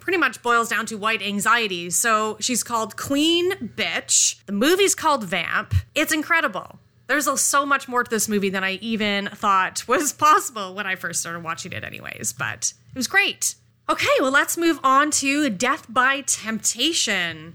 pretty 0.00 0.18
much 0.18 0.42
boils 0.42 0.68
down 0.68 0.84
to 0.86 0.96
white 0.96 1.22
anxiety. 1.22 1.88
So 1.90 2.36
she's 2.40 2.62
called 2.62 2.96
Queen 2.96 3.52
Bitch. 3.52 4.44
The 4.44 4.52
movie's 4.52 4.94
called 4.94 5.24
Vamp. 5.24 5.74
It's 5.94 6.12
incredible. 6.12 6.78
There's 7.06 7.40
so 7.40 7.64
much 7.64 7.88
more 7.88 8.04
to 8.04 8.10
this 8.10 8.28
movie 8.28 8.50
than 8.50 8.64
I 8.64 8.72
even 8.82 9.28
thought 9.28 9.86
was 9.88 10.12
possible 10.12 10.74
when 10.74 10.86
I 10.86 10.96
first 10.96 11.20
started 11.20 11.42
watching 11.42 11.72
it, 11.72 11.84
anyways. 11.84 12.32
But 12.32 12.74
it 12.90 12.98
was 12.98 13.06
great. 13.06 13.54
Okay, 13.88 14.08
well, 14.20 14.32
let's 14.32 14.56
move 14.56 14.80
on 14.82 15.12
to 15.12 15.48
Def 15.48 15.86
by 15.88 16.22
Temptation. 16.22 17.54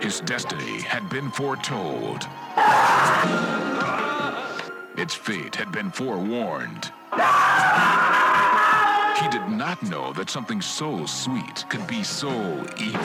His 0.00 0.20
destiny 0.22 0.80
had 0.80 1.08
been 1.08 1.30
foretold. 1.30 2.26
Its 4.96 5.14
fate 5.14 5.54
had 5.54 5.70
been 5.70 5.92
forewarned. 5.92 6.90
He 9.20 9.28
did 9.28 9.48
not 9.48 9.82
know 9.82 10.12
that 10.14 10.30
something 10.30 10.60
so 10.60 11.04
sweet 11.06 11.64
could 11.68 11.86
be 11.86 12.02
so 12.02 12.30
evil. 12.78 13.00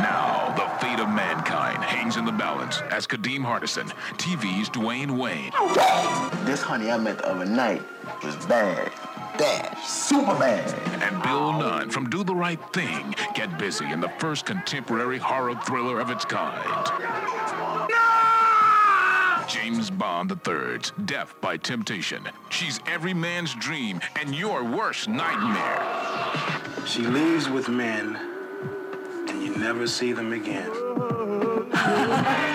Now, 0.00 0.52
the 0.56 0.66
fate 0.84 1.00
of 1.00 1.08
mankind 1.08 1.82
hangs 1.82 2.16
in 2.16 2.24
the 2.24 2.32
balance 2.32 2.80
as 2.90 3.06
Kadeem 3.06 3.40
Hardison, 3.44 3.90
TV's 4.16 4.68
Dwayne 4.70 5.18
Wayne, 5.18 5.52
This 6.44 6.62
honey 6.62 6.90
I 6.90 6.96
met 6.98 7.18
the 7.18 7.28
other 7.28 7.44
night 7.44 7.82
was 8.22 8.36
bad. 8.46 8.92
Bad. 9.36 9.76
Super 9.84 10.34
bad. 10.38 10.72
and 11.02 11.20
Bill 11.24 11.52
Nunn 11.52 11.90
from 11.90 12.08
Do 12.08 12.22
the 12.22 12.34
Right 12.34 12.60
Thing 12.72 13.16
get 13.34 13.58
busy 13.58 13.90
in 13.90 14.00
the 14.00 14.08
first 14.20 14.46
contemporary 14.46 15.18
horror 15.18 15.56
thriller 15.66 15.98
of 15.98 16.10
its 16.10 16.24
kind. 16.24 16.64
James 19.54 19.88
Bond 19.88 20.32
III's 20.48 20.92
Def 21.04 21.40
by 21.40 21.56
Temptation. 21.56 22.28
She's 22.50 22.80
every 22.88 23.14
man's 23.14 23.54
dream 23.54 24.00
and 24.16 24.34
your 24.34 24.64
worst 24.64 25.06
nightmare. 25.06 25.80
She 26.84 27.02
leaves 27.02 27.48
with 27.48 27.68
men, 27.68 28.16
and 29.28 29.40
you 29.40 29.56
never 29.56 29.86
see 29.86 30.12
them 30.12 30.32
again. 30.32 30.70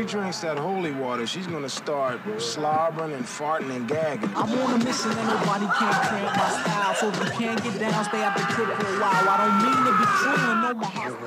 she 0.00 0.06
drinks 0.06 0.40
that 0.40 0.56
holy 0.56 0.92
water, 0.92 1.26
she's 1.26 1.46
gonna 1.46 1.68
start 1.68 2.20
slobbering 2.40 3.12
and 3.12 3.24
farting 3.24 3.70
and 3.76 3.86
gagging. 3.86 4.30
I'm 4.34 4.50
on 4.60 4.80
a 4.80 4.84
mission 4.84 5.10
and 5.10 5.28
nobody 5.28 5.66
can 5.66 5.92
cramp 5.92 6.36
my 6.36 6.48
style. 6.62 6.94
So 6.94 7.08
if 7.08 7.18
you 7.18 7.30
can't 7.32 7.62
get 7.62 7.78
down, 7.78 8.04
stay 8.04 8.22
out 8.22 8.34
the 8.36 8.42
crib 8.44 8.68
for 8.78 8.86
a 8.86 8.98
while. 8.98 9.28
I 9.28 9.36
don't 9.36 9.58
mean 9.62 9.76
to 9.84 9.92
be 9.98 10.06
cruel 10.06 10.50
and 10.50 10.60
know 10.62 10.74
my 10.74 10.86
heart. 10.86 11.20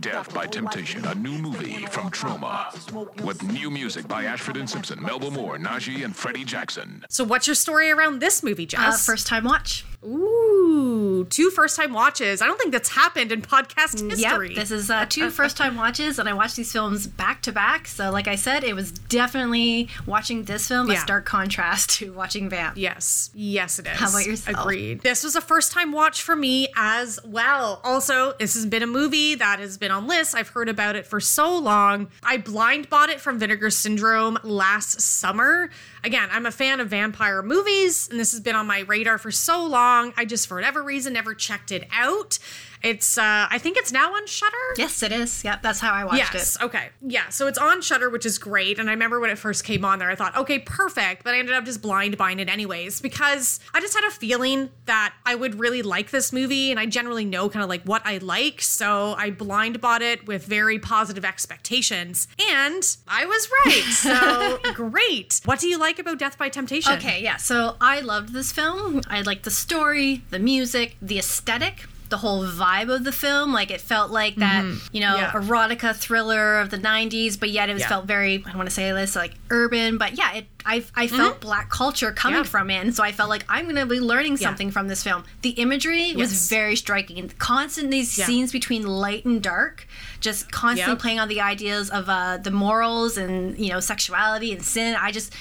Def 0.00 0.32
by 0.32 0.46
Temptation, 0.46 1.04
a 1.06 1.14
new 1.16 1.38
movie 1.38 1.86
from 1.86 2.10
Troma. 2.10 3.24
With 3.24 3.42
new 3.42 3.70
music 3.70 4.06
by 4.06 4.24
Ashford 4.24 4.56
and 4.56 4.70
Simpson, 4.70 5.02
Melba 5.02 5.30
Moore, 5.30 5.58
Najee, 5.58 6.04
and 6.04 6.14
Freddie 6.14 6.44
Jackson. 6.44 7.04
So, 7.08 7.24
what's 7.24 7.48
your 7.48 7.56
story 7.56 7.90
around 7.90 8.20
this 8.20 8.42
movie, 8.42 8.68
Uh, 8.76 8.92
first 8.96 9.26
time 9.26 9.44
watch. 9.44 9.84
Ooh, 10.04 11.13
two 11.22 11.50
first 11.50 11.76
time 11.76 11.92
watches. 11.92 12.42
I 12.42 12.46
don't 12.46 12.58
think 12.58 12.72
that's 12.72 12.88
happened 12.88 13.30
in 13.30 13.42
podcast 13.42 14.00
history. 14.10 14.48
Yep, 14.48 14.56
this 14.56 14.72
is 14.72 14.90
uh, 14.90 15.06
two 15.08 15.30
first 15.30 15.56
time 15.56 15.76
watches, 15.76 16.18
and 16.18 16.28
I 16.28 16.32
watched 16.32 16.56
these 16.56 16.72
films 16.72 17.06
back 17.06 17.42
to 17.42 17.52
back. 17.52 17.86
So, 17.86 18.10
like 18.10 18.26
I 18.26 18.34
said, 18.34 18.64
it 18.64 18.74
was 18.74 18.90
definitely 18.90 19.88
watching 20.06 20.44
this 20.44 20.66
film 20.68 20.90
a 20.90 20.96
stark 20.96 21.24
contrast 21.24 21.90
to 21.98 22.12
watching 22.12 22.48
Vamp. 22.48 22.76
Yes, 22.76 23.30
yes, 23.34 23.78
it 23.78 23.86
is. 23.86 23.92
How 23.92 24.08
about 24.08 24.26
yourself? 24.26 24.58
Agreed. 24.60 25.02
This 25.02 25.22
was 25.22 25.36
a 25.36 25.40
first 25.40 25.70
time 25.70 25.92
watch 25.92 26.22
for 26.22 26.34
me 26.34 26.68
as 26.76 27.20
well. 27.24 27.80
Also, 27.84 28.32
this 28.38 28.54
has 28.54 28.66
been 28.66 28.82
a 28.82 28.86
movie 28.86 29.34
that 29.34 29.60
has 29.60 29.76
been 29.76 29.90
on 29.90 30.06
lists. 30.08 30.34
I've 30.34 30.48
heard 30.48 30.68
about 30.68 30.96
it 30.96 31.06
for 31.06 31.20
so 31.20 31.56
long. 31.56 32.08
I 32.22 32.38
blind 32.38 32.88
bought 32.88 33.10
it 33.10 33.20
from 33.20 33.38
Vinegar 33.38 33.70
Syndrome 33.70 34.38
last 34.42 35.00
summer. 35.00 35.68
Again, 36.02 36.28
I'm 36.32 36.46
a 36.46 36.50
fan 36.50 36.80
of 36.80 36.88
vampire 36.88 37.42
movies, 37.42 38.08
and 38.10 38.18
this 38.18 38.32
has 38.32 38.40
been 38.40 38.56
on 38.56 38.66
my 38.66 38.80
radar 38.80 39.18
for 39.18 39.30
so 39.30 39.64
long. 39.66 40.14
I 40.16 40.24
just, 40.24 40.46
for 40.46 40.54
whatever 40.54 40.82
reason, 40.82 41.03
never 41.10 41.34
checked 41.34 41.70
it 41.72 41.86
out. 41.92 42.38
It's, 42.84 43.16
uh, 43.16 43.46
I 43.50 43.56
think 43.56 43.78
it's 43.78 43.92
now 43.92 44.12
on 44.14 44.26
Shudder. 44.26 44.52
Yes, 44.76 45.02
it 45.02 45.10
is. 45.10 45.42
Yep, 45.42 45.62
that's 45.62 45.80
how 45.80 45.90
I 45.90 46.04
watched 46.04 46.34
yes, 46.34 46.56
it. 46.56 46.62
okay. 46.62 46.90
Yeah, 47.00 47.30
so 47.30 47.46
it's 47.46 47.56
on 47.56 47.80
Shudder, 47.80 48.10
which 48.10 48.26
is 48.26 48.36
great. 48.36 48.78
And 48.78 48.90
I 48.90 48.92
remember 48.92 49.20
when 49.20 49.30
it 49.30 49.38
first 49.38 49.64
came 49.64 49.86
on 49.86 49.98
there, 49.98 50.10
I 50.10 50.14
thought, 50.14 50.36
okay, 50.36 50.58
perfect. 50.58 51.24
But 51.24 51.32
I 51.32 51.38
ended 51.38 51.54
up 51.54 51.64
just 51.64 51.80
blind 51.80 52.18
buying 52.18 52.38
it 52.40 52.50
anyways 52.50 53.00
because 53.00 53.58
I 53.72 53.80
just 53.80 53.94
had 53.94 54.04
a 54.04 54.10
feeling 54.10 54.68
that 54.84 55.14
I 55.24 55.34
would 55.34 55.58
really 55.58 55.80
like 55.80 56.10
this 56.10 56.30
movie. 56.30 56.70
And 56.70 56.78
I 56.78 56.84
generally 56.84 57.24
know 57.24 57.48
kind 57.48 57.62
of 57.62 57.70
like 57.70 57.84
what 57.84 58.02
I 58.04 58.18
like. 58.18 58.60
So 58.60 59.14
I 59.16 59.30
blind 59.30 59.80
bought 59.80 60.02
it 60.02 60.26
with 60.26 60.44
very 60.44 60.78
positive 60.78 61.24
expectations. 61.24 62.28
And 62.50 62.96
I 63.08 63.24
was 63.24 63.48
right. 63.64 63.82
So 63.92 64.58
great. 64.74 65.40
What 65.46 65.58
do 65.58 65.68
you 65.68 65.78
like 65.78 65.98
about 65.98 66.18
Def 66.18 66.36
by 66.36 66.50
Temptation? 66.50 66.92
Okay, 66.92 67.22
yeah. 67.22 67.38
So 67.38 67.76
I 67.80 68.00
loved 68.00 68.34
this 68.34 68.52
film. 68.52 69.00
I 69.08 69.22
liked 69.22 69.44
the 69.44 69.50
story, 69.50 70.22
the 70.28 70.38
music, 70.38 70.96
the 71.00 71.18
aesthetic. 71.18 71.86
The 72.10 72.18
whole 72.18 72.44
vibe 72.46 72.94
of 72.94 73.02
the 73.02 73.12
film, 73.12 73.52
like 73.52 73.70
it 73.70 73.80
felt 73.80 74.10
like 74.10 74.36
that, 74.36 74.62
Mhm. 74.62 74.88
you 74.92 75.00
know, 75.00 75.16
Yeah. 75.16 75.32
erotica 75.32 75.96
thriller 75.96 76.58
of 76.60 76.70
the 76.70 76.76
'90s, 76.78 77.36
but 77.36 77.50
yet 77.50 77.68
it 77.70 77.72
was 77.72 77.80
Yeah. 77.82 77.88
felt 77.88 78.06
very, 78.06 78.34
I 78.44 78.48
don't 78.50 78.56
want 78.58 78.68
to 78.68 78.74
say 78.74 78.92
this, 78.92 79.16
like 79.16 79.32
urban, 79.50 79.96
but 79.98 80.16
yeah, 80.16 80.32
it, 80.34 80.46
I, 80.66 80.84
I 80.94 81.08
felt 81.08 81.40
black 81.40 81.70
culture 81.70 82.12
coming 82.12 82.36
Mm-hmm. 82.36 82.44
Yeah. 82.44 82.50
from 82.50 82.70
it, 82.70 82.74
and 82.84 82.94
so 82.94 83.02
I 83.02 83.10
felt 83.12 83.30
like 83.30 83.44
I'm 83.48 83.64
going 83.64 83.76
to 83.76 83.86
be 83.86 84.00
learning 84.00 84.36
something 84.36 84.70
from 84.70 84.88
this 84.88 85.02
film. 85.02 85.24
The 85.42 85.50
imagery 85.50 86.14
was 86.14 86.48
very 86.48 86.76
striking. 86.76 87.30
Constant 87.38 87.90
these 87.90 88.10
scenes 88.10 88.52
between 88.52 88.86
light 88.86 89.24
and 89.24 89.42
dark, 89.42 89.86
just 90.20 90.52
constantly 90.52 90.96
playing 90.96 91.20
on 91.20 91.28
the 91.28 91.40
ideas 91.40 91.90
of 91.90 92.08
uh, 92.08 92.36
the 92.36 92.50
morals 92.50 93.16
and 93.16 93.58
you 93.58 93.70
know 93.70 93.80
sexuality 93.80 94.52
and 94.52 94.62
sin. 94.62 94.94
I 94.94 95.10
just 95.10 95.32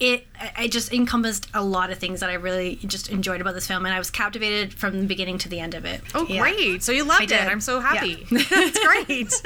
it 0.00 0.26
it 0.58 0.70
just 0.70 0.92
encompassed 0.92 1.48
a 1.54 1.62
lot 1.62 1.90
of 1.90 1.98
things 1.98 2.20
that 2.20 2.30
I 2.30 2.34
really 2.34 2.76
just 2.86 3.08
enjoyed 3.10 3.40
about 3.40 3.54
this 3.54 3.66
film, 3.66 3.84
and 3.86 3.94
I 3.94 3.98
was 3.98 4.10
captivated 4.10 4.72
from 4.74 5.00
the 5.00 5.06
beginning 5.06 5.38
to 5.38 5.48
the 5.48 5.60
end 5.60 5.74
of 5.74 5.84
it. 5.84 6.00
Oh, 6.14 6.26
Yeah. 6.28 6.40
great. 6.40 6.82
So 6.82 6.92
you 6.92 7.04
loved 7.04 7.30
it. 7.32 7.40
I'm 7.40 7.60
so 7.60 7.78
Yeah. 7.78 7.94
happy. 7.94 8.26
That's 8.30 8.78
great. 8.84 9.32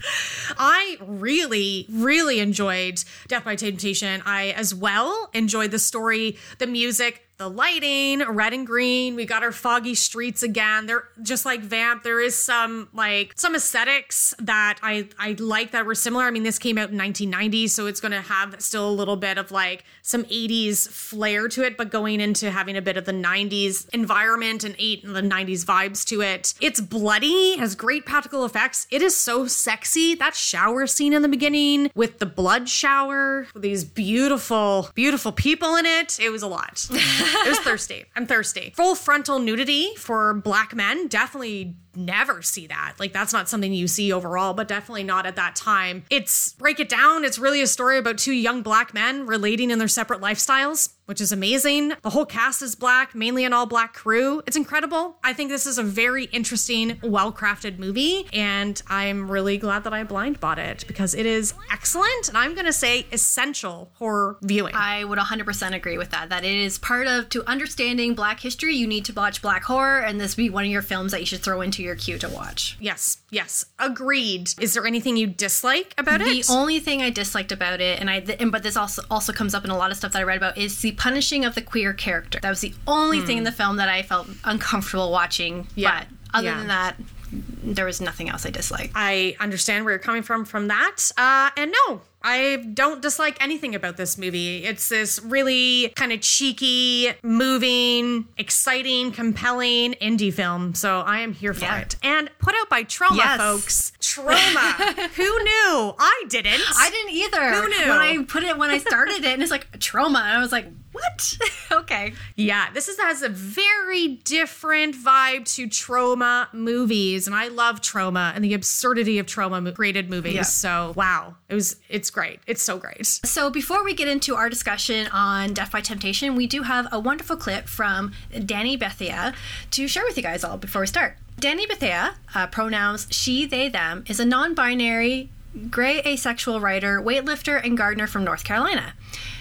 I 0.58 0.98
really, 1.00 1.86
really 1.90 2.40
enjoyed 2.40 3.02
Def 3.28 3.44
by 3.44 3.56
Temptation. 3.56 4.22
I 4.26 4.50
as 4.50 4.74
well 4.74 5.30
enjoyed 5.32 5.70
the 5.70 5.78
story, 5.78 6.36
the 6.58 6.66
music, 6.66 7.22
the 7.42 7.48
lighting, 7.48 8.20
red 8.20 8.52
and 8.52 8.64
green. 8.64 9.16
We 9.16 9.24
got 9.24 9.42
our 9.42 9.50
foggy 9.50 9.96
streets 9.96 10.44
again. 10.44 10.86
They're 10.86 11.08
just 11.22 11.44
like 11.44 11.60
Vamp. 11.60 12.04
There 12.04 12.20
is 12.20 12.40
some 12.40 12.88
like 12.92 13.32
some 13.36 13.56
aesthetics 13.56 14.32
that 14.38 14.78
I 14.80 15.08
I 15.18 15.34
like 15.38 15.72
that 15.72 15.84
were 15.84 15.96
similar. 15.96 16.24
I 16.24 16.30
mean, 16.30 16.44
this 16.44 16.60
came 16.60 16.78
out 16.78 16.90
in 16.90 16.98
1990, 16.98 17.66
so 17.66 17.86
it's 17.86 18.00
going 18.00 18.12
to 18.12 18.20
have 18.20 18.54
still 18.60 18.88
a 18.88 18.92
little 18.92 19.16
bit 19.16 19.38
of 19.38 19.50
like 19.50 19.84
some 20.02 20.22
80s 20.24 20.88
flair 20.88 21.48
to 21.48 21.64
it, 21.64 21.76
but 21.76 21.90
going 21.90 22.20
into 22.20 22.48
having 22.48 22.76
a 22.76 22.82
bit 22.82 22.96
of 22.96 23.06
the 23.06 23.12
90s 23.12 23.88
environment 23.92 24.62
and 24.62 24.76
eight 24.78 25.02
the 25.02 25.20
90s 25.20 25.64
vibes 25.64 26.06
to 26.06 26.20
it. 26.20 26.54
It's 26.60 26.80
bloody, 26.80 27.56
has 27.56 27.74
great 27.74 28.06
practical 28.06 28.44
effects. 28.44 28.86
It 28.90 29.02
is 29.02 29.16
so 29.16 29.48
sexy. 29.48 29.81
That 29.84 30.34
shower 30.34 30.86
scene 30.86 31.12
in 31.12 31.22
the 31.22 31.28
beginning 31.28 31.90
with 31.94 32.18
the 32.18 32.26
blood 32.26 32.68
shower, 32.68 33.46
these 33.56 33.84
beautiful, 33.84 34.90
beautiful 34.94 35.32
people 35.32 35.76
in 35.76 35.86
it. 35.86 36.18
It 36.20 36.30
was 36.30 36.42
a 36.42 36.46
lot. 36.46 36.86
it 36.90 37.48
was 37.48 37.58
thirsty. 37.64 38.04
I'm 38.16 38.26
thirsty. 38.26 38.72
Full 38.76 38.94
frontal 38.94 39.38
nudity 39.38 39.94
for 39.96 40.34
black 40.34 40.74
men. 40.74 41.08
Definitely 41.08 41.76
never 41.94 42.42
see 42.42 42.66
that. 42.68 42.94
Like 42.98 43.12
that's 43.12 43.32
not 43.32 43.48
something 43.48 43.72
you 43.72 43.86
see 43.88 44.12
overall, 44.12 44.54
but 44.54 44.68
definitely 44.68 45.04
not 45.04 45.26
at 45.26 45.36
that 45.36 45.56
time. 45.56 46.04
It's 46.10 46.54
break 46.54 46.80
it 46.80 46.88
down. 46.88 47.24
It's 47.24 47.38
really 47.38 47.60
a 47.60 47.66
story 47.66 47.98
about 47.98 48.18
two 48.18 48.32
young 48.32 48.62
black 48.62 48.94
men 48.94 49.26
relating 49.26 49.70
in 49.70 49.78
their 49.78 49.88
separate 49.88 50.20
lifestyles, 50.20 50.94
which 51.12 51.20
is 51.20 51.30
amazing. 51.30 51.92
The 52.00 52.08
whole 52.08 52.24
cast 52.24 52.62
is 52.62 52.74
black, 52.74 53.14
mainly 53.14 53.44
an 53.44 53.52
all 53.52 53.66
black 53.66 53.92
crew. 53.92 54.42
It's 54.46 54.56
incredible. 54.56 55.18
I 55.22 55.34
think 55.34 55.50
this 55.50 55.66
is 55.66 55.76
a 55.76 55.82
very 55.82 56.24
interesting, 56.24 56.98
well 57.02 57.30
crafted 57.30 57.78
movie, 57.78 58.26
and 58.32 58.80
I'm 58.88 59.30
really 59.30 59.58
glad 59.58 59.84
that 59.84 59.92
I 59.92 60.04
blind 60.04 60.40
bought 60.40 60.58
it 60.58 60.86
because 60.86 61.14
it 61.14 61.26
is 61.26 61.52
excellent. 61.70 62.30
And 62.30 62.38
I'm 62.38 62.54
going 62.54 62.64
to 62.64 62.72
say 62.72 63.04
essential 63.12 63.90
horror 63.96 64.38
viewing. 64.40 64.74
I 64.74 65.04
would 65.04 65.18
100% 65.18 65.74
agree 65.74 65.98
with 65.98 66.12
that. 66.12 66.30
That 66.30 66.46
it 66.46 66.56
is 66.56 66.78
part 66.78 67.06
of 67.06 67.28
to 67.28 67.44
understanding 67.46 68.14
Black 68.14 68.40
history. 68.40 68.74
You 68.74 68.86
need 68.86 69.04
to 69.04 69.12
watch 69.12 69.42
Black 69.42 69.64
horror, 69.64 69.98
and 69.98 70.18
this 70.18 70.34
would 70.38 70.42
be 70.42 70.48
one 70.48 70.64
of 70.64 70.70
your 70.70 70.80
films 70.80 71.12
that 71.12 71.20
you 71.20 71.26
should 71.26 71.42
throw 71.42 71.60
into 71.60 71.82
your 71.82 71.94
queue 71.94 72.16
to 72.20 72.28
watch. 72.30 72.78
Yes, 72.80 73.18
yes, 73.28 73.66
agreed. 73.78 74.54
Is 74.58 74.72
there 74.72 74.86
anything 74.86 75.18
you 75.18 75.26
dislike 75.26 75.92
about 75.98 76.20
the 76.20 76.38
it? 76.38 76.46
The 76.46 76.52
only 76.54 76.80
thing 76.80 77.02
I 77.02 77.10
disliked 77.10 77.52
about 77.52 77.82
it, 77.82 78.00
and 78.00 78.08
I, 78.08 78.24
and 78.40 78.50
but 78.50 78.62
this 78.62 78.78
also 78.78 79.02
also 79.10 79.34
comes 79.34 79.54
up 79.54 79.66
in 79.66 79.70
a 79.70 79.76
lot 79.76 79.90
of 79.90 79.98
stuff 79.98 80.12
that 80.12 80.20
I 80.20 80.22
read 80.22 80.38
about, 80.38 80.56
is 80.56 80.80
the 80.80 80.92
punishing 81.02 81.44
of 81.44 81.56
the 81.56 81.60
queer 81.62 81.92
character. 81.92 82.38
That 82.40 82.48
was 82.50 82.60
the 82.60 82.72
only 82.86 83.18
Hmm. 83.18 83.26
thing 83.26 83.38
in 83.38 83.44
the 83.44 83.50
film 83.52 83.76
that 83.78 83.88
I 83.88 84.02
felt 84.02 84.28
uncomfortable 84.44 85.10
watching. 85.10 85.66
Yeah. 85.74 85.98
But 85.98 86.06
other 86.32 86.46
Yeah. 86.46 86.58
than 86.58 86.68
that, 86.68 86.94
there 87.32 87.86
was 87.86 88.00
nothing 88.00 88.28
else 88.28 88.46
I 88.46 88.50
disliked. 88.50 88.92
I 88.94 89.36
understand 89.40 89.84
where 89.84 89.92
you're 89.94 89.98
coming 89.98 90.22
from 90.22 90.44
from 90.44 90.68
that. 90.68 91.10
Uh, 91.16 91.50
and 91.56 91.74
no, 91.88 92.02
I 92.24 92.56
don't 92.74 93.02
dislike 93.02 93.36
anything 93.42 93.74
about 93.74 93.96
this 93.96 94.16
movie. 94.18 94.64
It's 94.64 94.88
this 94.88 95.20
really 95.22 95.92
kind 95.96 96.12
of 96.12 96.20
cheeky, 96.20 97.12
moving, 97.22 98.26
exciting, 98.36 99.12
compelling 99.12 99.94
indie 99.94 100.32
film. 100.32 100.74
So 100.74 101.00
I 101.00 101.20
am 101.20 101.32
here 101.32 101.54
for 101.54 101.64
Yeah. 101.64 101.78
it. 101.80 101.96
And 102.02 102.30
put 102.38 102.54
out 102.60 102.68
by 102.68 102.84
Troma, 102.84 103.16
Yes. 103.16 103.40
folks. 103.40 103.92
Troma. 104.00 105.08
Who 105.14 105.22
knew? 105.42 105.94
I 105.98 106.24
didn't. 106.28 106.60
I 106.76 106.90
didn't 106.90 107.12
either. 107.12 107.50
Who 107.54 107.68
knew? 107.68 107.88
When 107.90 107.98
I 107.98 108.24
put 108.26 108.42
it 108.42 108.56
when 108.58 108.70
I 108.70 108.78
started 108.78 109.24
it 109.24 109.32
and 109.32 109.42
it's 109.42 109.50
like 109.50 109.70
Troma, 109.78 110.20
and 110.20 110.36
I 110.36 110.40
was 110.40 110.52
like, 110.52 110.66
what? 110.92 111.38
okay. 111.72 112.12
Yeah, 112.36 112.70
this 112.74 112.86
is, 112.88 112.98
has 113.00 113.22
a 113.22 113.28
very 113.30 114.08
different 114.08 114.94
vibe 114.94 115.46
to 115.56 115.66
Troma 115.66 116.52
movies, 116.52 117.26
and 117.26 117.34
I 117.34 117.48
love 117.48 117.80
Troma 117.80 118.34
and 118.34 118.44
the 118.44 118.52
absurdity 118.54 119.18
of 119.18 119.24
Troma 119.26 119.74
created 119.74 120.10
movies. 120.10 120.34
Yeah. 120.34 120.42
So 120.42 120.92
wow, 120.94 121.36
it 121.48 121.54
was 121.54 121.76
it's 121.88 122.10
great. 122.12 122.40
It's 122.46 122.62
so 122.62 122.78
great. 122.78 123.06
So 123.06 123.50
before 123.50 123.82
we 123.82 123.94
get 123.94 124.08
into 124.08 124.36
our 124.36 124.48
discussion 124.48 125.08
on 125.08 125.54
Def 125.54 125.72
by 125.72 125.80
Temptation, 125.80 126.36
we 126.36 126.46
do 126.46 126.62
have 126.62 126.86
a 126.92 127.00
wonderful 127.00 127.36
clip 127.36 127.66
from 127.66 128.12
Danny 128.44 128.76
Bethea 128.76 129.34
to 129.72 129.88
share 129.88 130.04
with 130.04 130.16
you 130.16 130.22
guys 130.22 130.44
all 130.44 130.58
before 130.58 130.82
we 130.82 130.86
start. 130.86 131.16
Danny 131.38 131.66
Bethea, 131.66 132.14
uh, 132.34 132.46
pronouns 132.46 133.08
she, 133.10 133.46
they, 133.46 133.68
them, 133.68 134.04
is 134.06 134.20
a 134.20 134.24
non-binary, 134.24 135.30
gray 135.70 136.00
asexual 136.02 136.60
writer, 136.60 137.00
weightlifter, 137.00 137.64
and 137.64 137.76
gardener 137.76 138.06
from 138.06 138.24
North 138.24 138.44
Carolina. 138.44 138.94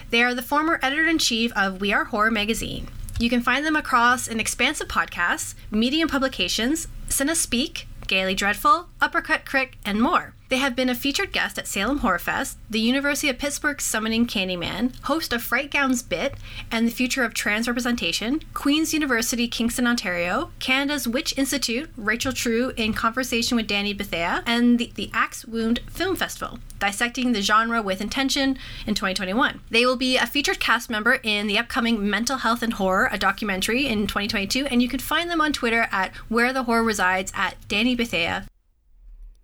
They 0.10 0.24
are 0.24 0.34
the 0.34 0.42
former 0.42 0.80
editor-in-chief 0.82 1.52
of 1.56 1.80
We 1.80 1.94
Are 1.94 2.06
Horror 2.06 2.32
magazine. 2.32 2.88
You 3.20 3.30
can 3.30 3.42
find 3.42 3.66
them 3.66 3.76
across 3.76 4.28
an 4.28 4.40
expansive 4.40 4.88
podcasts, 4.88 5.54
medium 5.70 6.10
publications, 6.10 6.88
CineSpeak, 7.08 7.86
Gaily 8.08 8.34
Dreadful, 8.34 8.88
Uppercut 9.00 9.46
Crick, 9.46 9.78
and 9.86 10.02
more. 10.02 10.34
They 10.52 10.58
have 10.58 10.76
been 10.76 10.90
a 10.90 10.96
featured 10.96 11.32
guest 11.32 11.58
at 11.58 11.66
Salem 11.66 12.00
Horror 12.00 12.20
Fest, 12.20 12.58
the 12.70 12.82
University 12.82 13.30
of 13.30 13.38
Pittsburgh 13.38 13.80
Summoning 13.80 14.28
Candyman, 14.28 14.94
host 15.04 15.32
of 15.32 15.42
Fright 15.42 15.72
Gowns 15.72 16.04
Bit, 16.04 16.36
and 16.70 16.86
the 16.86 16.92
future 16.92 17.24
of 17.24 17.34
trans 17.34 17.70
representation, 17.70 18.42
Queen's 18.54 18.94
University, 18.94 19.48
Kingston, 19.48 19.88
Ontario, 19.88 20.52
Canada's 20.60 21.08
Witch 21.08 21.34
Institute, 21.38 21.90
Rachel 21.96 22.34
True 22.34 22.74
in 22.76 22.94
conversation 22.94 23.56
with 23.56 23.66
Danny 23.66 23.94
Bethea, 23.94 24.44
and 24.46 24.78
the, 24.78 24.92
the 24.96 25.10
Axe 25.14 25.46
Wound 25.46 25.80
Film 25.90 26.18
Festival, 26.18 26.60
dissecting 26.80 27.32
the 27.32 27.42
genre 27.42 27.82
with 27.82 28.02
intention 28.02 28.58
in 28.86 28.94
2021. 28.94 29.62
They 29.70 29.86
will 29.86 29.96
be 29.96 30.18
a 30.18 30.28
featured 30.28 30.60
cast 30.60 30.90
member 30.90 31.22
in 31.24 31.48
the 31.48 31.60
upcoming 31.60 32.10
Mental 32.10 32.40
Health 32.40 32.62
and 32.62 32.74
Horror, 32.74 33.08
a 33.10 33.18
documentary 33.18 33.88
in 33.88 34.06
2022, 34.06 34.66
and 34.66 34.82
you 34.82 34.90
can 34.90 35.00
find 35.00 35.32
them 35.32 35.40
on 35.40 35.54
Twitter 35.54 35.88
at 35.94 36.14
Where 36.28 36.52
the 36.52 36.64
Horror 36.64 36.84
Resides 36.84 37.32
at 37.34 37.56
Danny 37.70 37.96
Bethea. 37.96 38.48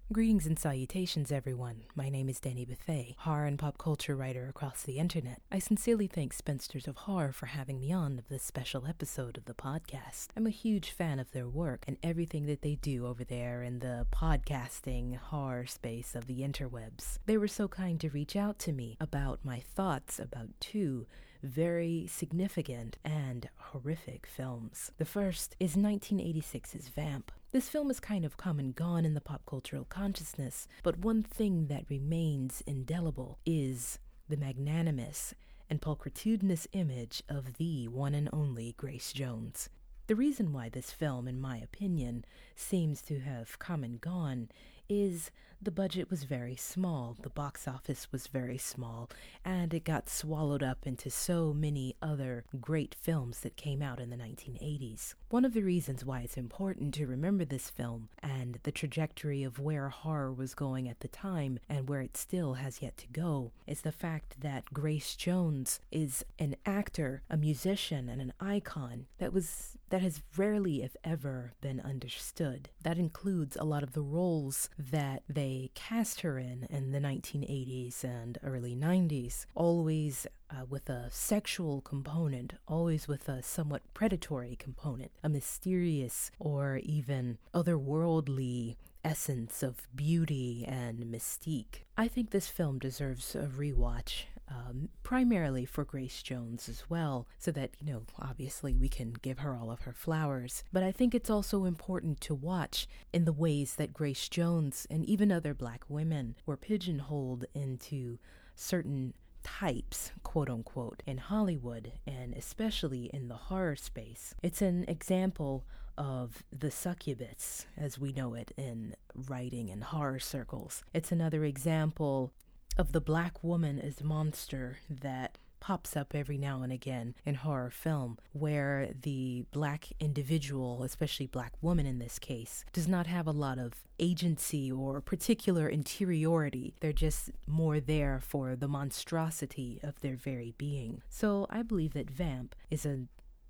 Greetings 0.09 0.45
and 0.45 0.57
salutations, 0.57 1.33
everyone. 1.33 1.83
My 1.93 2.07
name 2.07 2.29
is 2.29 2.39
Danny 2.39 2.63
Bethea, 2.63 3.15
horror 3.17 3.45
and 3.45 3.59
pop 3.59 3.77
culture 3.77 4.15
writer 4.15 4.47
across 4.47 4.81
the 4.83 4.99
internet. 4.99 5.41
I 5.51 5.59
sincerely 5.59 6.07
thank 6.07 6.31
Spinsters 6.31 6.87
of 6.87 6.95
Horror 6.95 7.33
for 7.33 7.47
having 7.47 7.77
me 7.81 7.91
on 7.91 8.23
this 8.29 8.41
special 8.41 8.87
episode 8.87 9.35
of 9.35 9.43
the 9.43 9.53
podcast. 9.53 10.27
I'm 10.37 10.47
a 10.47 10.49
huge 10.49 10.91
fan 10.91 11.19
of 11.19 11.33
their 11.33 11.49
work 11.49 11.83
and 11.89 11.97
everything 12.01 12.45
that 12.45 12.61
they 12.61 12.75
do 12.75 13.05
over 13.05 13.25
there 13.25 13.61
in 13.63 13.79
the 13.79 14.07
podcasting 14.09 15.17
horror 15.17 15.65
space 15.65 16.15
of 16.15 16.25
the 16.25 16.39
interwebs. 16.39 17.19
They 17.25 17.35
were 17.35 17.49
so 17.49 17.67
kind 17.67 17.99
to 17.99 18.09
reach 18.09 18.37
out 18.37 18.59
to 18.59 18.71
me 18.71 18.95
about 19.01 19.43
my 19.43 19.59
thoughts 19.59 20.19
about 20.19 20.47
two 20.61 21.05
very 21.43 22.07
significant 22.09 22.97
and 23.03 23.49
horrific 23.57 24.25
films. 24.25 24.91
The 24.97 25.05
first 25.05 25.55
is 25.59 25.75
1986's 25.75 26.87
Vamp. 26.89 27.31
This 27.57 27.69
film 27.69 27.87
has 27.87 27.99
kind 27.99 28.23
of 28.23 28.37
come 28.37 28.59
and 28.59 28.75
gone 28.75 29.03
in 29.03 29.15
the 29.15 29.19
pop 29.19 29.41
cultural 29.47 29.83
consciousness, 29.83 30.67
but 30.83 30.99
one 30.99 31.23
thing 31.23 31.65
that 31.69 31.89
remains 31.89 32.61
indelible 32.67 33.39
is 33.47 33.97
the 34.29 34.37
magnanimous 34.37 35.33
and 35.67 35.81
pulchritudinous 35.81 36.67
image 36.73 37.23
of 37.27 37.57
the 37.57 37.87
one 37.87 38.13
and 38.13 38.29
only 38.31 38.75
Grace 38.77 39.11
Jones. 39.11 39.69
The 40.05 40.15
reason 40.15 40.53
why 40.53 40.69
this 40.69 40.91
film, 40.91 41.27
in 41.27 41.41
my 41.41 41.57
opinion, 41.57 42.25
seems 42.55 43.01
to 43.01 43.21
have 43.21 43.57
come 43.57 43.83
and 43.83 43.99
gone 43.99 44.49
is 44.87 45.31
the 45.61 45.71
budget 45.71 46.09
was 46.09 46.23
very 46.23 46.55
small, 46.55 47.17
the 47.21 47.29
box 47.29 47.67
office 47.67 48.11
was 48.11 48.27
very 48.27 48.57
small, 48.57 49.09
and 49.43 49.73
it 49.73 49.83
got 49.83 50.09
swallowed 50.09 50.63
up 50.63 50.85
into 50.85 51.09
so 51.09 51.53
many 51.53 51.95
other 52.01 52.45
great 52.61 52.95
films 53.01 53.39
that 53.41 53.57
came 53.57 53.81
out 53.81 53.99
in 53.99 54.09
the 54.09 54.15
1980s. 54.15 55.15
One 55.29 55.45
of 55.45 55.53
the 55.53 55.63
reasons 55.63 56.05
why 56.05 56.21
it's 56.21 56.37
important 56.37 56.93
to 56.95 57.07
remember 57.07 57.43
this 57.43 57.69
film 57.69 58.09
and 58.21 58.59
the 58.63 58.71
trajectory 58.71 59.43
of 59.43 59.59
where 59.59 59.89
horror 59.89 60.31
was 60.31 60.53
going 60.53 60.87
at 60.87 60.99
the 60.99 61.07
time 61.07 61.59
and 61.67 61.89
where 61.89 62.01
it 62.01 62.15
still 62.15 62.55
has 62.55 62.81
yet 62.81 62.97
to 62.97 63.07
go 63.07 63.51
is 63.65 63.81
the 63.81 63.91
fact 63.91 64.41
that 64.41 64.73
Grace 64.73 65.15
Jones 65.15 65.79
is 65.91 66.23
an 66.39 66.55
actor, 66.65 67.23
a 67.29 67.37
musician, 67.37 68.09
and 68.09 68.21
an 68.21 68.33
icon 68.39 69.07
that 69.17 69.33
was 69.33 69.77
that 69.89 70.01
has 70.01 70.21
rarely 70.35 70.83
if 70.83 70.95
ever 71.03 71.53
been 71.61 71.79
understood. 71.79 72.69
That 72.81 72.97
includes 72.97 73.55
a 73.55 73.63
lot 73.63 73.83
of 73.83 73.93
the 73.93 74.01
roles 74.01 74.69
that 74.77 75.23
they 75.29 75.46
cast 75.73 76.21
her 76.21 76.37
in 76.37 76.67
in 76.69 76.91
the 76.91 76.99
1980s 76.99 78.03
and 78.03 78.37
early 78.43 78.75
90s, 78.75 79.45
always 79.55 80.27
uh, 80.49 80.65
with 80.69 80.89
a 80.89 81.09
sexual 81.11 81.81
component, 81.81 82.53
always 82.67 83.07
with 83.07 83.27
a 83.27 83.43
somewhat 83.43 83.81
predatory 83.93 84.55
component, 84.55 85.11
a 85.23 85.29
mysterious 85.29 86.31
or 86.39 86.79
even 86.83 87.37
otherworldly 87.53 88.75
essence 89.03 89.63
of 89.63 89.87
beauty 89.95 90.65
and 90.67 90.99
mystique. 91.05 91.83
I 91.97 92.07
think 92.07 92.31
this 92.31 92.47
film 92.47 92.79
deserves 92.79 93.35
a 93.35 93.47
rewatch. 93.47 94.23
Um, 94.49 94.87
primarily 95.03 95.65
for 95.65 95.83
Grace 95.83 96.23
Jones 96.23 96.69
as 96.69 96.89
well, 96.89 97.27
so 97.37 97.51
that, 97.51 97.71
you 97.79 97.91
know, 97.91 98.03
obviously 98.17 98.73
we 98.73 98.87
can 98.87 99.13
give 99.21 99.39
her 99.39 99.57
all 99.57 99.69
of 99.69 99.81
her 99.81 99.91
flowers. 99.91 100.63
But 100.71 100.83
I 100.83 100.91
think 100.93 101.13
it's 101.13 101.29
also 101.29 101.65
important 101.65 102.21
to 102.21 102.33
watch 102.33 102.87
in 103.11 103.25
the 103.25 103.33
ways 103.33 103.75
that 103.75 103.93
Grace 103.93 104.29
Jones 104.29 104.87
and 104.89 105.03
even 105.03 105.33
other 105.33 105.53
black 105.53 105.83
women 105.89 106.35
were 106.45 106.55
pigeonholed 106.55 107.43
into 107.53 108.19
certain 108.55 109.13
types, 109.43 110.11
quote 110.23 110.49
unquote, 110.49 111.03
in 111.05 111.17
Hollywood 111.17 111.91
and 112.05 112.33
especially 112.33 113.09
in 113.13 113.27
the 113.27 113.35
horror 113.35 113.75
space. 113.75 114.33
It's 114.41 114.61
an 114.61 114.85
example 114.87 115.65
of 115.97 116.43
the 116.57 116.69
succubus 116.69 117.65
as 117.75 117.97
we 117.97 118.13
know 118.13 118.33
it 118.33 118.51
in 118.55 118.95
writing 119.15 119.69
and 119.69 119.83
horror 119.83 120.19
circles. 120.19 120.83
It's 120.93 121.11
another 121.11 121.43
example 121.43 122.31
of 122.77 122.91
the 122.91 123.01
black 123.01 123.43
woman 123.43 123.79
as 123.79 124.03
monster 124.03 124.77
that 124.89 125.37
pops 125.59 125.97
up 125.97 126.13
every 126.13 126.37
now 126.37 126.61
and 126.61 126.71
again 126.71 127.15
in 127.25 127.35
horror 127.35 127.71
film, 127.71 128.17
where 128.31 128.89
the 129.01 129.43
black 129.51 129.87
individual, 129.99 130.83
especially 130.83 131.25
black 131.25 131.53
woman 131.61 131.85
in 131.85 131.97
this 131.97 132.19
case, 132.19 132.63
does 132.71 132.87
not 132.87 133.07
have 133.07 133.25
a 133.25 133.31
lot 133.31 133.57
of 133.57 133.73
agency 133.99 134.71
or 134.71 135.01
particular 135.01 135.67
interiority. 135.67 136.75
They're 136.79 136.93
just 136.93 137.31
more 137.47 137.79
there 137.79 138.19
for 138.21 138.55
the 138.55 138.67
monstrosity 138.67 139.79
of 139.81 139.99
their 140.01 140.15
very 140.15 140.53
being. 140.57 141.01
So 141.09 141.47
I 141.49 141.63
believe 141.63 141.93
that 141.93 142.11
Vamp 142.11 142.55
is 142.69 142.85
a 142.85 143.07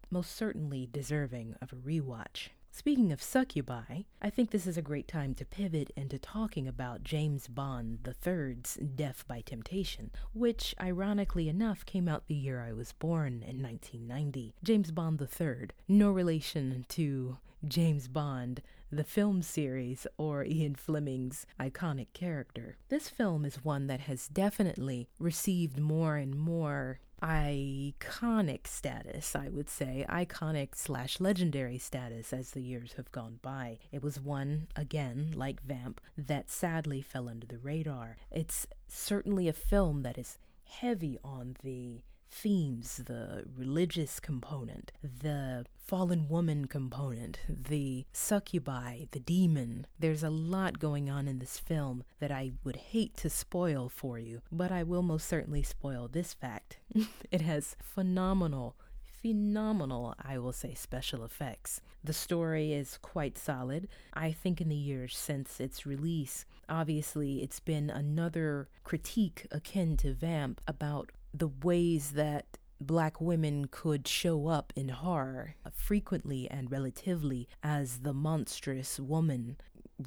most 0.10 0.36
certainly 0.36 0.88
deserving 0.90 1.56
of 1.62 1.74
a 1.74 1.76
rewatch. 1.76 2.50
Speaking 2.78 3.12
of 3.12 3.24
succubi, 3.24 4.04
I 4.22 4.30
think 4.30 4.52
this 4.52 4.68
is 4.68 4.78
a 4.78 4.84
great 4.84 5.08
time 5.08 5.34
to 5.34 5.46
pivot 5.46 5.90
into 5.96 6.20
talking 6.20 6.68
about 6.68 7.04
James 7.04 7.48
Bond 7.48 8.08
III's 8.08 8.78
Def 8.94 9.28
by 9.28 9.42
Temptation, 9.42 10.12
which, 10.32 10.76
ironically 10.80 11.50
enough, 11.50 11.88
came 11.88 12.08
out 12.08 12.28
the 12.28 12.36
year 12.36 12.62
I 12.62 12.74
was 12.74 12.92
born 12.92 13.42
in 13.42 13.64
1990. 13.64 14.54
James 14.64 14.92
Bond 14.92 15.20
III, 15.20 15.70
no 15.88 16.12
relation 16.12 16.86
to 16.90 17.40
James 17.68 18.08
Bond, 18.08 18.62
the 18.92 19.04
film 19.04 19.42
series, 19.42 20.06
or 20.20 20.46
Ian 20.46 20.76
Fleming's 20.76 21.48
iconic 21.60 22.14
character. 22.14 22.78
This 22.90 23.10
film 23.10 23.44
is 23.44 23.66
one 23.66 23.88
that 23.88 24.02
has 24.02 24.28
definitely 24.28 25.10
received 25.18 25.80
more 25.80 26.16
and 26.18 26.36
more 26.36 27.00
iconic 27.22 28.68
status, 28.68 29.36
I 29.36 29.50
would 29.50 29.70
say, 29.70 30.06
iconic 30.10 30.76
slash 30.76 31.20
legendary 31.20 31.78
status 31.78 32.32
as 32.34 32.52
the 32.52 32.62
years 32.62 32.94
have 32.98 33.12
gone 33.12 33.40
by. 33.42 33.80
It 33.92 34.04
was 34.04 34.20
one, 34.20 34.68
again, 34.76 35.34
like 35.36 35.64
Vamp, 35.64 36.02
that 36.18 36.50
sadly 36.50 37.02
fell 37.02 37.28
under 37.28 37.48
the 37.48 37.58
radar. 37.58 38.18
It's 38.32 38.68
certainly 38.88 39.48
a 39.48 39.54
film 39.54 40.04
that 40.04 40.18
is 40.18 40.38
heavy 40.66 41.18
on 41.24 41.56
the 41.64 42.02
themes 42.30 43.02
the 43.06 43.46
religious 43.56 44.20
component, 44.20 44.92
the 45.02 45.66
fallen 45.78 46.28
woman 46.28 46.66
component, 46.66 47.40
the 47.48 48.06
succubi, 48.12 49.06
the 49.12 49.20
demon. 49.20 49.88
There's 50.00 50.24
a 50.24 50.30
lot 50.30 50.80
going 50.80 51.10
on 51.10 51.28
in 51.28 51.40
this 51.40 51.60
film 51.60 52.04
that 52.20 52.32
I 52.32 52.52
would 52.64 52.76
hate 52.76 53.16
to 53.18 53.30
spoil 53.30 53.90
for 53.90 54.20
you, 54.20 54.42
but 54.52 54.72
I 54.72 54.84
will 54.84 55.02
most 55.04 55.28
certainly 55.28 55.64
spoil 55.64 56.08
this 56.08 56.34
fact. 56.34 56.78
it 57.32 57.42
has 57.42 57.76
phenomenal 57.82 58.76
phenomenal, 59.22 60.14
I 60.22 60.38
will 60.38 60.54
say, 60.54 60.74
special 60.74 61.24
effects. 61.24 61.82
The 62.04 62.14
story 62.14 62.74
is 62.74 62.98
quite 63.02 63.38
solid. 63.38 63.88
I 64.14 64.32
think 64.32 64.62
in 64.62 64.70
the 64.70 64.76
years 64.76 65.18
since 65.18 65.60
its 65.60 65.86
release, 65.86 66.46
obviously 66.70 67.42
it's 67.42 67.60
been 67.60 67.90
another 67.90 68.70
critique 68.84 69.48
akin 69.52 69.98
to 69.98 70.14
Vamp 70.14 70.62
about 70.68 71.12
the 71.34 71.50
ways 71.64 72.12
that 72.12 72.58
black 72.80 73.20
women 73.20 73.68
could 73.70 74.08
show 74.08 74.48
up 74.48 74.72
in 74.76 74.90
horror 74.90 75.56
frequently 75.74 76.50
and 76.50 76.72
relatively 76.72 77.48
as 77.64 78.00
the 78.00 78.14
monstrous 78.14 79.00
woman, 79.00 79.58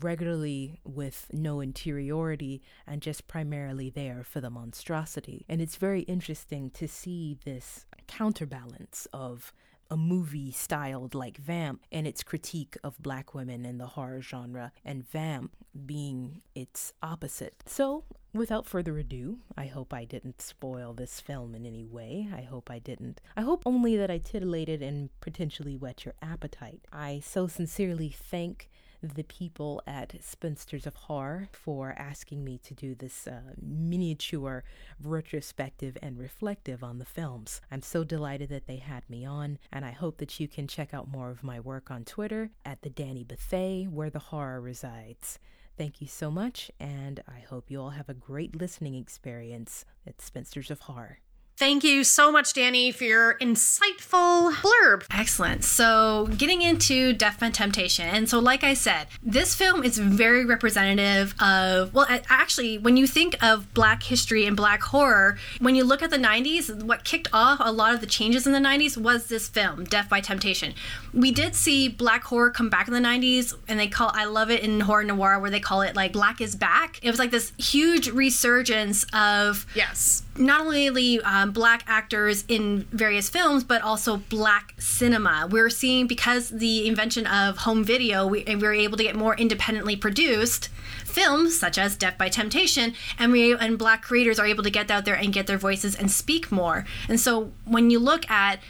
regularly 0.00 0.78
with 0.84 1.26
no 1.32 1.60
interiority 1.60 2.62
and 2.86 3.02
just 3.02 3.26
primarily 3.26 3.90
there 3.90 4.22
for 4.22 4.40
the 4.40 4.50
monstrosity. 4.50 5.44
And 5.48 5.60
it's 5.60 5.76
very 5.76 6.02
interesting 6.02 6.70
to 6.70 6.86
see 6.86 7.38
this 7.44 7.86
counterbalance 8.06 9.08
of 9.12 9.52
a 9.90 9.96
movie 9.96 10.52
styled 10.52 11.14
like 11.14 11.36
Vamp 11.38 11.84
and 11.90 12.06
its 12.06 12.22
critique 12.22 12.76
of 12.84 13.02
black 13.02 13.34
women 13.34 13.66
in 13.66 13.78
the 13.78 13.88
horror 13.88 14.22
genre, 14.22 14.70
and 14.84 15.08
Vamp 15.10 15.50
being 15.84 16.42
its 16.54 16.92
opposite. 17.02 17.56
So, 17.66 18.04
without 18.32 18.66
further 18.66 18.98
ado, 18.98 19.38
I 19.56 19.66
hope 19.66 19.92
I 19.92 20.04
didn't 20.04 20.40
spoil 20.40 20.92
this 20.92 21.20
film 21.20 21.54
in 21.54 21.66
any 21.66 21.84
way. 21.84 22.28
I 22.34 22.42
hope 22.42 22.70
I 22.70 22.78
didn't. 22.78 23.20
I 23.36 23.42
hope 23.42 23.62
only 23.66 23.96
that 23.96 24.10
I 24.10 24.18
titillated 24.18 24.82
and 24.82 25.10
potentially 25.20 25.76
whet 25.76 26.04
your 26.04 26.14
appetite. 26.22 26.80
I 26.92 27.20
so 27.24 27.46
sincerely 27.46 28.08
thank 28.08 28.70
the 29.02 29.24
people 29.24 29.82
at 29.86 30.22
Spinsters 30.22 30.86
of 30.86 30.94
Horror 30.94 31.48
for 31.52 31.94
asking 31.96 32.44
me 32.44 32.58
to 32.58 32.74
do 32.74 32.94
this 32.94 33.26
uh, 33.26 33.40
miniature 33.60 34.62
retrospective 35.02 35.96
and 36.02 36.18
reflective 36.18 36.84
on 36.84 36.98
the 36.98 37.04
films. 37.04 37.60
I'm 37.70 37.82
so 37.82 38.04
delighted 38.04 38.50
that 38.50 38.66
they 38.66 38.76
had 38.76 39.08
me 39.08 39.24
on, 39.24 39.58
and 39.72 39.84
I 39.84 39.92
hope 39.92 40.18
that 40.18 40.38
you 40.38 40.48
can 40.48 40.66
check 40.66 40.92
out 40.92 41.10
more 41.10 41.30
of 41.30 41.42
my 41.42 41.60
work 41.60 41.90
on 41.90 42.04
Twitter 42.04 42.50
at 42.64 42.82
the 42.82 42.90
Danny 42.90 43.24
Bethea, 43.24 43.88
where 43.88 44.10
the 44.10 44.18
horror 44.18 44.60
resides. 44.60 45.38
Thank 45.76 46.00
you 46.02 46.06
so 46.06 46.30
much, 46.30 46.70
and 46.78 47.22
I 47.26 47.40
hope 47.40 47.70
you 47.70 47.80
all 47.80 47.90
have 47.90 48.08
a 48.10 48.14
great 48.14 48.54
listening 48.54 48.94
experience 48.94 49.86
at 50.06 50.20
Spinsters 50.20 50.70
of 50.70 50.80
Horror. 50.80 51.20
Thank 51.60 51.84
you 51.84 52.04
so 52.04 52.32
much, 52.32 52.54
Danny, 52.54 52.90
for 52.90 53.04
your 53.04 53.34
insightful 53.34 54.50
blurb. 54.50 55.04
Excellent. 55.10 55.62
So, 55.62 56.26
getting 56.38 56.62
into 56.62 57.12
Def 57.12 57.38
by 57.38 57.50
Temptation. 57.50 58.08
And 58.08 58.30
so, 58.30 58.38
like 58.38 58.64
I 58.64 58.72
said, 58.72 59.08
this 59.22 59.54
film 59.54 59.84
is 59.84 59.98
very 59.98 60.46
representative 60.46 61.34
of, 61.38 61.92
well, 61.92 62.06
actually, 62.30 62.78
when 62.78 62.96
you 62.96 63.06
think 63.06 63.36
of 63.42 63.74
black 63.74 64.02
history 64.02 64.46
and 64.46 64.56
black 64.56 64.80
horror, 64.80 65.36
when 65.58 65.74
you 65.74 65.84
look 65.84 66.02
at 66.02 66.08
the 66.08 66.16
90s, 66.16 66.82
what 66.82 67.04
kicked 67.04 67.28
off 67.30 67.58
a 67.60 67.70
lot 67.70 67.92
of 67.92 68.00
the 68.00 68.06
changes 68.06 68.46
in 68.46 68.54
the 68.54 68.58
90s 68.58 68.96
was 68.96 69.26
this 69.26 69.46
film, 69.46 69.84
Def 69.84 70.08
by 70.08 70.22
Temptation. 70.22 70.72
We 71.12 71.30
did 71.30 71.54
see 71.54 71.90
black 71.90 72.24
horror 72.24 72.52
come 72.52 72.70
back 72.70 72.88
in 72.88 72.94
the 72.94 73.00
90s, 73.00 73.52
and 73.68 73.78
they 73.78 73.88
call, 73.88 74.10
I 74.14 74.24
love 74.24 74.50
it 74.50 74.62
in 74.62 74.80
horror 74.80 75.04
Noire 75.04 75.38
where 75.38 75.50
they 75.50 75.60
call 75.60 75.82
it 75.82 75.94
like 75.94 76.14
Black 76.14 76.40
is 76.40 76.56
Back. 76.56 77.00
It 77.02 77.10
was 77.10 77.18
like 77.18 77.30
this 77.30 77.52
huge 77.58 78.08
resurgence 78.08 79.04
of, 79.12 79.66
yes, 79.74 80.22
not 80.38 80.62
only 80.62 81.20
um, 81.20 81.49
black 81.50 81.84
actors 81.86 82.44
in 82.48 82.86
various 82.92 83.28
films, 83.28 83.64
but 83.64 83.82
also 83.82 84.18
black 84.28 84.74
cinema. 84.78 85.48
We're 85.50 85.70
seeing 85.70 86.06
because 86.06 86.48
the 86.48 86.86
invention 86.86 87.26
of 87.26 87.58
home 87.58 87.84
video, 87.84 88.26
we, 88.26 88.44
we're 88.46 88.74
able 88.74 88.96
to 88.96 89.02
get 89.02 89.16
more 89.16 89.36
independently 89.36 89.96
produced 89.96 90.68
films 91.04 91.58
such 91.58 91.76
as 91.76 91.96
Def 91.96 92.16
by 92.16 92.28
Temptation, 92.28 92.94
and 93.18 93.32
we 93.32 93.54
and 93.54 93.78
black 93.78 94.02
creators 94.02 94.38
are 94.38 94.46
able 94.46 94.62
to 94.62 94.70
get 94.70 94.90
out 94.90 95.04
there 95.04 95.14
and 95.14 95.32
get 95.32 95.46
their 95.46 95.58
voices 95.58 95.94
and 95.94 96.10
speak 96.10 96.52
more. 96.52 96.86
And 97.08 97.20
so 97.20 97.52
when 97.64 97.90
you 97.90 97.98
look 97.98 98.30
at 98.30 98.60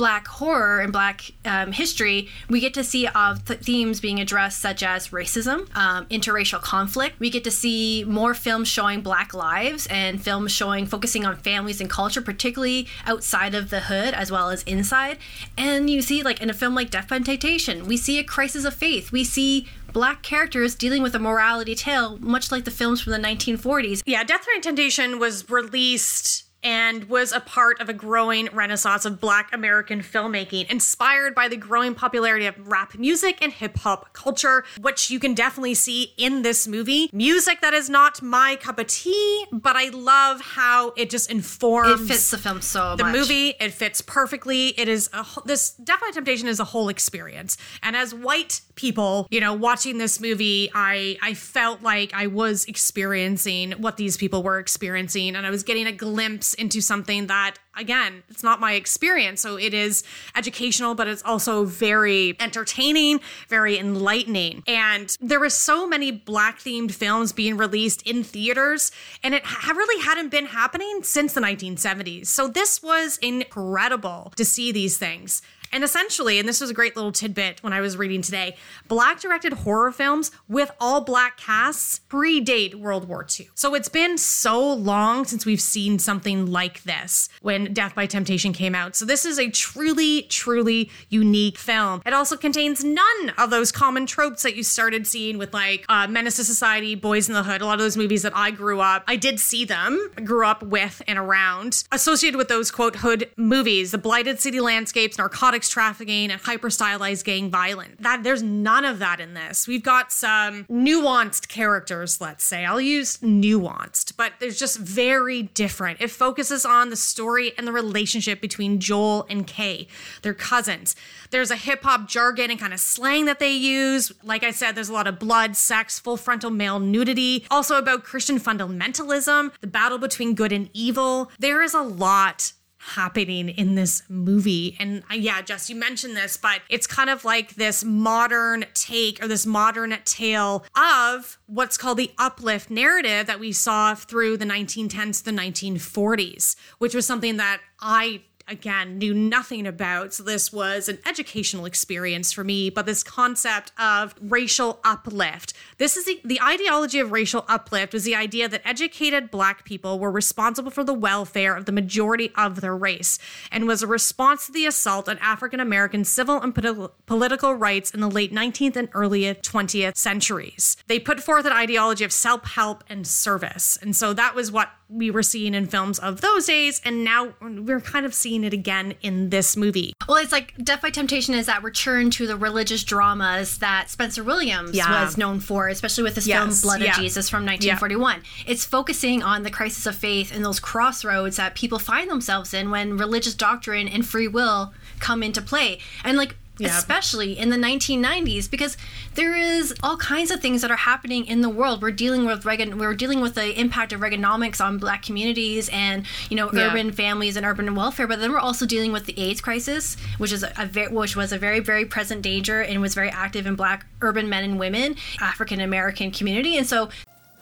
black 0.00 0.26
horror 0.28 0.80
and 0.80 0.94
black 0.94 1.30
um, 1.44 1.72
history, 1.72 2.26
we 2.48 2.58
get 2.58 2.72
to 2.72 2.82
see 2.82 3.06
th- 3.46 3.60
themes 3.60 4.00
being 4.00 4.18
addressed 4.18 4.58
such 4.58 4.82
as 4.82 5.08
racism, 5.08 5.68
um, 5.76 6.06
interracial 6.06 6.58
conflict. 6.58 7.20
We 7.20 7.28
get 7.28 7.44
to 7.44 7.50
see 7.50 8.04
more 8.04 8.32
films 8.32 8.66
showing 8.66 9.02
black 9.02 9.34
lives 9.34 9.86
and 9.90 10.18
films 10.18 10.52
showing 10.52 10.86
focusing 10.86 11.26
on 11.26 11.36
families 11.36 11.82
and 11.82 11.90
culture, 11.90 12.22
particularly 12.22 12.88
outside 13.04 13.54
of 13.54 13.68
the 13.68 13.80
hood 13.80 14.14
as 14.14 14.32
well 14.32 14.48
as 14.48 14.62
inside. 14.62 15.18
And 15.58 15.90
you 15.90 16.00
see, 16.00 16.22
like 16.22 16.40
in 16.40 16.48
a 16.48 16.54
film 16.54 16.74
like 16.74 16.88
Def 16.88 17.06
by 17.06 17.18
Temptation, 17.18 17.86
we 17.86 17.98
see 17.98 18.18
a 18.18 18.24
crisis 18.24 18.64
of 18.64 18.72
faith. 18.72 19.12
We 19.12 19.22
see 19.22 19.68
black 19.92 20.22
characters 20.22 20.74
dealing 20.74 21.02
with 21.02 21.14
a 21.14 21.18
morality 21.18 21.74
tale, 21.74 22.16
much 22.20 22.50
like 22.50 22.64
the 22.64 22.70
films 22.70 23.02
from 23.02 23.12
the 23.12 23.18
1940s. 23.18 24.02
Yeah, 24.06 24.24
Def 24.24 24.46
by 24.46 24.60
Temptation 24.62 25.18
was 25.18 25.50
released 25.50 26.49
and 26.62 27.04
was 27.04 27.32
a 27.32 27.40
part 27.40 27.80
of 27.80 27.88
a 27.88 27.92
growing 27.92 28.48
renaissance 28.52 29.04
of 29.04 29.20
black 29.20 29.52
American 29.52 30.00
filmmaking, 30.00 30.70
inspired 30.70 31.34
by 31.34 31.48
the 31.48 31.56
growing 31.56 31.94
popularity 31.94 32.46
of 32.46 32.68
rap 32.68 32.96
music 32.98 33.38
and 33.40 33.52
hip 33.52 33.76
hop 33.78 34.12
culture, 34.12 34.64
which 34.80 35.10
you 35.10 35.18
can 35.18 35.34
definitely 35.34 35.74
see 35.74 36.12
in 36.16 36.42
this 36.42 36.68
movie. 36.68 37.10
Music 37.12 37.60
that 37.60 37.74
is 37.74 37.88
not 37.88 38.20
my 38.22 38.56
cup 38.56 38.78
of 38.78 38.86
tea, 38.86 39.46
but 39.52 39.76
I 39.76 39.88
love 39.88 40.40
how 40.40 40.92
it 40.96 41.10
just 41.10 41.30
informs. 41.30 42.02
It 42.02 42.06
fits 42.06 42.30
the 42.30 42.38
film 42.38 42.60
so 42.60 42.96
the 42.96 43.04
much. 43.04 43.14
movie. 43.14 43.54
It 43.60 43.72
fits 43.72 44.00
perfectly. 44.00 44.68
It 44.78 44.88
is 44.88 45.08
a, 45.12 45.24
this 45.44 45.70
Def 45.72 46.00
by 46.00 46.10
Temptation 46.12 46.48
is 46.48 46.60
a 46.60 46.64
whole 46.64 46.88
experience, 46.88 47.56
and 47.82 47.96
as 47.96 48.14
white 48.14 48.60
people, 48.74 49.26
you 49.30 49.40
know, 49.40 49.52
watching 49.52 49.98
this 49.98 50.20
movie, 50.20 50.70
I 50.74 51.16
I 51.22 51.34
felt 51.34 51.82
like 51.82 52.12
I 52.14 52.26
was 52.26 52.64
experiencing 52.66 53.72
what 53.72 53.96
these 53.96 54.16
people 54.16 54.42
were 54.42 54.58
experiencing, 54.58 55.36
and 55.36 55.46
I 55.46 55.50
was 55.50 55.62
getting 55.62 55.86
a 55.86 55.92
glimpse 55.92 56.49
into 56.54 56.80
something 56.80 57.26
that 57.26 57.56
again 57.76 58.22
it's 58.28 58.42
not 58.42 58.60
my 58.60 58.74
experience. 58.74 59.40
So 59.40 59.56
it 59.56 59.74
is 59.74 60.02
educational 60.34 60.94
but 60.94 61.08
it's 61.08 61.22
also 61.22 61.64
very 61.64 62.36
entertaining 62.40 63.20
very 63.48 63.78
enlightening. 63.78 64.62
And 64.66 65.16
there 65.20 65.40
were 65.40 65.50
so 65.50 65.86
many 65.86 66.10
black 66.10 66.58
themed 66.58 66.92
films 66.92 67.32
being 67.32 67.56
released 67.56 68.02
in 68.02 68.22
theaters 68.24 68.92
and 69.22 69.34
it 69.34 69.44
ha- 69.44 69.72
really 69.72 70.02
hadn't 70.02 70.30
been 70.30 70.46
happening 70.46 71.02
since 71.02 71.32
the 71.32 71.40
1970s 71.40 72.26
so 72.26 72.48
this 72.48 72.82
was 72.82 73.18
incredible 73.18 74.32
to 74.36 74.44
see 74.44 74.72
these 74.72 74.98
things 74.98 75.42
and 75.72 75.84
essentially, 75.84 76.38
and 76.38 76.48
this 76.48 76.60
was 76.60 76.70
a 76.70 76.74
great 76.74 76.96
little 76.96 77.12
tidbit 77.12 77.62
when 77.62 77.72
I 77.72 77.80
was 77.80 77.96
reading 77.96 78.22
today, 78.22 78.56
black 78.88 79.20
directed 79.20 79.52
horror 79.52 79.92
films 79.92 80.30
with 80.48 80.70
all 80.80 81.00
black 81.00 81.36
casts 81.36 82.00
predate 82.08 82.74
World 82.74 83.08
War 83.08 83.26
II. 83.38 83.48
So 83.54 83.74
it's 83.74 83.88
been 83.88 84.18
so 84.18 84.72
long 84.72 85.24
since 85.24 85.46
we've 85.46 85.60
seen 85.60 85.98
something 85.98 86.46
like 86.46 86.82
this 86.82 87.28
when 87.42 87.72
Def 87.72 87.94
by 87.94 88.06
Temptation 88.06 88.52
came 88.52 88.74
out. 88.74 88.96
So 88.96 89.04
this 89.04 89.24
is 89.24 89.38
a 89.38 89.48
truly, 89.50 90.22
truly 90.22 90.90
unique 91.08 91.58
film. 91.58 92.02
It 92.04 92.12
also 92.12 92.36
contains 92.36 92.82
none 92.82 93.32
of 93.38 93.50
those 93.50 93.70
common 93.70 94.06
tropes 94.06 94.42
that 94.42 94.56
you 94.56 94.62
started 94.62 95.06
seeing 95.06 95.38
with 95.38 95.54
like 95.54 95.84
uh, 95.88 96.06
Menace 96.08 96.36
to 96.36 96.44
Society, 96.44 96.94
Boys 96.94 97.28
in 97.28 97.34
the 97.34 97.42
Hood, 97.42 97.60
a 97.60 97.66
lot 97.66 97.74
of 97.74 97.80
those 97.80 97.96
movies 97.96 98.22
that 98.22 98.36
I 98.36 98.50
grew 98.50 98.80
up, 98.80 99.04
I 99.06 99.16
did 99.16 99.38
see 99.38 99.64
them, 99.64 100.10
grew 100.24 100.46
up 100.46 100.62
with 100.62 101.02
and 101.06 101.18
around, 101.18 101.84
associated 101.92 102.36
with 102.36 102.48
those 102.48 102.70
quote 102.70 102.96
hood 102.96 103.30
movies, 103.36 103.90
the 103.90 103.98
blighted 103.98 104.40
city 104.40 104.60
landscapes, 104.60 105.18
narcotics 105.18 105.59
trafficking, 105.68 106.30
and 106.30 106.40
hyper 106.40 106.70
stylized 106.70 107.24
gang 107.24 107.50
violence. 107.50 107.96
That 108.00 108.22
there's 108.22 108.42
none 108.42 108.84
of 108.84 108.98
that 109.00 109.20
in 109.20 109.34
this. 109.34 109.68
We've 109.68 109.82
got 109.82 110.12
some 110.12 110.64
nuanced 110.64 111.48
characters, 111.48 112.20
let's 112.20 112.44
say. 112.44 112.64
I'll 112.64 112.80
use 112.80 113.18
nuanced, 113.18 114.16
but 114.16 114.34
there's 114.40 114.58
just 114.58 114.78
very 114.78 115.42
different. 115.42 116.00
It 116.00 116.10
focuses 116.10 116.64
on 116.64 116.90
the 116.90 116.96
story 116.96 117.52
and 117.58 117.66
the 117.66 117.72
relationship 117.72 118.40
between 118.40 118.80
Joel 118.80 119.26
and 119.28 119.46
Kay, 119.46 119.88
their 120.22 120.34
cousins. 120.34 120.96
There's 121.30 121.50
a 121.50 121.56
hip 121.56 121.82
hop 121.82 122.08
jargon 122.08 122.50
and 122.50 122.58
kind 122.58 122.72
of 122.72 122.80
slang 122.80 123.26
that 123.26 123.38
they 123.38 123.52
use. 123.52 124.12
Like 124.22 124.44
I 124.44 124.50
said, 124.50 124.74
there's 124.74 124.88
a 124.88 124.92
lot 124.92 125.06
of 125.06 125.18
blood, 125.18 125.56
sex, 125.56 125.98
full 125.98 126.16
frontal 126.16 126.50
male 126.50 126.80
nudity. 126.80 127.46
Also 127.50 127.76
about 127.76 128.04
Christian 128.04 128.38
fundamentalism, 128.38 129.52
the 129.60 129.66
battle 129.66 129.98
between 129.98 130.34
good 130.34 130.52
and 130.52 130.70
evil. 130.72 131.30
There 131.38 131.62
is 131.62 131.74
a 131.74 131.82
lot 131.82 132.52
happening 132.80 133.50
in 133.50 133.74
this 133.74 134.02
movie. 134.08 134.76
And 134.80 135.02
uh, 135.10 135.14
yeah, 135.14 135.42
Jess, 135.42 135.68
you 135.68 135.76
mentioned 135.76 136.16
this, 136.16 136.36
but 136.38 136.62
it's 136.70 136.86
kind 136.86 137.10
of 137.10 137.24
like 137.24 137.54
this 137.54 137.84
modern 137.84 138.64
take 138.72 139.22
or 139.22 139.28
this 139.28 139.44
modern 139.44 139.94
tale 140.04 140.64
of 140.74 141.38
what's 141.46 141.76
called 141.76 141.98
the 141.98 142.10
uplift 142.18 142.70
narrative 142.70 143.26
that 143.26 143.38
we 143.38 143.52
saw 143.52 143.94
through 143.94 144.38
the 144.38 144.46
1910s 144.46 145.18
to 145.18 145.24
the 145.26 145.30
1940s, 145.30 146.56
which 146.78 146.94
was 146.94 147.06
something 147.06 147.36
that 147.36 147.60
I 147.80 148.22
again 148.50 148.98
knew 148.98 149.14
nothing 149.14 149.66
about. 149.66 150.12
So 150.12 150.22
this 150.22 150.52
was 150.52 150.88
an 150.88 150.98
educational 151.06 151.64
experience 151.64 152.32
for 152.32 152.44
me, 152.44 152.68
but 152.68 152.86
this 152.86 153.02
concept 153.02 153.72
of 153.78 154.14
racial 154.20 154.80
uplift. 154.84 155.54
This 155.78 155.96
is 155.96 156.04
the, 156.04 156.20
the 156.24 156.40
ideology 156.42 156.98
of 156.98 157.12
racial 157.12 157.44
uplift 157.48 157.92
was 157.92 158.04
the 158.04 158.14
idea 158.14 158.48
that 158.48 158.62
educated 158.64 159.30
black 159.30 159.64
people 159.64 159.98
were 159.98 160.10
responsible 160.10 160.70
for 160.70 160.84
the 160.84 160.92
welfare 160.94 161.56
of 161.56 161.66
the 161.66 161.72
majority 161.72 162.32
of 162.36 162.60
their 162.60 162.76
race 162.76 163.18
and 163.50 163.66
was 163.66 163.82
a 163.82 163.86
response 163.86 164.46
to 164.46 164.52
the 164.52 164.66
assault 164.66 165.08
on 165.08 165.18
African 165.18 165.60
American 165.60 166.04
civil 166.04 166.40
and 166.40 166.54
politi- 166.54 166.90
political 167.06 167.54
rights 167.54 167.92
in 167.92 168.00
the 168.00 168.10
late 168.10 168.32
19th 168.32 168.76
and 168.76 168.88
early 168.92 169.22
20th 169.22 169.96
centuries. 169.96 170.76
They 170.88 170.98
put 170.98 171.20
forth 171.20 171.46
an 171.46 171.52
ideology 171.52 172.04
of 172.04 172.12
self-help 172.12 172.84
and 172.88 173.06
service. 173.06 173.78
And 173.80 173.94
so 173.94 174.12
that 174.14 174.34
was 174.34 174.50
what 174.50 174.70
we 174.88 175.10
were 175.10 175.22
seeing 175.22 175.54
in 175.54 175.66
films 175.66 175.98
of 176.00 176.20
those 176.20 176.46
days 176.46 176.80
and 176.84 177.04
now 177.04 177.32
we're 177.40 177.80
kind 177.80 178.04
of 178.04 178.12
seeing 178.12 178.39
it 178.44 178.52
again 178.52 178.94
in 179.02 179.30
this 179.30 179.56
movie. 179.56 179.92
Well, 180.08 180.16
it's 180.18 180.32
like 180.32 180.54
Def 180.62 180.80
by 180.82 180.90
Temptation 180.90 181.34
is 181.34 181.46
that 181.46 181.62
return 181.62 182.10
to 182.12 182.26
the 182.26 182.36
religious 182.36 182.82
dramas 182.84 183.58
that 183.58 183.90
Spencer 183.90 184.22
Williams 184.24 184.72
Yeah. 184.74 185.04
was 185.04 185.16
known 185.16 185.40
for, 185.40 185.68
especially 185.68 186.04
with 186.04 186.14
his 186.16 186.26
Yes, 186.26 186.60
film 186.60 186.70
Blood 186.70 186.82
yeah. 186.82 186.90
of 186.92 186.96
Jesus 186.96 187.28
from 187.28 187.44
1941. 187.44 188.22
It's 188.46 188.64
focusing 188.64 189.22
on 189.22 189.42
the 189.42 189.50
crisis 189.50 189.86
of 189.86 189.94
faith 189.96 190.34
and 190.34 190.44
those 190.44 190.60
crossroads 190.60 191.36
that 191.36 191.54
people 191.54 191.78
find 191.78 192.10
themselves 192.10 192.52
in 192.54 192.70
when 192.70 192.96
religious 192.96 193.34
doctrine 193.34 193.88
and 193.88 194.06
free 194.06 194.28
will 194.28 194.72
come 194.98 195.22
into 195.22 195.40
play. 195.42 195.78
And 196.04 196.16
like 196.16 196.36
Yeah. 196.60 196.76
especially 196.78 197.38
in 197.38 197.48
the 197.50 197.56
1990s 197.56 198.50
because 198.50 198.76
there 199.14 199.36
is 199.36 199.74
all 199.82 199.96
kinds 199.96 200.30
of 200.30 200.40
things 200.40 200.62
that 200.62 200.70
are 200.70 200.76
happening 200.76 201.26
in 201.26 201.40
the 201.40 201.48
world 201.48 201.80
we're 201.82 201.90
dealing 201.90 202.26
with 202.26 202.44
Reagan 202.44 202.78
we're 202.78 202.94
dealing 202.94 203.20
with 203.20 203.34
the 203.34 203.58
impact 203.58 203.92
of 203.92 204.00
Reaganomics 204.00 204.62
on 204.64 204.78
black 204.78 205.02
communities 205.02 205.68
and 205.72 206.04
you 206.28 206.36
know 206.36 206.50
Yeah. 206.52 206.70
urban 206.70 206.92
families 206.92 207.36
and 207.36 207.46
urban 207.46 207.74
welfare 207.74 208.06
but 208.06 208.20
then 208.20 208.30
we're 208.32 208.38
also 208.38 208.66
dealing 208.66 208.92
with 208.92 209.06
the 209.06 209.18
AIDS 209.18 209.40
crisis 209.40 209.96
which 210.18 210.32
is 210.32 210.42
a, 210.42 210.52
a 210.58 210.66
very 210.66 210.92
which 210.92 211.16
was 211.16 211.32
a 211.32 211.38
very 211.38 211.60
very 211.60 211.84
present 211.86 212.22
danger 212.22 212.60
and 212.60 212.80
was 212.80 212.94
very 212.94 213.08
active 213.10 213.46
in 213.46 213.54
black 213.56 213.86
urban 214.02 214.28
men 214.28 214.44
and 214.44 214.58
women 214.58 214.96
African 215.20 215.60
American 215.60 216.10
community 216.10 216.56
and 216.58 216.66
so 216.66 216.90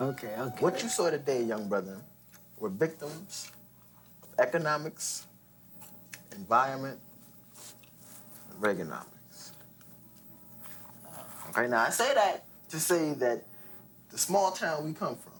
Okay, 0.00 0.32
okay. 0.38 0.60
What 0.60 0.80
you 0.80 0.88
saw 0.88 1.10
today, 1.10 1.42
young 1.42 1.68
brother, 1.68 1.96
were 2.60 2.68
victims 2.68 3.50
of 4.22 4.28
economics, 4.38 5.26
environment, 6.36 7.00
and 7.00 7.07
Reaganomics. 8.60 9.50
Okay, 11.50 11.68
now 11.68 11.82
I 11.82 11.90
say 11.90 12.12
that 12.14 12.44
to 12.70 12.80
say 12.80 13.14
that 13.14 13.44
the 14.10 14.18
small 14.18 14.50
town 14.50 14.84
we 14.84 14.92
come 14.92 15.16
from 15.16 15.32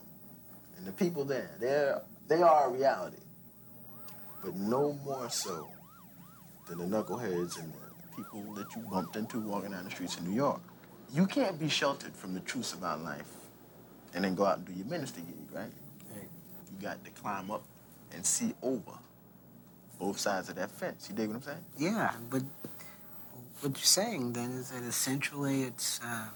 and 0.77 0.85
the 0.87 0.91
people 0.91 1.25
there, 1.25 1.51
they're, 1.59 2.01
they 2.27 2.41
are 2.41 2.67
a 2.67 2.71
reality. 2.71 3.17
But 4.43 4.55
no 4.55 4.93
more 5.03 5.29
so 5.29 5.69
than 6.67 6.77
the 6.77 6.85
knuckleheads 6.85 7.59
and 7.59 7.71
the 7.73 8.15
people 8.15 8.53
that 8.53 8.73
you 8.75 8.81
bumped 8.83 9.15
into 9.15 9.39
walking 9.39 9.71
down 9.71 9.83
the 9.83 9.91
streets 9.91 10.17
in 10.17 10.25
New 10.25 10.35
York. 10.35 10.61
You 11.13 11.25
can't 11.25 11.59
be 11.59 11.67
sheltered 11.67 12.15
from 12.15 12.33
the 12.33 12.39
truths 12.41 12.73
about 12.73 13.03
life 13.03 13.27
and 14.13 14.23
then 14.23 14.35
go 14.35 14.45
out 14.45 14.57
and 14.57 14.65
do 14.65 14.73
your 14.73 14.85
ministry 14.85 15.23
gig, 15.27 15.55
right? 15.55 15.71
You 16.15 16.81
got 16.81 17.03
to 17.03 17.11
climb 17.11 17.51
up 17.51 17.63
and 18.13 18.25
see 18.25 18.53
over 18.61 18.93
both 19.99 20.19
sides 20.19 20.49
of 20.49 20.55
that 20.55 20.71
fence. 20.71 21.07
You 21.09 21.15
dig 21.15 21.27
what 21.27 21.35
I'm 21.37 21.41
saying? 21.41 21.63
Yeah, 21.77 22.13
but 22.29 22.43
what 23.61 23.71
you're 23.77 23.83
saying 23.83 24.33
then 24.33 24.51
is 24.51 24.69
that 24.71 24.83
essentially 24.83 25.63
it's 25.63 25.99
uh, 26.03 26.27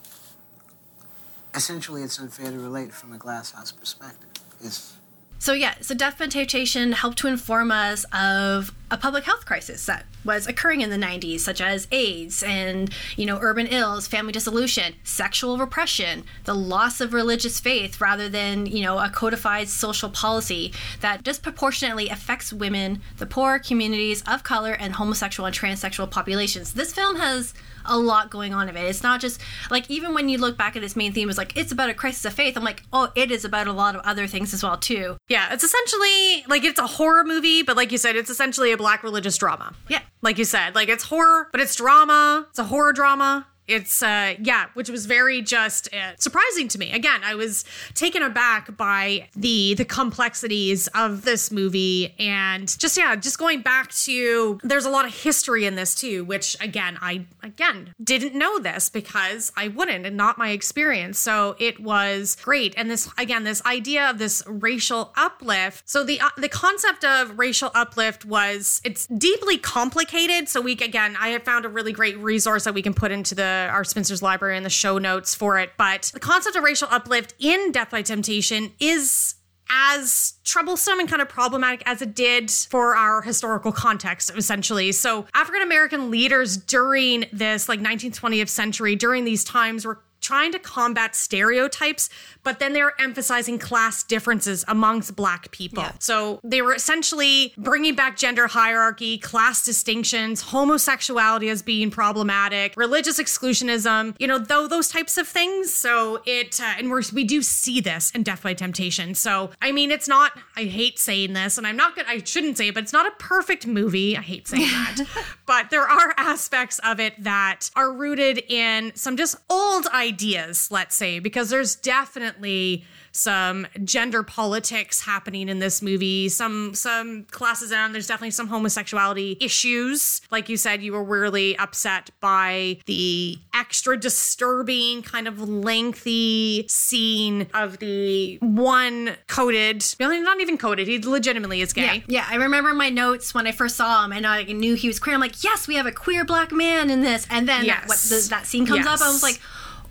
essentially 1.55 2.03
it's 2.03 2.19
unfair 2.19 2.51
to 2.51 2.59
relate 2.59 2.93
from 2.93 3.13
a 3.13 3.17
glass 3.17 3.51
house 3.51 3.71
perspective. 3.71 4.29
It's 4.61 4.97
So 5.39 5.53
yeah, 5.53 5.75
so 5.81 5.93
def 5.95 6.17
by 6.17 6.27
temptation 6.27 6.91
helped 6.91 7.17
to 7.19 7.27
inform 7.27 7.71
us 7.71 8.05
of 8.13 8.73
a 8.93 8.97
public 8.97 9.23
health 9.23 9.43
crisis 9.43 9.87
that 9.87 10.05
was 10.23 10.45
occurring 10.45 10.81
in 10.81 10.91
the 10.91 10.97
90s, 10.97 11.39
such 11.39 11.59
as 11.59 11.87
AIDS 11.91 12.43
and 12.43 12.93
you 13.17 13.25
know 13.25 13.39
urban 13.41 13.65
ills, 13.65 14.07
family 14.07 14.31
dissolution, 14.31 14.93
sexual 15.03 15.57
repression, 15.57 16.23
the 16.43 16.53
loss 16.53 17.01
of 17.01 17.11
religious 17.11 17.59
faith, 17.59 17.99
rather 17.99 18.29
than 18.29 18.67
you 18.67 18.83
know 18.83 18.99
a 18.99 19.09
codified 19.09 19.67
social 19.67 20.11
policy 20.11 20.71
that 21.01 21.23
disproportionately 21.23 22.07
affects 22.07 22.53
women, 22.53 23.01
the 23.17 23.25
poor 23.25 23.57
communities 23.57 24.23
of 24.27 24.43
color, 24.43 24.73
and 24.73 24.93
homosexual 24.93 25.47
and 25.47 25.55
transsexual 25.55 26.09
populations. 26.09 26.73
This 26.73 26.93
film 26.93 27.15
has 27.15 27.55
a 27.85 27.97
lot 27.97 28.29
going 28.29 28.53
on 28.53 28.69
of 28.69 28.75
it. 28.75 28.85
It's 28.85 29.03
not 29.03 29.19
just 29.19 29.41
like 29.69 29.89
even 29.89 30.13
when 30.13 30.29
you 30.29 30.37
look 30.37 30.57
back 30.57 30.75
at 30.75 30.83
its 30.83 30.95
main 30.95 31.13
theme, 31.13 31.29
it's 31.29 31.37
like 31.37 31.57
it's 31.57 31.71
about 31.71 31.89
a 31.89 31.93
crisis 31.93 32.25
of 32.25 32.33
faith. 32.33 32.55
I'm 32.57 32.63
like, 32.63 32.83
oh, 32.93 33.11
it 33.15 33.31
is 33.31 33.45
about 33.45 33.67
a 33.67 33.73
lot 33.73 33.95
of 33.95 34.01
other 34.01 34.27
things 34.27 34.53
as 34.53 34.63
well 34.63 34.77
too. 34.77 35.17
Yeah, 35.27 35.53
it's 35.53 35.63
essentially 35.63 36.45
like 36.47 36.63
it's 36.63 36.79
a 36.79 36.87
horror 36.87 37.23
movie, 37.23 37.63
but 37.63 37.75
like 37.75 37.91
you 37.91 37.97
said, 37.97 38.15
it's 38.15 38.29
essentially 38.29 38.71
a 38.71 38.77
black 38.83 39.01
religious 39.01 39.37
drama. 39.37 39.73
Yeah. 39.87 40.01
Like 40.21 40.37
you 40.37 40.43
said, 40.43 40.75
like 40.75 40.89
it's 40.89 41.05
horror, 41.05 41.47
but 41.53 41.61
it's 41.61 41.73
drama. 41.73 42.47
It's 42.49 42.59
a 42.59 42.65
horror 42.65 42.91
drama. 42.91 43.47
It's 43.67 44.03
uh 44.03 44.35
yeah, 44.39 44.65
which 44.73 44.89
was 44.89 45.05
very 45.05 45.41
just 45.41 45.93
uh, 45.93 46.13
surprising 46.17 46.67
to 46.69 46.77
me. 46.77 46.91
Again, 46.91 47.21
I 47.23 47.35
was 47.35 47.63
taken 47.93 48.21
aback 48.21 48.75
by 48.75 49.29
the 49.35 49.73
the 49.75 49.85
complexities 49.85 50.87
of 50.89 51.23
this 51.23 51.51
movie 51.51 52.13
and 52.19 52.67
just 52.77 52.97
yeah, 52.97 53.15
just 53.15 53.39
going 53.39 53.61
back 53.61 53.91
to 53.91 54.59
there's 54.63 54.85
a 54.85 54.89
lot 54.89 55.05
of 55.05 55.13
history 55.15 55.65
in 55.65 55.75
this 55.75 55.95
too, 55.95 56.25
which 56.25 56.57
again, 56.59 56.97
I 57.01 57.25
again 57.41 57.93
didn't 58.03 58.35
know 58.37 58.59
this 58.59 58.89
because 58.89 59.51
I 59.55 59.69
wouldn't 59.69 60.05
and 60.05 60.17
not 60.17 60.37
my 60.37 60.49
experience. 60.49 61.17
So 61.19 61.55
it 61.59 61.79
was 61.79 62.35
great. 62.43 62.73
And 62.75 62.91
this 62.91 63.09
again, 63.17 63.45
this 63.45 63.63
idea 63.65 64.09
of 64.09 64.17
this 64.17 64.43
racial 64.45 65.13
uplift. 65.15 65.87
So 65.87 66.03
the 66.03 66.19
uh, 66.19 66.29
the 66.37 66.49
concept 66.49 67.05
of 67.05 67.39
racial 67.39 67.71
uplift 67.73 68.25
was 68.25 68.81
it's 68.83 69.07
deeply 69.07 69.57
complicated. 69.57 70.49
So 70.49 70.59
we 70.59 70.73
again, 70.73 71.15
I 71.17 71.29
have 71.29 71.43
found 71.43 71.63
a 71.63 71.69
really 71.69 71.93
great 71.93 72.17
resource 72.17 72.65
that 72.65 72.73
we 72.73 72.81
can 72.81 72.93
put 72.93 73.11
into 73.11 73.35
the 73.35 73.52
Uh, 73.53 73.67
our 73.67 73.83
Spinsters 73.83 74.21
library 74.21 74.57
and 74.57 74.65
the 74.65 74.69
show 74.69 74.97
notes 74.97 75.35
for 75.35 75.59
it. 75.59 75.71
But 75.77 76.11
the 76.13 76.19
concept 76.19 76.55
of 76.55 76.63
racial 76.63 76.87
uplift 76.89 77.35
in 77.39 77.71
Def 77.71 77.91
by 77.91 78.01
Temptation 78.01 78.71
is 78.79 79.35
as 79.69 80.33
troublesome 80.43 80.99
and 80.99 81.09
kind 81.09 81.21
of 81.21 81.29
problematic 81.29 81.83
as 81.85 82.01
it 82.01 82.15
did 82.15 82.49
for 82.51 82.95
our 82.95 83.21
historical 83.21 83.71
context, 83.71 84.31
essentially. 84.35 84.91
So, 84.91 85.25
African 85.33 85.61
American 85.61 86.11
leaders 86.11 86.57
during 86.57 87.25
this 87.31 87.69
like 87.69 87.79
19th, 87.79 88.19
20th 88.19 88.49
century, 88.49 88.95
during 88.95 89.23
these 89.23 89.43
times, 89.43 89.85
were 89.85 89.99
trying 90.23 90.51
to 90.53 90.59
combat 90.59 91.15
stereotypes, 91.15 92.09
but 92.43 92.59
then 92.59 92.73
they're 92.73 92.93
emphasizing 92.99 93.59
class 93.59 94.03
differences 94.03 94.65
amongst 94.67 95.15
black 95.15 95.51
people. 95.51 95.83
So 95.99 96.39
they 96.43 96.61
were 96.61 96.73
essentially 96.73 97.53
bringing 97.57 97.95
back 97.95 98.17
gender 98.17 98.47
hierarchy, 98.47 99.17
class 99.17 99.63
distinctions, 99.63 100.41
homosexuality 100.41 101.49
as 101.49 101.61
being 101.61 101.91
problematic, 101.91 102.75
religious 102.77 103.19
exclusionism, 103.19 104.15
you 104.19 104.27
know, 104.27 104.39
though 104.39 104.67
those 104.67 104.87
types 104.87 105.17
of 105.17 105.27
things. 105.27 105.73
So 105.73 106.21
it, 106.25 106.59
uh, 106.59 106.73
and 106.77 106.89
we're, 106.89 107.03
we 107.13 107.23
do 107.23 107.41
see 107.41 107.81
this 107.81 108.11
in 108.11 108.23
Def 108.23 108.43
by 108.43 108.53
Temptation. 108.53 109.15
So, 109.15 109.51
I 109.61 109.71
mean, 109.71 109.91
it's 109.91 110.07
not, 110.07 110.31
I 110.55 110.63
hate 110.63 110.99
saying 110.99 111.33
this, 111.33 111.57
and 111.57 111.67
I'm 111.67 111.77
not 111.77 111.95
good, 111.95 112.05
I 112.07 112.23
shouldn't 112.23 112.57
say 112.57 112.69
it, 112.69 112.73
but 112.73 112.83
it's 112.83 112.93
not 112.93 113.05
a 113.05 113.11
perfect 113.19 113.67
movie. 113.67 114.17
I 114.17 114.21
hate 114.21 114.47
saying 114.47 114.63
that. 114.71 115.25
But 115.45 115.69
there 115.69 115.87
are 115.87 116.13
aspects 116.17 116.79
of 116.79 116.99
it 116.99 117.21
that 117.23 117.69
are 117.75 117.91
rooted 117.91 118.39
in 118.49 118.91
some 118.95 119.17
just 119.17 119.35
old 119.49 119.87
ideas, 119.87 120.69
let's 120.71 120.95
say, 120.95 121.19
because 121.19 121.49
there's 121.49 121.75
definitely 121.75 122.85
some 123.13 123.65
gender 123.83 124.23
politics 124.23 125.01
happening 125.01 125.47
in 125.47 125.59
this 125.59 125.81
movie, 125.81 126.27
some 126.29 126.73
some 126.73 127.23
classes 127.31 127.71
and 127.71 127.93
there's 127.93 128.07
definitely 128.07 128.31
some 128.31 128.47
homosexuality 128.47 129.37
issues. 129.39 130.21
Like 130.31 130.49
you 130.49 130.57
said, 130.57 130.83
you 130.83 130.91
were 130.93 131.03
really 131.03 131.57
upset 131.57 132.09
by 132.19 132.79
the 132.85 133.37
extra 133.53 133.95
disturbing, 133.97 135.03
kind 135.03 135.27
of 135.27 135.39
lengthy 135.39 136.65
scene 136.67 137.47
of 137.53 137.77
the 137.79 138.37
one 138.41 139.15
coded, 139.27 139.83
really 139.99 140.19
not 140.19 140.39
even 140.41 140.57
coded, 140.57 140.87
he 140.87 140.99
legitimately 140.99 141.61
is 141.61 141.73
gay. 141.73 142.03
Yeah, 142.07 142.23
yeah. 142.23 142.27
I 142.29 142.35
remember 142.35 142.73
my 142.73 142.89
notes 142.89 143.33
when 143.33 143.45
I 143.47 143.51
first 143.51 143.75
saw 143.75 144.03
him, 144.05 144.11
and 144.11 144.25
I 144.25 144.43
knew 144.43 144.73
he 144.75 144.87
was 144.87 144.99
queer. 144.99 145.15
I'm 145.15 145.21
like, 145.21 145.43
yes, 145.43 145.67
we 145.67 145.75
have 145.75 145.85
a 145.85 145.91
queer 145.91 146.25
black 146.25 146.51
man 146.51 146.89
in 146.89 147.01
this. 147.01 147.27
And 147.29 147.47
then 147.47 147.65
Yes. 147.65 147.87
what, 147.87 147.97
the, 147.99 148.27
that 148.29 148.45
scene 148.47 148.65
comes 148.65 148.85
up, 148.85 149.01
I 149.01 149.07
was 149.09 149.23
like, 149.23 149.39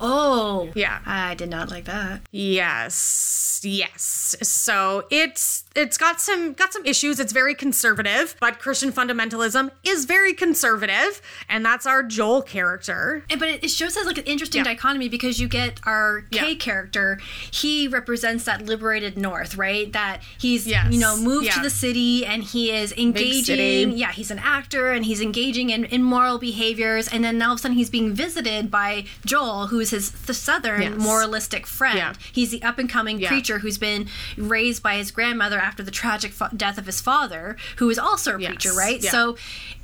oh, 0.03 0.71
yeah, 0.75 1.01
I 1.07 1.35
did 1.35 1.49
not 1.49 1.71
like 1.71 1.85
that. 1.85 2.23
Yes, 2.31 3.61
yes. 3.63 4.37
So 4.43 5.05
it's 5.11 5.65
it's 5.75 5.97
got 5.97 6.21
some 6.21 6.53
got 6.53 6.73
some 6.73 6.85
issues. 6.85 7.21
It's 7.21 7.33
very 7.33 7.55
conservative, 7.55 8.37
but 8.41 8.59
Christian 8.59 8.93
fundamentalism 8.93 9.71
is 9.85 10.05
very 10.05 10.35
conservative, 10.35 11.23
and 11.49 11.65
that's 11.65 11.87
our 11.87 12.03
Joel 12.03 12.43
character. 12.43 13.25
And, 13.31 13.41
but 13.41 13.49
it, 13.49 13.71
shows 13.71 13.97
us 13.97 14.05
like 14.05 14.19
an 14.19 14.25
interesting 14.25 14.63
dichotomy 14.65 15.09
because 15.09 15.41
you 15.41 15.49
get 15.49 15.81
our 15.87 16.23
K 16.31 16.57
character. 16.57 17.19
He 17.51 17.89
represents 17.89 18.45
that 18.45 18.67
liberated 18.67 19.17
North, 19.17 19.57
right? 19.57 19.91
That 19.93 20.23
he's 20.39 20.67
you 20.67 20.99
know 20.99 21.17
moved 21.17 21.53
to 21.53 21.61
the 21.61 21.71
city 21.71 22.27
and 22.27 22.43
he 22.43 22.71
is 22.71 22.93
engaging. 22.93 23.93
Yeah, 23.93 24.13
he's 24.13 24.31
an 24.31 24.41
actor 24.41 24.91
and 24.91 25.07
he's 25.07 25.21
engaging 25.21 25.71
in 25.71 25.85
immoral 25.87 26.39
behaviors. 26.39 27.09
And 27.09 27.25
then 27.25 27.41
all 27.41 27.53
of 27.53 27.59
a 27.59 27.63
sudden 27.63 27.77
he's 27.77 27.91
being 27.91 28.13
visited 28.13 28.71
by 28.71 29.05
Joel, 29.25 29.69
who's 29.69 29.92
his 29.93 30.11
the 30.11 30.35
southern 30.35 30.83
Yes. 30.83 30.93
moralistic 30.99 31.67
friend. 31.67 31.97
Yeah. 31.97 32.13
He's 32.33 32.51
the 32.51 32.63
up 32.65 32.79
and 32.79 32.91
coming 32.91 33.21
Yeah. 33.21 33.29
preacher 33.29 33.61
who's 33.61 33.79
been 33.79 34.09
raised 34.37 34.83
by 34.83 34.97
his 34.97 35.11
grandmother 35.13 35.59
after 35.59 35.83
the 35.85 35.91
tragic 35.93 36.33
fa- 36.33 36.51
death 36.57 36.77
of 36.79 36.87
his 36.87 37.01
father, 37.01 37.57
who 37.77 37.89
is 37.89 37.99
also 37.99 38.35
a 38.37 38.45
preacher, 38.47 38.73
right? 38.75 39.03
So 39.03 39.37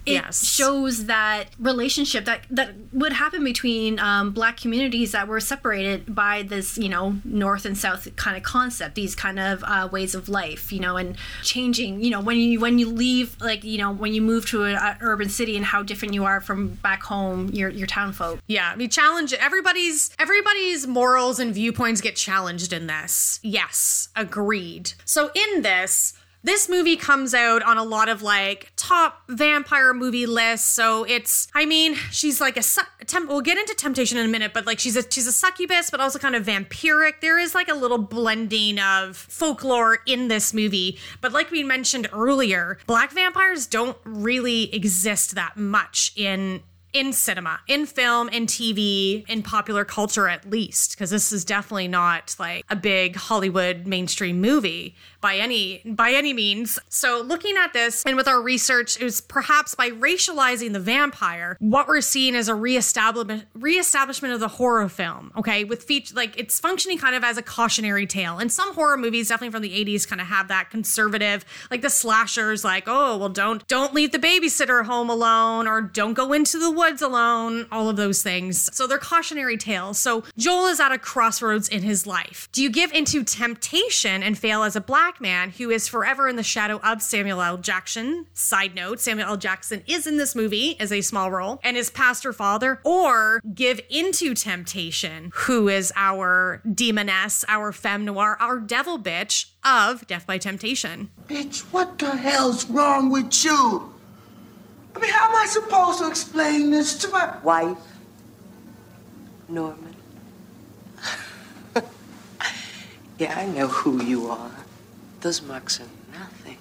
it 0.06 0.12
Yes. 0.12 0.44
shows 0.46 1.06
that 1.06 1.46
relationship 1.58 2.24
that 2.24 2.44
that 2.50 2.74
would 2.92 3.12
happen 3.12 3.44
between 3.44 3.98
um, 3.98 4.30
black 4.32 4.56
communities 4.56 5.12
that 5.12 5.28
were 5.28 5.40
separated 5.40 6.14
by 6.14 6.42
this, 6.42 6.78
you 6.78 6.88
know, 6.88 7.16
north 7.24 7.64
and 7.64 7.76
south 7.76 8.14
kind 8.16 8.36
of 8.36 8.42
concept, 8.42 8.94
these 8.94 9.14
kind 9.14 9.38
of 9.38 9.62
uh, 9.64 9.88
ways 9.92 10.14
of 10.14 10.28
life, 10.28 10.72
you 10.72 10.80
know, 10.80 10.96
and 10.96 11.16
changing, 11.42 12.02
you 12.02 12.10
know, 12.10 12.20
when 12.20 12.36
you 12.38 12.58
when 12.60 12.78
you 12.78 12.88
leave, 12.88 13.36
like 13.40 13.64
you 13.64 13.78
know, 13.78 13.92
when 13.92 14.12
you 14.14 14.22
move 14.22 14.46
to 14.46 14.64
an 14.64 14.96
urban 15.00 15.28
city 15.28 15.56
and 15.56 15.64
how 15.64 15.82
different 15.82 16.14
you 16.14 16.24
are 16.24 16.40
from 16.40 16.68
back 16.68 17.02
home, 17.02 17.48
your 17.50 17.68
your 17.68 17.86
town 17.86 18.12
folk. 18.12 18.40
Yeah, 18.46 18.74
we 18.76 18.88
challenge 18.88 19.32
everybody's 19.34 20.10
everybody's 20.18 20.86
morals 20.86 21.38
and 21.38 21.54
viewpoints 21.54 22.00
get 22.00 22.16
challenged 22.16 22.72
in 22.72 22.86
this. 22.86 23.40
Yes, 23.42 24.08
agreed. 24.16 24.92
So 25.04 25.30
in 25.34 25.62
this, 25.62 26.14
this 26.48 26.66
movie 26.66 26.96
comes 26.96 27.34
out 27.34 27.62
on 27.62 27.76
a 27.76 27.82
lot 27.82 28.08
of 28.08 28.22
like 28.22 28.72
top 28.74 29.22
vampire 29.28 29.92
movie 29.92 30.24
lists. 30.24 30.66
So 30.66 31.04
it's, 31.04 31.46
I 31.54 31.66
mean, 31.66 31.94
she's 32.10 32.40
like 32.40 32.56
a 32.56 32.62
su- 32.62 32.80
temp. 33.06 33.28
We'll 33.28 33.42
get 33.42 33.58
into 33.58 33.74
temptation 33.74 34.16
in 34.16 34.24
a 34.24 34.28
minute, 34.28 34.52
but 34.54 34.64
like 34.64 34.78
she's 34.78 34.96
a 34.96 35.04
she's 35.10 35.26
a 35.26 35.32
succubus, 35.32 35.90
but 35.90 36.00
also 36.00 36.18
kind 36.18 36.34
of 36.34 36.46
vampiric. 36.46 37.20
There 37.20 37.38
is 37.38 37.54
like 37.54 37.68
a 37.68 37.74
little 37.74 37.98
blending 37.98 38.78
of 38.80 39.14
folklore 39.14 39.98
in 40.06 40.28
this 40.28 40.54
movie. 40.54 40.98
But 41.20 41.32
like 41.32 41.50
we 41.50 41.62
mentioned 41.62 42.08
earlier, 42.14 42.78
black 42.86 43.12
vampires 43.12 43.66
don't 43.66 43.98
really 44.04 44.74
exist 44.74 45.34
that 45.34 45.58
much 45.58 46.12
in 46.16 46.62
in 46.92 47.12
cinema, 47.12 47.60
in 47.68 47.84
film, 47.84 48.28
in 48.30 48.46
TV, 48.46 49.28
in 49.28 49.42
popular 49.42 49.84
culture 49.84 50.26
at 50.28 50.48
least, 50.48 50.92
because 50.92 51.10
this 51.10 51.32
is 51.32 51.44
definitely 51.44 51.88
not 51.88 52.34
like 52.38 52.64
a 52.70 52.76
big 52.76 53.16
Hollywood 53.16 53.86
mainstream 53.86 54.40
movie 54.40 54.96
by 55.20 55.36
any 55.36 55.82
by 55.84 56.12
any 56.12 56.32
means. 56.32 56.78
So 56.88 57.22
looking 57.22 57.56
at 57.56 57.72
this 57.72 58.02
and 58.04 58.16
with 58.16 58.28
our 58.28 58.40
research, 58.40 59.00
it 59.00 59.04
was 59.04 59.20
perhaps 59.20 59.74
by 59.74 59.90
racializing 59.90 60.72
the 60.72 60.80
vampire, 60.80 61.56
what 61.60 61.88
we're 61.88 62.00
seeing 62.00 62.34
is 62.34 62.48
a 62.48 62.54
reestablishment 62.54 63.46
reestablishment 63.54 64.34
of 64.34 64.40
the 64.40 64.48
horror 64.48 64.88
film. 64.88 65.32
Okay, 65.36 65.64
with 65.64 65.82
feature 65.82 66.14
like 66.14 66.38
it's 66.38 66.58
functioning 66.58 66.98
kind 66.98 67.14
of 67.14 67.24
as 67.24 67.36
a 67.36 67.42
cautionary 67.42 68.06
tale. 68.06 68.38
And 68.38 68.50
some 68.52 68.74
horror 68.74 68.96
movies, 68.96 69.28
definitely 69.28 69.52
from 69.52 69.62
the 69.62 69.84
80s, 69.84 70.06
kind 70.06 70.20
of 70.20 70.28
have 70.28 70.48
that 70.48 70.70
conservative, 70.70 71.44
like 71.70 71.82
the 71.82 71.90
slashers, 71.90 72.64
like, 72.64 72.84
oh 72.86 73.16
well 73.16 73.28
don't 73.28 73.66
don't 73.68 73.94
leave 73.94 74.12
the 74.12 74.18
babysitter 74.18 74.84
home 74.84 75.10
alone 75.10 75.66
or 75.66 75.80
don't 75.80 76.14
go 76.14 76.32
into 76.32 76.58
the 76.58 76.70
woods 76.70 77.02
alone, 77.02 77.66
all 77.70 77.88
of 77.88 77.96
those 77.96 78.22
things. 78.22 78.74
So 78.74 78.86
they're 78.86 78.98
cautionary 78.98 79.56
tales. 79.56 79.98
So 79.98 80.24
Joel 80.36 80.66
is 80.66 80.80
at 80.80 80.92
a 80.92 80.98
crossroads 80.98 81.68
in 81.68 81.82
his 81.82 82.06
life. 82.06 82.48
Do 82.52 82.62
you 82.62 82.70
give 82.70 82.92
into 82.92 83.24
temptation 83.24 84.22
and 84.22 84.36
fail 84.36 84.62
as 84.62 84.76
a 84.76 84.80
black 84.80 85.07
man 85.20 85.50
who 85.50 85.70
is 85.70 85.88
forever 85.88 86.28
in 86.28 86.36
the 86.36 86.42
shadow 86.42 86.80
of 86.84 87.02
Samuel 87.02 87.40
L. 87.40 87.56
Jackson? 87.56 88.26
Side 88.34 88.74
note, 88.74 89.00
Samuel 89.00 89.30
L. 89.30 89.36
Jackson 89.36 89.82
is 89.86 90.06
in 90.06 90.18
this 90.18 90.34
movie 90.34 90.78
as 90.78 90.92
a 90.92 91.00
small 91.00 91.30
role 91.30 91.58
and 91.64 91.76
is 91.76 91.90
pastor 91.90 92.32
father, 92.32 92.80
or 92.84 93.40
give 93.54 93.80
into 93.90 94.34
temptation, 94.34 95.32
who 95.34 95.68
is 95.68 95.92
our 95.96 96.62
demoness, 96.72 97.44
our 97.48 97.72
femme 97.72 98.04
noir, 98.04 98.36
our 98.40 98.60
devil 98.60 98.98
bitch 98.98 99.46
of 99.64 100.06
Def 100.06 100.26
by 100.26 100.38
Temptation. 100.38 101.10
Bitch, 101.26 101.60
what 101.72 101.98
the 101.98 102.16
hell's 102.16 102.68
wrong 102.70 103.10
with 103.10 103.44
you? 103.44 103.92
I 104.94 105.00
mean, 105.00 105.10
how 105.10 105.30
am 105.30 105.36
I 105.36 105.46
supposed 105.46 106.00
to 106.00 106.08
explain 106.08 106.70
this 106.70 106.98
to 106.98 107.08
my 107.08 107.36
wife, 107.42 107.78
Norman? 109.48 109.94
yeah, 113.18 113.38
I 113.38 113.46
know 113.46 113.68
who 113.68 114.02
you 114.02 114.28
are. 114.28 114.50
Those 115.20 115.42
marks 115.42 115.80
are 115.80 115.88
nothing 116.12 116.58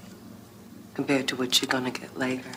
compared 0.96 1.28
to 1.28 1.36
what 1.36 1.62
you're 1.62 1.70
gonna 1.70 1.92
get 1.92 2.18
later. 2.18 2.50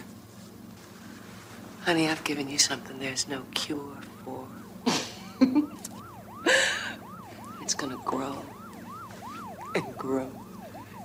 Honey, 1.82 2.08
I've 2.08 2.24
given 2.24 2.48
you 2.48 2.58
something 2.58 2.98
there's 2.98 3.28
no 3.28 3.42
cure 3.52 3.98
for. 4.24 4.46
it's 7.60 7.74
gonna 7.74 8.00
grow 8.04 8.42
and 9.74 9.96
grow 9.98 10.30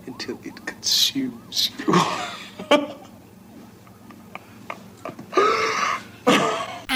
until 0.05 0.39
it 0.45 0.65
consumes 0.65 1.71
you. 1.77 1.93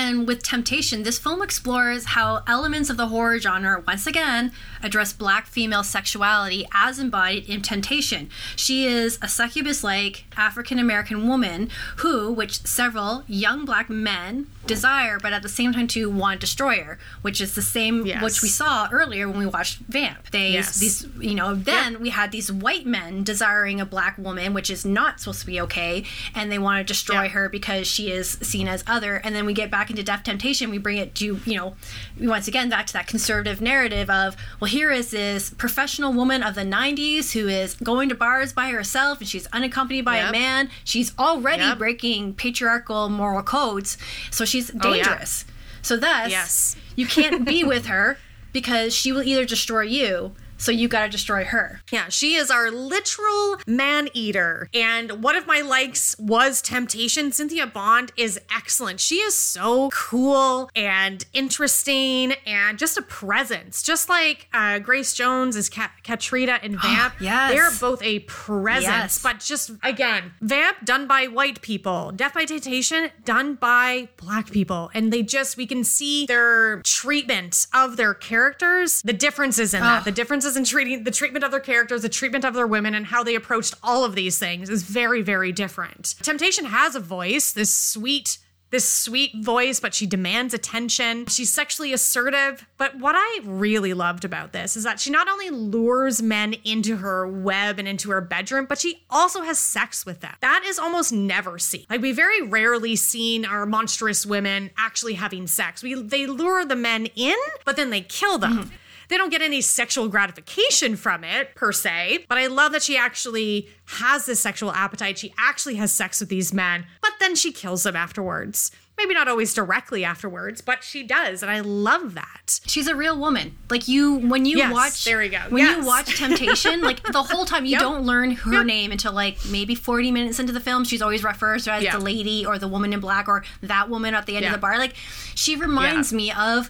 And 0.09 0.27
with 0.27 0.41
Temptation, 0.41 1.03
this 1.03 1.19
film 1.19 1.43
explores 1.43 2.03
how 2.03 2.41
elements 2.47 2.89
of 2.89 2.97
the 2.97 3.09
horror 3.09 3.37
genre 3.37 3.83
once 3.85 4.07
again 4.07 4.51
address 4.81 5.13
black 5.13 5.45
female 5.45 5.83
sexuality 5.83 6.65
as 6.73 6.97
embodied 6.97 7.47
in 7.47 7.61
Temptation. 7.61 8.27
She 8.55 8.87
is 8.87 9.19
a 9.21 9.27
succubus 9.27 9.83
like 9.83 10.25
African 10.35 10.79
American 10.79 11.27
woman 11.27 11.69
who, 11.97 12.31
which 12.31 12.65
several 12.65 13.23
young 13.27 13.65
black 13.65 13.87
men 13.87 14.47
desire, 14.69 15.19
but 15.19 15.33
at 15.33 15.41
the 15.41 15.49
same 15.49 15.73
time 15.73 15.87
to 15.87 16.09
want 16.09 16.39
destroyer, 16.39 16.97
which 17.21 17.41
is 17.41 17.55
the 17.55 17.61
same 17.61 18.05
Yes. 18.05 18.23
which 18.23 18.41
we 18.41 18.47
saw 18.49 18.87
earlier 18.91 19.27
when 19.27 19.39
we 19.39 19.45
watched 19.45 19.79
Vamp. 19.89 20.31
They 20.31 20.51
Yes. 20.51 20.79
these 20.79 21.05
you 21.19 21.35
know, 21.35 21.53
then 21.55 21.99
we 21.99 22.09
had 22.09 22.31
these 22.31 22.51
white 22.51 22.85
men 22.85 23.23
desiring 23.23 23.81
a 23.81 23.85
black 23.85 24.17
woman, 24.17 24.53
which 24.53 24.69
is 24.69 24.85
not 24.85 25.19
supposed 25.19 25.41
to 25.41 25.45
be 25.45 25.59
okay, 25.61 26.03
and 26.35 26.51
they 26.51 26.59
want 26.59 26.79
to 26.79 26.83
destroy 26.83 27.27
her 27.29 27.49
because 27.49 27.87
she 27.87 28.11
is 28.11 28.37
seen 28.41 28.67
as 28.67 28.83
other. 28.87 29.15
And 29.17 29.35
then 29.35 29.45
we 29.45 29.53
get 29.53 29.69
back 29.71 29.89
into 29.89 30.03
Death 30.03 30.23
Temptation, 30.23 30.69
we 30.69 30.77
bring 30.77 30.97
it 30.97 31.15
to, 31.15 31.39
you 31.45 31.55
know, 31.57 31.75
once 32.19 32.47
again 32.47 32.69
back 32.69 32.85
to 32.87 32.93
that 32.93 33.07
conservative 33.07 33.59
narrative 33.61 34.09
of, 34.09 34.37
well, 34.59 34.69
here 34.69 34.91
is 34.91 35.11
this 35.11 35.49
professional 35.49 36.13
woman 36.13 36.43
of 36.43 36.55
the 36.55 36.63
90s 36.63 37.31
who 37.33 37.47
is 37.47 37.73
going 37.75 38.07
to 38.09 38.15
bars 38.15 38.53
by 38.53 38.69
herself 38.69 39.19
and 39.19 39.27
she's 39.27 39.47
unaccompanied 39.47 40.05
by 40.05 40.17
a 40.17 40.31
man. 40.31 40.69
She's 40.83 41.11
already 41.17 41.63
Yep. 41.63 41.77
breaking 41.79 42.33
patriarchal 42.35 43.09
moral 43.09 43.43
codes, 43.43 43.97
so 44.31 44.45
she's 44.67 44.71
Oh, 44.81 44.93
yeah. 44.93 45.03
dangerous. 45.03 45.45
So 45.81 45.97
thus, 45.97 46.29
Yes. 46.29 46.75
you 46.95 47.05
can't 47.07 47.45
be 47.45 47.63
with 47.73 47.85
her 47.87 48.17
because 48.51 48.93
she 48.93 49.11
will 49.11 49.23
either 49.23 49.45
destroy 49.45 49.81
you, 49.81 50.33
so 50.59 50.71
you 50.71 50.87
got 50.87 51.03
to 51.03 51.09
destroy 51.09 51.43
her. 51.45 51.81
Yeah, 51.91 52.09
she 52.09 52.35
is 52.35 52.51
our 52.51 52.69
literal 52.69 53.57
man 53.65 54.09
eater. 54.13 54.69
And 54.73 55.23
one 55.23 55.35
of 55.35 55.47
my 55.47 55.61
likes 55.61 56.15
was 56.19 56.61
Temptation. 56.61 57.31
Cynthia 57.31 57.65
Bond 57.65 58.11
is 58.15 58.39
excellent. 58.53 58.99
She 58.99 59.15
is 59.15 59.33
so 59.33 59.89
cool 59.91 60.69
and 60.75 61.25
interesting 61.33 62.33
and 62.45 62.77
just 62.77 62.97
a 62.97 63.01
presence. 63.01 63.81
Just 63.81 64.09
like 64.09 64.47
uh, 64.53 64.79
Grace 64.79 65.13
Jones 65.13 65.55
is 65.55 65.69
Ka- 65.69 65.91
Katrina 66.03 66.59
in 66.61 66.77
Vamp. 66.81 67.15
Yes. 67.19 67.51
They're 67.51 67.71
both 67.89 68.03
a 68.03 68.19
presence, 68.19 68.83
Yes. 68.85 69.23
but 69.23 69.39
just 69.39 69.71
again, 69.83 70.33
Vamp 70.41 70.85
done 70.85 71.07
by 71.07 71.27
white 71.27 71.61
people, 71.61 72.11
Def 72.11 72.33
by 72.33 72.45
Temptation 72.45 73.09
done 73.25 73.55
by 73.55 74.09
black 74.17 74.51
people. 74.51 74.91
And 74.93 75.11
they 75.13 75.23
just, 75.23 75.57
we 75.57 75.65
can 75.65 75.83
see 75.83 76.25
their 76.25 76.81
treatment 76.81 77.67
of 77.73 77.97
their 77.97 78.13
characters, 78.13 79.01
the 79.03 79.13
differences 79.13 79.73
in 79.73 79.81
that, 79.81 80.03
the 80.05 80.11
differences 80.11 80.48
in 80.55 80.63
treating 80.63 81.03
the 81.03 81.11
treatment 81.11 81.43
of 81.43 81.51
their 81.51 81.59
characters, 81.59 82.01
the 82.01 82.09
treatment 82.09 82.45
of 82.45 82.53
their 82.53 82.67
women, 82.67 82.93
and 82.95 83.05
how 83.05 83.23
they 83.23 83.35
approached 83.35 83.75
all 83.83 84.03
of 84.03 84.15
these 84.15 84.39
things 84.39 84.69
is 84.69 84.83
very, 84.83 85.21
very 85.21 85.51
different. 85.51 86.15
Temptation 86.21 86.65
has 86.65 86.95
a 86.95 86.99
voice, 86.99 87.51
this 87.51 87.73
sweet 87.73 88.37
this 88.71 88.87
sweet 88.87 89.31
voice, 89.35 89.79
but 89.79 89.93
she 89.93 90.05
demands 90.05 90.53
attention. 90.53 91.25
She's 91.25 91.51
sexually 91.51 91.91
assertive. 91.91 92.67
But 92.77 92.97
what 92.99 93.15
I 93.17 93.39
really 93.43 93.93
loved 93.93 94.25
about 94.25 94.53
this 94.53 94.77
is 94.77 94.83
that 94.83 94.99
she 94.99 95.09
not 95.09 95.27
only 95.27 95.49
lures 95.49 96.21
men 96.21 96.53
into 96.63 96.97
her 96.97 97.27
web 97.27 97.79
and 97.79 97.87
into 97.87 98.11
her 98.11 98.21
bedroom, 98.21 98.65
but 98.67 98.79
she 98.79 99.03
also 99.09 99.41
has 99.41 99.57
sex 99.57 100.05
with 100.05 100.19
them. 100.19 100.35
That 100.41 100.63
is 100.65 100.77
almost 100.77 101.11
never 101.11 101.57
seen. 101.57 101.85
Like 101.89 102.01
we 102.01 102.11
very 102.11 102.41
rarely 102.43 102.95
seen 102.95 103.43
our 103.43 103.65
monstrous 103.65 104.25
women 104.25 104.69
actually 104.77 105.15
having 105.15 105.47
sex. 105.47 105.81
We 105.81 105.95
they 105.95 106.27
lure 106.27 106.63
the 106.65 106.75
men 106.75 107.07
in, 107.15 107.37
but 107.65 107.75
then 107.75 107.89
they 107.89 108.01
kill 108.01 108.37
them. 108.37 108.59
Mm-hmm. 108.59 108.75
They 109.09 109.17
don't 109.17 109.29
get 109.31 109.41
any 109.41 109.59
sexual 109.61 110.07
gratification 110.07 110.95
from 110.95 111.23
it 111.23 111.55
per 111.55 111.71
se, 111.71 112.25
but 112.29 112.37
I 112.37 112.47
love 112.47 112.71
that 112.71 112.83
she 112.83 112.95
actually 112.95 113.67
has 113.85 114.25
this 114.25 114.39
sexual 114.39 114.71
appetite. 114.71 115.17
She 115.17 115.33
actually 115.37 115.75
has 115.75 115.91
sex 115.91 116.19
with 116.19 116.29
these 116.29 116.53
men, 116.53 116.85
but 117.01 117.11
then 117.19 117.35
she 117.35 117.51
kills 117.51 117.83
them 117.83 117.95
afterwards. 117.95 118.71
Maybe 118.99 119.13
not 119.13 119.29
always 119.29 119.53
directly 119.53 120.03
afterwards, 120.03 120.59
but 120.59 120.83
she 120.83 121.03
does, 121.03 121.41
and 121.41 121.49
I 121.49 121.61
love 121.61 122.15
that. 122.15 122.59
She's 122.67 122.85
a 122.85 122.93
real 122.95 123.17
woman. 123.17 123.57
Like 123.69 123.87
you, 123.87 124.15
when 124.15 124.45
you 124.45 124.57
Yes, 124.57 124.73
watch, 124.73 125.05
there 125.05 125.19
we 125.19 125.29
go. 125.29 125.39
When 125.49 125.63
Yes. 125.63 125.77
you 125.77 125.85
watch 125.85 126.17
Temptation, 126.17 126.81
like 126.89 127.01
the 127.01 127.23
whole 127.23 127.45
time 127.45 127.63
you 127.63 127.71
Yep. 127.71 127.79
don't 127.79 128.03
learn 128.05 128.31
her 128.31 128.63
name 128.65 128.91
until 128.91 129.13
like 129.13 129.37
maybe 129.45 129.73
forty 129.73 130.11
minutes 130.11 130.37
into 130.37 130.51
the 130.51 130.59
film. 130.59 130.83
She's 130.83 131.01
always 131.01 131.23
referred 131.23 131.61
to 131.61 131.71
as 131.71 131.81
Yeah. 131.83 131.97
the 131.97 132.03
lady 132.03 132.45
or 132.45 132.59
the 132.59 132.67
woman 132.67 132.91
in 132.91 132.99
black 132.99 133.29
or 133.29 133.45
that 133.63 133.89
woman 133.89 134.13
at 134.13 134.25
the 134.25 134.35
end 134.35 134.43
Yeah. 134.43 134.49
of 134.49 134.55
the 134.55 134.59
bar. 134.61 134.77
Like 134.77 134.95
she 135.33 135.55
reminds 135.55 136.11
me 136.11 136.31
of 136.33 136.69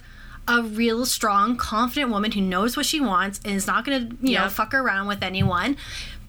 a 0.58 0.62
real 0.62 1.06
strong, 1.06 1.56
confident 1.56 2.10
woman 2.10 2.32
who 2.32 2.40
knows 2.40 2.76
what 2.76 2.84
she 2.86 3.00
wants 3.00 3.40
and 3.44 3.54
is 3.54 3.66
not 3.66 3.84
going 3.84 4.08
to, 4.08 4.16
you 4.20 4.34
know, 4.34 4.48
fuck 4.48 4.74
around 4.74 5.06
with 5.06 5.22
anyone. 5.22 5.76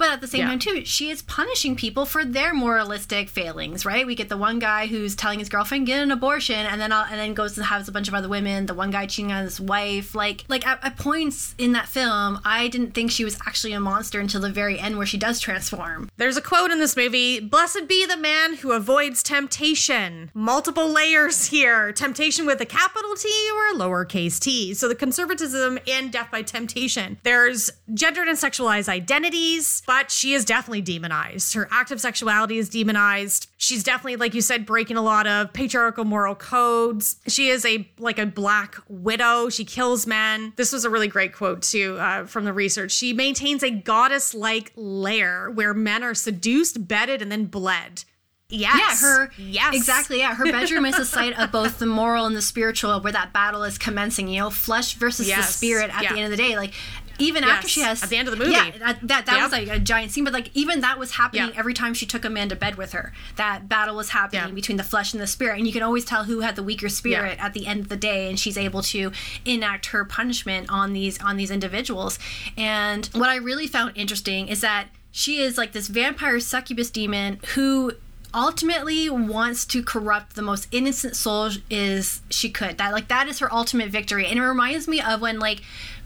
But 0.01 0.09
at 0.09 0.19
the 0.21 0.25
same 0.25 0.39
Yeah. 0.39 0.47
time, 0.47 0.57
too, 0.57 0.83
she 0.83 1.11
is 1.11 1.21
punishing 1.21 1.75
people 1.75 2.07
for 2.07 2.25
their 2.25 2.55
moralistic 2.55 3.29
failings, 3.29 3.85
right? 3.85 4.03
We 4.03 4.15
get 4.15 4.29
the 4.29 4.35
one 4.37 4.57
guy 4.57 4.87
who's 4.87 5.15
telling 5.15 5.37
his 5.37 5.47
girlfriend 5.47 5.85
get 5.85 6.01
an 6.01 6.09
abortion, 6.09 6.55
and 6.55 6.81
then 6.81 6.91
uh, 6.91 7.05
and 7.11 7.19
then 7.19 7.35
goes 7.35 7.55
and 7.55 7.67
has 7.67 7.87
a 7.87 7.91
bunch 7.91 8.07
of 8.07 8.15
other 8.15 8.27
women. 8.27 8.65
The 8.65 8.73
one 8.73 8.89
guy 8.89 9.05
cheating 9.05 9.31
on 9.31 9.43
his 9.43 9.61
wife, 9.61 10.15
like 10.15 10.43
like 10.47 10.65
at, 10.65 10.83
at 10.83 10.97
points 10.97 11.53
in 11.59 11.73
that 11.73 11.87
film, 11.87 12.39
I 12.43 12.67
didn't 12.67 12.95
think 12.95 13.11
she 13.11 13.23
was 13.23 13.37
actually 13.45 13.73
a 13.73 13.79
monster 13.79 14.19
until 14.19 14.41
the 14.41 14.49
very 14.49 14.79
end, 14.79 14.97
where 14.97 15.05
she 15.05 15.19
does 15.19 15.39
transform. 15.39 16.09
There's 16.17 16.35
a 16.35 16.41
quote 16.41 16.71
in 16.71 16.79
this 16.79 16.97
movie 16.97 17.39
Blessed 17.39 17.87
be 17.87 18.07
the 18.07 18.17
man 18.17 18.55
who 18.55 18.71
avoids 18.71 19.21
temptation. 19.21 20.31
Multiple 20.33 20.89
layers 20.89 21.45
here. 21.45 21.91
Temptation 21.91 22.47
with 22.47 22.59
a 22.59 22.65
capital 22.65 23.13
T 23.13 23.29
or 23.55 23.67
a 23.75 23.79
lowercase 23.79 24.39
t. 24.39 24.73
So 24.73 24.87
the 24.87 24.95
conservatism 24.95 25.77
and 25.87 26.11
def 26.11 26.31
by 26.31 26.41
temptation. 26.41 27.19
There's 27.21 27.69
gendered 27.93 28.27
and 28.27 28.37
sexualized 28.37 28.89
identities, 28.89 29.83
but 29.91 30.09
she 30.09 30.33
is 30.33 30.45
definitely 30.45 30.79
demonized. 30.79 31.53
Her 31.53 31.67
active 31.69 31.99
sexuality 31.99 32.57
is 32.57 32.69
demonized. 32.69 33.49
She's 33.57 33.83
definitely, 33.83 34.15
like 34.15 34.33
you 34.33 34.39
said, 34.39 34.65
breaking 34.65 34.95
a 34.95 35.01
lot 35.01 35.27
of 35.27 35.51
patriarchal 35.51 36.05
moral 36.05 36.33
codes. 36.33 37.17
She 37.27 37.49
is 37.49 37.65
a 37.65 37.85
like 37.99 38.17
a 38.17 38.25
black 38.25 38.77
widow. 38.87 39.49
She 39.49 39.65
kills 39.65 40.07
men. 40.07 40.53
This 40.55 40.71
was 40.71 40.85
a 40.85 40.89
really 40.89 41.09
great 41.09 41.33
quote 41.33 41.61
too 41.61 41.97
uh, 41.99 42.25
from 42.25 42.45
the 42.45 42.53
research. 42.53 42.93
She 42.93 43.11
maintains 43.11 43.63
a 43.63 43.69
goddess-like 43.69 44.71
lair 44.77 45.51
where 45.51 45.73
men 45.73 46.03
are 46.03 46.13
seduced, 46.13 46.87
bedded, 46.87 47.21
and 47.21 47.29
then 47.29 47.47
bled. 47.47 48.05
Yes. 48.53 49.01
Yeah, 49.01 49.07
her 49.07 49.31
yes, 49.37 49.73
exactly. 49.75 50.19
Yeah, 50.19 50.35
her 50.35 50.43
bedroom 50.43 50.85
is 50.85 50.97
the 50.97 51.05
site 51.05 51.39
of 51.39 51.53
both 51.53 51.79
the 51.79 51.85
moral 51.85 52.25
and 52.25 52.35
the 52.35 52.41
spiritual, 52.41 52.99
where 52.99 53.13
that 53.13 53.31
battle 53.31 53.63
is 53.63 53.77
commencing. 53.77 54.27
You 54.27 54.41
know, 54.41 54.49
flesh 54.49 54.95
versus 54.95 55.27
the 55.27 55.41
spirit. 55.41 55.89
At 55.93 56.03
Yeah. 56.03 56.13
the 56.13 56.19
end 56.19 56.31
of 56.33 56.37
the 56.37 56.43
day, 56.43 56.57
like 56.57 56.73
even 57.21 57.43
after 57.43 57.67
she 57.67 57.81
has 57.81 58.01
at 58.03 58.09
the 58.09 58.17
end 58.17 58.27
of 58.27 58.31
the 58.31 58.37
movie. 58.43 58.51
yeah, 58.51 58.71
that 58.79 58.99
that, 59.07 59.25
that 59.25 59.43
was 59.43 59.51
like 59.51 59.67
a 59.67 59.79
giant 59.79 60.11
scene. 60.11 60.23
But 60.23 60.33
like 60.33 60.49
even 60.53 60.81
that 60.81 60.97
was 60.99 61.11
happening 61.11 61.49
Yeah. 61.49 61.53
every 61.59 61.73
time 61.73 61.93
she 61.93 62.05
took 62.05 62.25
a 62.25 62.29
man 62.29 62.49
to 62.49 62.55
bed 62.55 62.75
with 62.75 62.93
her. 62.93 63.13
That 63.37 63.69
battle 63.69 63.95
was 63.95 64.09
happening 64.09 64.55
between 64.55 64.77
the 64.77 64.83
flesh 64.83 65.13
and 65.13 65.21
the 65.21 65.27
spirit, 65.27 65.57
and 65.57 65.67
you 65.67 65.73
can 65.73 65.83
always 65.83 66.05
tell 66.05 66.25
who 66.25 66.39
had 66.41 66.55
the 66.55 66.63
weaker 66.63 66.89
spirit 66.89 67.37
at 67.39 67.53
the 67.53 67.67
end 67.67 67.79
of 67.81 67.89
the 67.89 67.97
day. 67.97 68.29
And 68.29 68.39
she's 68.39 68.57
able 68.57 68.81
to 68.83 69.11
enact 69.45 69.87
her 69.87 70.03
punishment 70.05 70.69
on 70.69 70.93
these 70.93 71.21
on 71.21 71.37
these 71.37 71.51
individuals. 71.51 72.19
And 72.57 73.05
what 73.13 73.29
I 73.29 73.35
really 73.35 73.67
found 73.67 73.93
interesting 73.95 74.47
is 74.47 74.61
that 74.61 74.87
she 75.11 75.41
is 75.41 75.57
like 75.57 75.73
this 75.73 75.87
vampire 75.87 76.39
succubus 76.39 76.89
demon 76.89 77.39
who 77.55 77.91
ultimately 78.33 79.09
wants 79.09 79.65
to 79.65 79.83
corrupt 79.83 80.35
the 80.35 80.41
most 80.41 80.67
innocent 80.71 81.17
soul 81.17 81.49
is 81.69 82.21
she 82.29 82.49
could 82.49 82.77
that 82.77 82.93
like 82.93 83.09
that 83.09 83.27
is 83.27 83.39
her 83.39 83.53
ultimate 83.53 83.89
victory 83.89 84.25
and 84.25 84.39
it 84.39 84.41
reminds 84.41 84.87
me 84.87 85.01
of 85.01 85.19
when 85.19 85.37
like 85.37 85.61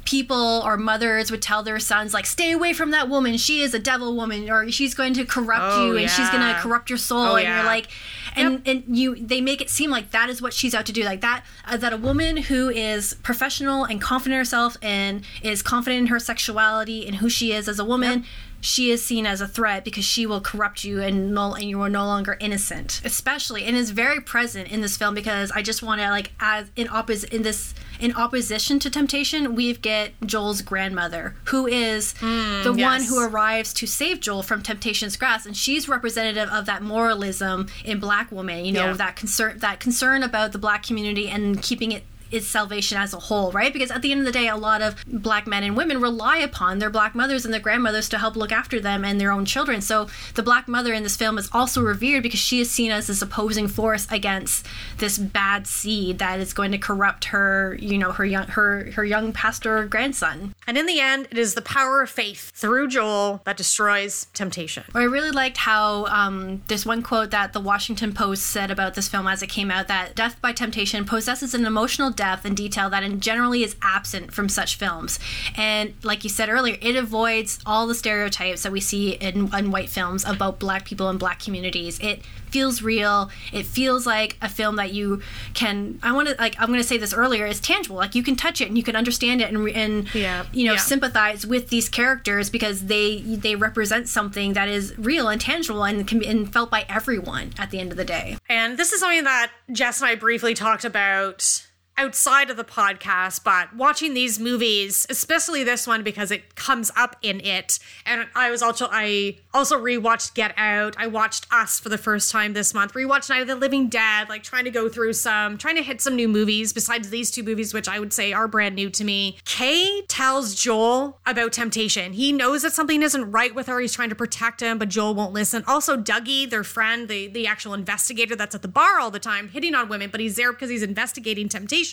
people 0.06 0.62
or 0.64 0.78
mothers 0.78 1.32
would 1.32 1.42
tell 1.42 1.64
their 1.64 1.80
sons 1.80 2.14
like 2.14 2.26
stay 2.26 2.52
away 2.52 2.74
from 2.74 2.92
that 2.92 3.10
woman. 3.10 3.38
She 3.38 3.62
is 3.62 3.74
a 3.74 3.80
devil 3.80 4.16
woman 4.16 4.50
or 4.50 4.72
she's 4.72 4.94
going 4.94 5.14
to 5.16 5.26
corrupt 5.26 5.64
Oh, 5.64 5.92
you 5.92 5.98
and 5.98 6.10
she's 6.10 6.30
going 6.30 6.42
to 6.42 6.60
corrupt 6.62 6.90
your 6.90 6.98
soul. 6.98 7.22
Oh, 7.22 7.36
and 7.36 7.44
yeah. 7.44 7.58
you're 7.58 7.66
like 7.66 7.88
and 8.36 8.62
and 8.68 8.84
you 8.88 9.16
they 9.16 9.42
make 9.42 9.62
it 9.62 9.70
seem 9.70 9.90
like 9.90 10.12
that 10.12 10.30
is 10.30 10.42
what 10.42 10.54
she's 10.54 10.76
out 10.76 10.86
to 10.86 10.92
do 10.92 11.04
like 11.04 11.22
that 11.22 11.44
uh, 11.66 11.78
that 11.78 11.94
a 11.94 11.98
woman 11.98 12.38
who 12.38 12.70
is 12.70 13.16
professional 13.16 13.84
and 13.84 14.02
confident 14.02 14.34
in 14.34 14.40
herself 14.40 14.78
and 14.82 15.24
is 15.42 15.62
confident 15.62 16.02
in 16.02 16.08
her 16.08 16.20
sexuality 16.20 17.06
and 17.06 17.18
who 17.18 17.30
she 17.30 17.52
is 17.52 17.68
as 17.68 17.80
a 17.80 17.86
woman 17.86 18.26
she 18.62 18.90
is 18.90 19.06
seen 19.06 19.28
as 19.28 19.42
a 19.42 19.48
threat 19.48 19.86
because 19.86 20.04
she 20.04 20.26
will 20.26 20.42
corrupt 20.42 20.84
you 20.84 21.00
and 21.00 21.36
no, 21.36 21.54
and 21.54 21.66
you 21.66 21.80
are 21.82 21.90
no 21.90 22.04
longer 22.04 22.36
innocent. 22.40 23.00
Especially 23.06 23.64
and 23.64 23.78
is 23.78 23.92
very 23.92 24.20
present 24.20 24.70
in 24.70 24.82
this 24.82 24.98
film 24.98 25.14
because 25.14 25.52
i 25.52 25.62
just 25.62 25.84
want 25.84 26.02
to 26.02 26.10
like 26.10 26.32
as 26.40 26.70
in 26.76 26.88
oppos 26.88 27.24
in 27.26 27.44
this 27.44 27.74
in 28.00 28.14
opposition 28.16 28.80
to 28.80 28.90
temptation 28.90 29.56
we 29.56 29.74
get 29.76 30.12
joel's 30.26 30.62
grandmother 30.62 31.36
who 31.46 31.68
is 31.68 32.14
hmm, 32.20 32.64
the 32.64 32.74
one 32.78 33.04
who 33.04 33.20
arrives 33.24 33.74
to 33.74 33.86
save 33.88 34.20
joel 34.20 34.44
from 34.44 34.62
temptation's 34.62 35.18
grasp 35.18 35.46
and 35.46 35.56
she's 35.58 35.88
representative 35.88 36.50
of 36.50 36.66
that 36.66 36.82
moralism 36.82 37.68
in 37.84 38.00
black 38.00 38.32
woman 38.32 38.66
you 38.66 38.72
know 38.72 38.88
Yeah. 38.88 38.94
that 38.94 39.16
concern 39.16 39.60
that 39.60 39.80
concern 39.80 40.24
about 40.24 40.52
the 40.52 40.58
black 40.58 40.84
community 40.84 41.28
and 41.30 41.62
keeping 41.62 41.92
it 41.92 42.04
its 42.36 42.48
salvation 42.48 42.98
as 42.98 43.14
a 43.14 43.20
whole, 43.20 43.52
right? 43.52 43.74
Because 43.74 43.92
at 43.92 44.02
the 44.02 44.12
end 44.12 44.22
of 44.22 44.26
the 44.26 44.32
day, 44.32 44.48
a 44.48 44.56
lot 44.56 44.82
of 44.82 45.04
black 45.08 45.48
men 45.48 45.64
and 45.64 45.76
women 45.76 46.02
rely 46.02 46.38
upon 46.38 46.80
their 46.80 46.90
black 46.90 47.16
mothers 47.16 47.46
and 47.46 47.54
their 47.54 47.62
grandmothers 47.62 48.10
to 48.10 48.18
help 48.18 48.36
look 48.36 48.52
after 48.52 48.80
them 48.80 49.04
and 49.06 49.20
their 49.20 49.32
own 49.32 49.46
children. 49.46 49.82
So 49.82 50.08
the 50.36 50.44
black 50.44 50.68
mother 50.68 50.94
in 50.94 51.04
this 51.04 51.18
film 51.18 51.38
is 51.38 51.50
also 51.52 51.82
revered 51.82 52.24
because 52.24 52.40
she 52.40 52.60
is 52.60 52.70
seen 52.70 52.92
as 52.92 53.08
this 53.08 53.22
opposing 53.22 53.68
force 53.68 54.08
against 54.12 54.66
this 54.98 55.18
bad 55.18 55.68
seed 55.68 56.20
that 56.20 56.40
is 56.40 56.54
going 56.54 56.72
to 56.72 56.78
corrupt 56.78 57.26
her, 57.26 57.78
you 57.80 57.98
know, 57.98 58.12
her 58.12 58.26
young 58.26 58.48
her 58.48 58.92
her 58.92 59.06
young 59.06 59.34
pastor 59.34 59.86
grandson. 59.86 60.54
And 60.68 60.78
in 60.78 60.86
the 60.86 61.00
end, 61.00 61.28
it 61.32 61.38
is 61.38 61.54
the 61.54 61.62
power 61.62 62.02
of 62.02 62.10
faith 62.10 62.52
through 62.54 62.90
Joel 62.90 63.42
that 63.46 63.58
destroys 63.58 64.28
temptation. 64.34 64.84
I 64.94 65.04
really 65.04 65.32
liked 65.32 65.58
how 65.58 66.06
um, 66.06 66.64
there's 66.68 66.86
one 66.86 67.02
quote 67.02 67.32
that 67.32 67.54
the 67.54 67.60
Washington 67.60 68.14
Post 68.14 68.46
said 68.48 68.72
about 68.72 68.96
this 68.96 69.08
film 69.08 69.28
as 69.28 69.42
it 69.42 69.48
came 69.48 69.72
out 69.72 69.88
that 69.88 70.16
Def 70.16 70.40
by 70.42 70.52
Temptation 70.52 71.06
possesses 71.06 71.54
an 71.54 71.66
emotional 71.66 72.10
depth 72.10 72.25
and 72.46 72.56
detail 72.58 72.90
that 72.90 73.04
in 73.04 73.20
generally 73.20 73.64
is 73.64 73.76
absent 73.82 74.34
from 74.34 74.50
such 74.50 74.78
films. 74.78 75.20
And 75.56 75.94
like 76.04 76.24
you 76.24 76.30
said 76.30 76.50
earlier, 76.50 76.78
it 76.82 76.96
avoids 76.96 77.60
all 77.66 77.86
the 77.88 77.96
stereotypes 77.96 78.64
that 78.64 78.72
we 78.72 78.82
see 78.82 79.12
in, 79.12 79.54
in 79.54 79.72
white 79.72 79.90
films 79.90 80.26
about 80.26 80.60
black 80.60 80.86
people 80.86 81.10
and 81.10 81.20
black 81.20 81.40
communities. 81.40 82.00
It 82.00 82.22
feels 82.50 82.82
real. 82.82 83.30
It 83.52 83.66
feels 83.66 84.06
like 84.08 84.38
a 84.42 84.48
film 84.50 84.78
that 84.78 84.94
you 84.94 85.22
can. 85.54 86.00
I 86.02 86.12
want 86.14 86.30
to 86.30 86.36
like. 86.40 86.56
I'm 86.60 86.68
going 86.68 86.80
to 86.80 86.88
say 86.88 86.98
this 86.98 87.14
earlier. 87.14 87.46
It's 87.46 87.60
tangible. 87.60 87.98
Like 87.98 88.16
you 88.16 88.24
can 88.24 88.36
touch 88.36 88.62
it 88.62 88.68
and 88.70 88.78
you 88.78 88.84
can 88.84 88.96
understand 88.96 89.42
it 89.42 89.52
and 89.54 89.68
and 89.70 90.16
Yeah. 90.16 90.46
you 90.54 90.66
know 90.66 90.74
Yeah. 90.74 90.80
sympathize 90.80 91.46
with 91.46 91.70
these 91.70 91.90
characters 91.90 92.50
because 92.50 92.86
they 92.86 93.18
they 93.22 93.56
represent 93.56 94.08
something 94.08 94.54
that 94.54 94.68
is 94.70 94.94
real 94.98 95.28
and 95.28 95.40
tangible 95.42 95.84
and 95.84 96.08
can 96.08 96.20
be 96.20 96.28
and 96.28 96.52
felt 96.52 96.72
by 96.72 96.86
everyone 96.88 97.54
at 97.60 97.72
the 97.72 97.80
end 97.80 97.92
of 97.92 97.98
the 97.98 98.06
day. 98.06 98.38
And 98.50 98.78
this 98.78 98.94
is 98.94 99.02
something 99.02 99.26
that 99.26 99.52
Jess 99.72 100.00
and 100.02 100.10
I 100.10 100.16
briefly 100.16 100.54
talked 100.54 100.86
about 100.86 101.66
outside 101.98 102.50
of 102.50 102.58
the 102.58 102.64
podcast, 102.64 103.44
but 103.44 103.76
watching 103.76 104.14
these 104.14 104.40
movies, 104.40 105.06
especially 105.10 105.64
this 105.64 105.88
one 105.88 106.04
because 106.04 106.32
it 106.32 106.56
comes 106.56 106.92
up 106.96 107.16
in 107.22 107.40
it. 107.46 107.80
And 108.06 108.28
I 108.36 108.52
was 108.52 108.62
also 108.62 108.88
I 108.92 109.38
also 109.54 109.80
rewatched 109.80 110.34
Get 110.34 110.54
Out. 110.58 110.96
I 110.98 111.08
watched 111.08 111.48
Us 111.52 111.80
for 111.80 111.90
the 111.90 111.98
first 111.98 112.32
time 112.32 112.54
this 112.54 112.74
month. 112.74 112.94
Rewatched 112.94 113.30
Night 113.30 113.42
of 113.42 113.48
the 113.48 113.56
Living 113.56 113.88
Dead, 113.88 114.28
like 114.30 114.44
trying 114.44 114.66
to 114.66 114.72
go 114.72 114.90
through 114.90 115.14
some 115.14 115.58
trying 115.58 115.76
to 115.76 115.84
hit 115.84 116.02
some 116.02 116.16
new 116.16 116.28
movies 116.28 116.74
besides 116.74 117.10
these 117.10 117.32
two 117.32 117.44
movies 117.44 117.74
which 117.74 117.88
I 117.88 118.00
would 118.00 118.12
say 118.14 118.34
are 118.34 118.48
brand 118.48 118.76
new 118.76 118.90
to 118.90 119.04
me. 119.04 119.38
Kay 119.46 120.02
tells 120.08 120.56
Joel 120.56 121.20
about 121.26 121.54
temptation. 121.54 122.14
He 122.14 122.32
knows 122.32 122.64
that 122.64 122.74
something 122.74 123.02
isn't 123.02 123.32
right 123.32 123.56
with 123.56 123.68
her. 123.68 123.80
He's 123.80 123.94
trying 123.94 124.10
to 124.10 124.16
protect 124.16 124.62
him, 124.62 124.78
but 124.78 124.90
Joel 124.90 125.16
won't 125.16 125.34
listen. 125.34 125.64
Also 125.68 125.96
Dougie, 125.98 126.50
their 126.50 126.64
friend, 126.64 127.08
the 127.08 127.28
the 127.28 127.48
actual 127.48 127.74
investigator 127.74 128.36
that's 128.36 128.54
at 128.56 128.62
the 128.62 128.68
bar 128.68 129.00
all 129.00 129.12
the 129.12 129.20
time 129.20 129.50
hitting 129.50 129.76
on 129.76 129.88
women, 129.88 130.10
but 130.10 130.20
he's 130.20 130.36
there 130.36 130.52
because 130.52 130.70
he's 130.70 130.84
investigating 130.84 131.48
temptation. 131.48 131.85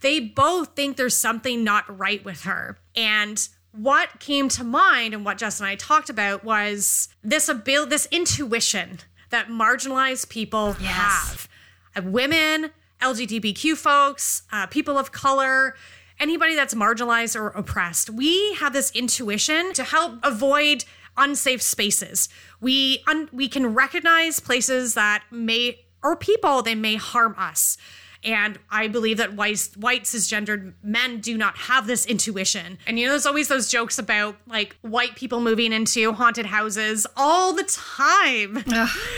They 0.00 0.20
both 0.20 0.74
think 0.76 0.96
there's 0.96 1.16
something 1.16 1.64
not 1.64 1.98
right 1.98 2.24
with 2.24 2.42
her. 2.42 2.78
And 2.94 3.46
what 3.72 4.20
came 4.20 4.48
to 4.50 4.64
mind 4.64 5.14
and 5.14 5.24
what 5.24 5.38
Jess 5.38 5.60
and 5.60 5.68
I 5.68 5.76
talked 5.76 6.10
about 6.10 6.44
was 6.44 7.08
this 7.22 7.48
ability, 7.48 7.90
this 7.90 8.08
intuition 8.10 8.98
that 9.30 9.48
marginalized 9.48 10.28
people 10.28 10.72
have. 10.74 11.48
Uh, 11.96 12.02
women, 12.02 12.70
LGBTQ 13.00 13.76
folks, 13.76 14.42
uh, 14.52 14.66
people 14.66 14.98
of 14.98 15.12
color, 15.12 15.74
anybody 16.18 16.54
that's 16.54 16.74
marginalized 16.74 17.38
or 17.38 17.48
oppressed. 17.48 18.10
We 18.10 18.54
have 18.54 18.72
this 18.72 18.90
intuition 18.92 19.72
to 19.72 19.84
help 19.84 20.18
avoid 20.22 20.84
unsafe 21.16 21.62
spaces. 21.62 22.28
We 22.60 23.02
un- 23.06 23.28
we 23.32 23.48
can 23.48 23.74
recognize 23.74 24.40
places 24.40 24.94
that 24.94 25.24
may 25.30 25.80
or 26.02 26.16
people 26.16 26.62
they 26.62 26.74
may 26.74 26.96
harm 26.96 27.34
us. 27.38 27.76
And 28.22 28.58
I 28.70 28.88
believe 28.88 29.16
that 29.16 29.34
white, 29.34 29.68
white 29.76 30.04
cisgendered 30.04 30.74
men 30.82 31.20
do 31.20 31.38
not 31.38 31.56
have 31.56 31.86
this 31.86 32.04
intuition. 32.06 32.78
And 32.86 32.98
you 32.98 33.06
know, 33.06 33.12
there's 33.12 33.26
always 33.26 33.48
those 33.48 33.70
jokes 33.70 33.98
about 33.98 34.36
like 34.46 34.76
white 34.82 35.16
people 35.16 35.40
moving 35.40 35.72
into 35.72 36.12
haunted 36.12 36.46
houses 36.46 37.06
all 37.16 37.52
the 37.52 37.64
time. 37.64 38.62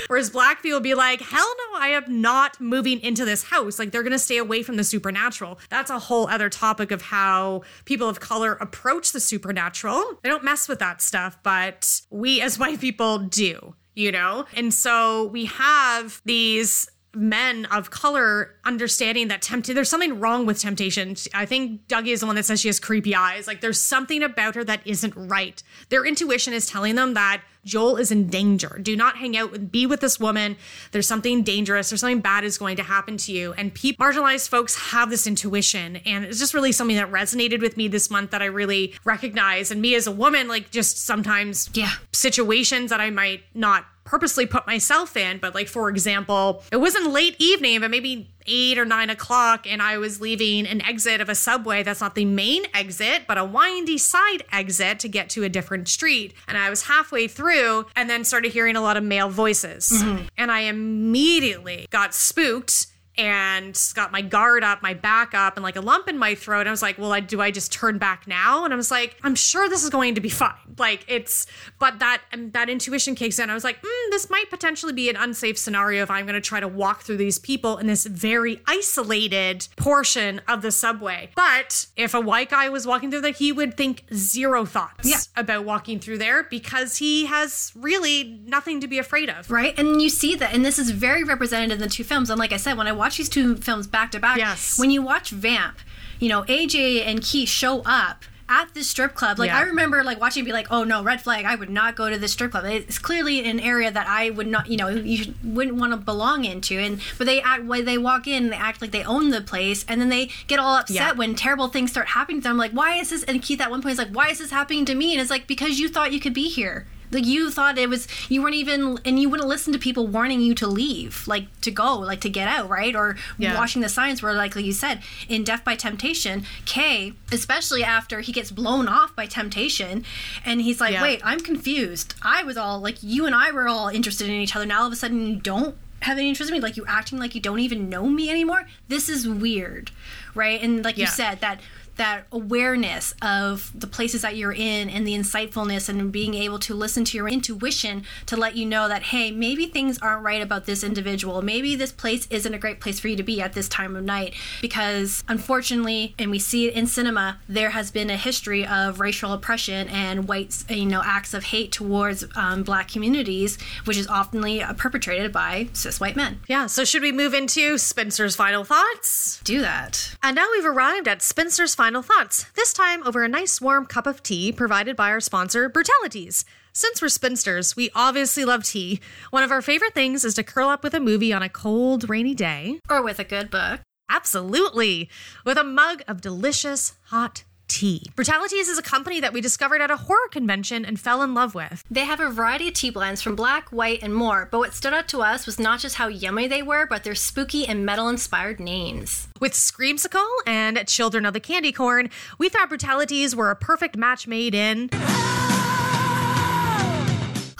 Whereas 0.07 0.31
black 0.31 0.63
people 0.63 0.81
be 0.81 0.95
like, 0.95 1.21
hell 1.21 1.55
no, 1.71 1.79
I 1.81 1.89
am 1.89 2.21
not 2.21 2.61
moving 2.61 3.01
into 3.01 3.25
this 3.25 3.45
house. 3.45 3.79
Like 3.79 3.91
they're 3.91 4.03
going 4.03 4.13
to 4.13 4.19
stay 4.19 4.39
away 4.39 4.63
from 4.63 4.77
the 4.77 4.85
supernatural. 4.85 5.59
That's 5.69 5.91
a 5.91 5.99
whole 5.99 6.29
other 6.29 6.49
topic 6.49 6.91
of 6.91 7.03
how 7.03 7.63
people 7.85 8.09
of 8.09 8.21
color 8.21 8.53
approach 8.55 9.13
the 9.13 9.21
supernatural. 9.21 10.03
They 10.23 10.29
don't 10.29 10.45
mess 10.45 10.69
with 10.69 10.79
that 10.79 11.03
stuff, 11.03 11.39
but 11.43 12.01
we 12.11 12.41
as 12.41 12.59
white 12.59 12.81
people 12.81 13.19
do, 13.19 13.75
you 13.95 14.13
know? 14.13 14.47
And 14.55 14.73
so 14.73 15.27
we 15.27 15.47
have 15.47 16.23
these 16.25 16.89
men 17.15 17.67
of 17.67 17.91
color 17.91 18.55
understanding 18.65 19.29
that 19.29 19.43
tempt 19.43 19.67
there's 19.73 19.89
something 19.89 20.19
wrong 20.19 20.47
with 20.47 20.59
temptation. 20.59 21.15
I 21.35 21.47
think 21.47 21.87
Dougie 21.89 22.09
is 22.09 22.21
the 22.21 22.27
one 22.27 22.37
that 22.37 22.45
says 22.45 22.61
she 22.61 22.69
has 22.69 22.81
creepy 22.81 23.15
eyes. 23.15 23.47
Like 23.47 23.61
there's 23.61 23.81
something 23.81 24.23
about 24.23 24.55
her 24.55 24.65
that 24.65 24.81
isn't 24.87 25.15
right. 25.17 25.63
Their 25.89 26.05
intuition 26.05 26.53
is 26.53 26.67
telling 26.67 26.95
them 26.95 27.15
that 27.15 27.43
Joel 27.65 27.97
is 27.97 28.11
in 28.11 28.27
danger. 28.27 28.79
Do 28.83 28.97
not 28.97 29.17
hang 29.17 29.37
out 29.37 29.53
with 29.53 29.71
be 29.71 29.87
with 29.87 30.01
this 30.01 30.19
woman. 30.19 30.57
There's 30.91 31.07
something 31.07 31.43
dangerous. 31.43 31.91
There's 31.91 32.01
something 32.01 32.21
bad 32.21 32.45
is 32.45 32.59
going 32.59 32.77
to 32.77 32.83
happen 32.83 33.17
to 33.19 33.33
you. 33.33 33.53
And 33.53 33.73
people 33.73 34.05
marginalized 34.05 34.49
folks 34.49 34.91
have 34.91 35.11
this 35.11 35.27
intuition. 35.27 35.97
And 35.97 36.25
it's 36.25 36.39
just 36.39 36.55
really 36.55 36.73
something 36.73 36.97
that 36.97 37.11
resonated 37.11 37.61
with 37.61 37.77
me 37.77 37.89
this 37.89 38.11
month 38.11 38.33
that 38.33 38.43
I 38.43 38.47
really 38.47 38.95
recognize. 39.05 39.71
And 39.71 39.81
me 39.81 39.95
as 39.95 40.07
a 40.07 40.13
woman, 40.13 40.49
like 40.49 40.71
just 40.71 40.99
sometimes 40.99 41.71
yeah, 41.75 41.93
situations 42.13 42.91
that 42.91 43.01
I 43.01 43.11
might 43.11 43.43
not 43.55 43.85
purposely 44.05 44.47
put 44.47 44.67
myself 44.67 45.17
in. 45.17 45.39
But 45.39 45.55
like 45.55 45.69
for 45.69 45.89
example, 45.89 46.63
it 46.71 46.79
wasn't 46.79 47.11
late 47.11 47.37
evening, 47.39 47.81
but 47.81 47.91
maybe 47.91 48.33
eight 48.47 48.79
or 48.79 48.85
nine 48.85 49.11
o'clock, 49.11 49.67
and 49.67 49.81
I 49.81 49.99
was 49.99 50.21
leaving 50.21 50.67
an 50.67 50.83
exit 50.83 51.21
of 51.21 51.29
a 51.29 51.35
subway 51.35 51.83
that's 51.83 52.01
not 52.01 52.15
the 52.15 52.25
main 52.25 52.65
exit, 52.75 53.23
but 53.27 53.39
a 53.39 53.45
windy 53.45 53.99
side 53.99 54.45
exit 54.51 54.99
to 55.01 55.09
get 55.09 55.31
to 55.31 55.45
a 55.45 55.49
different 55.49 55.89
street. 55.89 56.35
And 56.49 56.59
I 56.59 56.71
was 56.71 56.85
halfway 56.85 57.29
through 57.29 57.87
and 57.95 58.11
then 58.11 58.25
started 58.25 58.53
hearing 58.53 58.77
a 58.77 58.81
lot 58.81 58.97
of 58.97 59.05
male 59.05 59.29
voices. 59.29 59.91
Mm-hmm. 59.91 60.25
And 60.37 60.51
I 60.51 60.61
immediately 60.61 61.87
got 61.91 62.15
spooked 62.15 62.87
and 63.19 63.79
got 63.95 64.11
my 64.13 64.23
guard 64.23 64.65
up, 64.65 64.83
my 64.83 64.95
back 64.95 65.35
up, 65.35 65.57
and 65.57 65.63
like 65.63 65.77
a 65.77 65.81
lump 65.81 66.09
in 66.09 66.17
my 66.19 66.35
throat. 66.35 66.67
I 66.67 66.71
was 66.71 66.83
like, 66.83 66.99
well, 66.99 67.13
I, 67.13 67.21
do 67.21 67.41
I 67.41 67.51
just 67.51 67.73
turn 67.73 67.99
back 67.99 68.27
now? 68.27 68.65
And 68.65 68.73
I 68.73 68.77
was 68.77 68.91
like, 68.91 69.17
I'm 69.23 69.35
sure 69.35 69.69
this 69.69 69.85
is 69.85 69.91
going 69.91 70.15
to 70.15 70.21
be 70.21 70.29
fine. 70.29 70.53
Like 70.79 71.05
it's, 71.09 71.47
but 71.79 71.99
that 71.99 72.23
and 72.33 72.53
that 72.55 72.69
intuition 72.71 73.15
kicks 73.15 73.39
in. 73.39 73.51
I 73.51 73.55
was 73.55 73.65
like, 73.65 73.83
mm, 73.83 74.11
this 74.11 74.31
might 74.31 74.49
potentially 74.51 74.93
be 74.93 75.11
an 75.11 75.17
unsafe 75.17 75.59
scenario 75.59 76.03
if 76.03 76.11
I'm 76.11 76.25
going 76.25 76.35
to 76.35 76.41
try 76.41 76.61
to 76.61 76.69
walk 76.69 77.03
through 77.03 77.19
these 77.19 77.39
people 77.39 77.77
in 77.79 77.87
this 77.87 78.07
very 78.07 78.61
isolated 78.67 79.69
portion 79.77 80.41
of 80.49 80.63
the 80.63 80.71
subway. 80.71 81.31
But 81.35 81.87
if 81.97 82.15
a 82.15 82.21
white 82.21 82.51
guy 82.51 82.69
was 82.69 82.87
walking 82.87 83.11
through 83.11 83.23
there, 83.23 83.33
he 83.33 83.53
would 83.53 83.77
think 83.77 84.05
zero 84.15 84.65
thoughts 84.65 85.09
Yeah. 85.09 85.19
about 85.37 85.65
walking 85.65 85.99
through 85.99 86.19
there 86.19 86.45
because 86.45 86.97
he 86.99 87.27
has 87.27 87.73
really 87.75 88.41
nothing 88.47 88.81
to 88.81 88.89
be 88.89 88.99
afraid 88.99 89.29
of. 89.29 89.51
Right? 89.51 89.79
And 89.79 90.01
you 90.01 90.09
see 90.09 90.35
that, 90.37 90.55
and 90.55 90.65
this 90.65 90.79
is 90.79 90.91
very 90.91 91.25
represented 91.25 91.73
in 91.73 91.79
the 91.79 91.89
two 91.89 92.05
films. 92.05 92.31
And 92.31 92.39
like 92.39 92.53
I 92.53 92.57
said, 92.57 92.77
when 92.79 92.87
I 92.87 92.93
watch 93.03 93.17
these 93.19 93.29
two 93.29 93.57
films 93.57 93.87
back 93.87 94.11
to 94.13 94.21
back, 94.21 94.39
Yes. 94.39 94.79
when 94.79 94.91
you 94.91 95.03
watch 95.03 95.31
Vamp, 95.31 95.79
you 96.21 96.29
know, 96.29 96.43
AJ 96.45 97.05
and 97.07 97.21
Key 97.23 97.45
show 97.47 97.83
up 97.85 98.25
at 98.49 98.75
this 98.75 98.89
strip 98.91 99.15
club. 99.15 99.39
Like 99.39 99.49
Yeah. 99.49 99.59
I 99.59 99.63
remember 99.63 100.05
like 100.05 100.21
watching 100.21 100.45
be 100.45 100.53
like, 100.53 100.67
oh 100.71 100.85
no, 100.85 101.03
red 101.03 101.21
flag, 101.23 101.45
I 101.47 101.55
would 101.55 101.71
not 101.71 101.97
go 101.97 102.11
to 102.11 102.19
this 102.19 102.33
strip 102.33 102.51
club. 102.51 102.65
It's 102.67 102.99
clearly 102.99 103.49
an 103.49 103.59
area 103.61 103.91
that 103.91 104.07
I 104.07 104.29
would 104.31 104.47
not, 104.47 104.69
you 104.69 104.77
know, 104.77 104.89
you 104.89 105.33
wouldn't 105.43 105.77
want 105.77 105.93
to 105.93 105.97
belong 105.97 106.45
into. 106.45 106.79
And 106.79 107.01
but 107.19 107.27
they 107.27 107.41
act 107.41 107.65
when 107.65 107.85
they 107.87 107.97
walk 107.99 108.27
in, 108.27 108.51
they 108.51 108.57
act 108.57 108.83
like 108.83 108.91
they 108.91 109.05
own 109.05 109.31
the 109.31 109.41
place, 109.41 109.85
and 109.89 110.01
then 110.01 110.11
they 110.11 110.29
get 110.49 110.59
all 110.59 110.77
upset 110.77 110.95
Yeah. 110.97 111.13
when 111.13 111.35
terrible 111.35 111.69
things 111.69 111.91
start 111.93 112.09
happening 112.09 112.43
to 112.43 112.49
them. 112.49 112.59
Like, 112.59 112.73
why 112.73 112.97
is 112.97 113.09
this? 113.11 113.23
And 113.25 113.41
Keith 113.43 113.61
at 113.61 113.71
one 113.71 113.81
point 113.81 113.93
is 113.95 113.99
like, 113.99 114.11
why 114.13 114.29
is 114.29 114.39
this 114.39 114.51
happening 114.51 114.85
to 114.85 114.95
me? 114.95 115.13
And 115.13 115.21
it's 115.21 115.31
like 115.31 115.47
because 115.47 115.79
you 115.81 115.89
thought 115.89 116.13
you 116.13 116.21
could 116.21 116.35
be 116.35 116.49
here. 116.49 116.87
Like 117.13 117.27
you 117.27 117.51
thought 117.51 117.79
it 117.79 117.89
was 117.89 118.09
you 118.29 118.43
weren't 118.43 118.55
even 118.55 118.99
and 119.05 119.19
you 119.19 119.29
wouldn't 119.29 119.49
listen 119.49 119.73
to 119.73 119.79
people 119.79 120.07
warning 120.07 120.41
you 120.41 120.55
to 120.57 120.67
leave, 120.67 121.27
like 121.29 121.47
to 121.61 121.71
go, 121.71 121.99
like 121.99 122.21
to 122.23 122.31
get 122.31 122.49
out, 122.49 122.69
right? 122.69 122.95
Or 122.97 123.17
Yeah. 123.39 123.55
watching 123.57 123.83
the 123.83 123.89
signs 123.89 124.23
where 124.23 124.33
like 124.35 124.55
you 124.57 124.73
said, 124.73 125.03
in 125.29 125.45
Def 125.45 125.63
by 125.65 125.77
Temptation, 125.77 126.45
Kay, 126.65 127.13
especially 127.31 127.85
after 127.85 128.21
he 128.21 128.33
gets 128.33 128.51
blown 128.51 128.89
off 128.89 129.15
by 129.15 129.27
temptation 129.27 130.05
and 130.45 130.61
he's 130.63 130.81
like, 130.81 130.93
Yeah. 130.93 131.03
Wait, 131.03 131.21
I'm 131.25 131.41
confused. 131.41 132.15
I 132.23 132.43
was 132.43 132.57
all 132.57 132.81
like 132.81 132.97
you 133.03 133.27
and 133.27 133.35
I 133.35 133.51
were 133.53 133.69
all 133.69 133.89
interested 133.89 134.29
in 134.29 134.35
each 134.35 134.57
other. 134.57 134.67
Now 134.67 134.81
all 134.81 134.87
of 134.87 134.93
a 134.93 134.97
sudden 134.97 135.27
you 135.27 135.37
don't 135.37 135.77
have 136.01 136.19
any 136.19 136.29
interest 136.31 136.51
in 136.51 136.57
me, 136.57 136.61
like 136.61 136.77
you 136.77 136.85
acting 136.89 137.19
like 137.19 137.35
you 137.35 137.41
don't 137.41 137.61
even 137.61 137.89
know 137.89 138.07
me 138.07 138.29
anymore. 138.29 138.67
This 138.89 139.09
is 139.09 139.29
weird. 139.29 139.91
Right? 140.35 140.61
And 140.63 140.83
like 140.85 140.97
you 140.99 141.07
said, 141.07 141.41
that 141.43 141.61
that 141.97 142.27
awareness 142.33 143.15
of 143.23 143.71
the 143.75 143.87
places 143.87 144.23
that 144.23 144.37
you're 144.37 144.53
in 144.53 144.89
and 144.89 145.07
the 145.07 145.15
insightfulness 145.15 145.89
and 145.89 146.13
being 146.13 146.35
able 146.35 146.59
to 146.59 146.75
listen 146.75 147.05
to 147.05 147.17
your 147.17 147.29
intuition 147.29 148.05
to 148.27 148.37
let 148.37 148.57
you 148.57 148.67
know 148.67 148.89
that 148.89 149.03
hey 149.05 149.31
maybe 149.31 149.67
things 149.67 149.99
aren't 149.99 150.23
right 150.23 150.43
about 150.43 150.67
this 150.67 150.83
individual. 150.83 151.43
Maybe 151.43 151.77
this 151.77 151.93
place 151.93 152.27
isn't 152.31 152.55
a 152.55 152.59
great 152.59 152.81
place 152.81 152.99
for 153.01 153.09
you 153.09 153.17
to 153.17 153.23
be 153.23 153.41
at 153.41 153.53
this 153.53 153.69
time 153.69 153.97
of 153.97 154.05
night 154.05 154.35
because 154.61 155.23
unfortunately 155.29 156.15
and 156.19 156.31
we 156.31 156.39
see 156.39 156.69
it 156.69 156.75
in 156.75 156.87
cinema 156.87 157.39
there 157.49 157.71
has 157.71 157.91
been 157.91 158.11
a 158.11 158.17
history 158.17 158.67
of 158.67 159.01
racial 159.01 159.33
oppression 159.33 159.89
and 159.89 160.29
white 160.29 160.65
you 160.69 160.87
know 160.87 161.03
acts 161.05 161.35
of 161.35 161.45
hate 161.45 161.73
towards 161.73 162.25
um, 162.37 162.63
black 162.63 162.89
communities 162.89 163.59
which 163.85 163.97
is 163.97 164.07
oftenly 164.07 164.63
uh, 164.63 164.73
perpetrated 164.75 165.33
by 165.33 165.69
cis 165.73 166.01
white 166.01 166.17
men. 166.17 166.41
Yeah, 166.49 166.67
so 166.67 166.85
should 166.85 167.03
we 167.03 167.13
move 167.13 167.35
into 167.35 167.79
Spinsters' 167.79 168.37
final 168.37 168.65
thoughts? 168.65 169.41
do 169.45 169.61
that. 169.61 170.17
And 170.23 170.37
now 170.37 170.47
we've 170.53 170.65
arrived 170.65 171.09
at 171.09 171.23
Spinsters' 171.23 171.75
final 171.83 172.01
thoughts, 172.01 172.47
this 172.55 172.73
time 172.73 173.05
over 173.05 173.25
a 173.25 173.29
nice 173.29 173.61
warm 173.61 173.85
cup 173.85 174.07
of 174.07 174.23
tea 174.23 174.53
provided 174.53 174.95
by 174.95 175.11
our 175.11 175.19
sponsor, 175.19 175.69
Brutalities. 175.69 176.45
Since 176.73 177.03
we're 177.03 177.09
spinsters, 177.09 177.75
we 177.75 177.91
obviously 177.93 178.45
love 178.45 178.63
tea. 178.63 179.01
One 179.31 179.43
of 179.43 179.51
our 179.51 179.61
favorite 179.61 179.93
things 179.93 180.25
is 180.25 180.35
to 180.35 180.45
curl 180.45 180.69
up 180.69 180.85
with 180.85 180.95
a 180.95 181.01
movie 181.01 181.33
on 181.33 181.43
a 181.43 181.49
cold, 181.49 182.09
rainy 182.09 182.37
day. 182.37 182.79
or 182.89 183.03
with 183.03 183.19
a 183.19 183.25
good 183.25 183.51
book 183.51 183.81
Absolutely. 184.09 185.09
With 185.45 185.59
a 185.59 185.65
mug 185.65 186.03
of 186.07 186.21
delicious, 186.21 186.93
hot 187.07 187.43
tea. 187.73 188.03
Brutalities 188.15 188.69
is 188.69 188.79
a 188.79 188.83
company 188.83 189.19
that 189.21 189.33
we 189.33 189.41
discovered 189.41 189.81
at 189.81 189.91
a 189.91 189.97
horror 189.97 190.29
convention 190.31 190.85
and 190.85 191.01
fell 191.01 191.23
in 191.23 191.33
love 191.33 191.55
with. 191.55 191.83
They 191.91 192.05
have 192.05 192.21
a 192.21 192.29
variety 192.29 192.69
of 192.69 192.75
tea 192.75 192.91
blends 192.91 193.23
from 193.23 193.35
black, 193.35 193.71
white, 193.71 194.03
and 194.03 194.15
more, 194.15 194.49
but 194.51 194.59
what 194.59 194.75
stood 194.75 194.93
out 194.93 195.09
to 195.09 195.23
us 195.23 195.47
was 195.47 195.59
not 195.59 195.81
just 195.81 195.97
how 195.97 196.09
yummy 196.09 196.47
they 196.47 196.63
were, 196.63 196.87
but 196.87 197.03
their 197.03 197.15
spooky 197.15 197.67
and 197.67 197.87
metal 197.87 198.09
inspired 198.09 198.61
names. 198.61 199.29
With 199.41 199.55
Screamsicle 199.55 200.29
and 200.47 200.87
Children 200.87 201.25
of 201.25 201.33
the 201.33 201.41
Candy 201.41 201.73
Corn, 201.73 202.11
we 202.39 202.49
thought 202.51 202.69
Brutalities 202.69 203.35
were 203.35 203.51
a 203.51 203.57
perfect 203.57 203.97
match 203.97 204.27
made 204.27 204.55
in. 204.55 204.91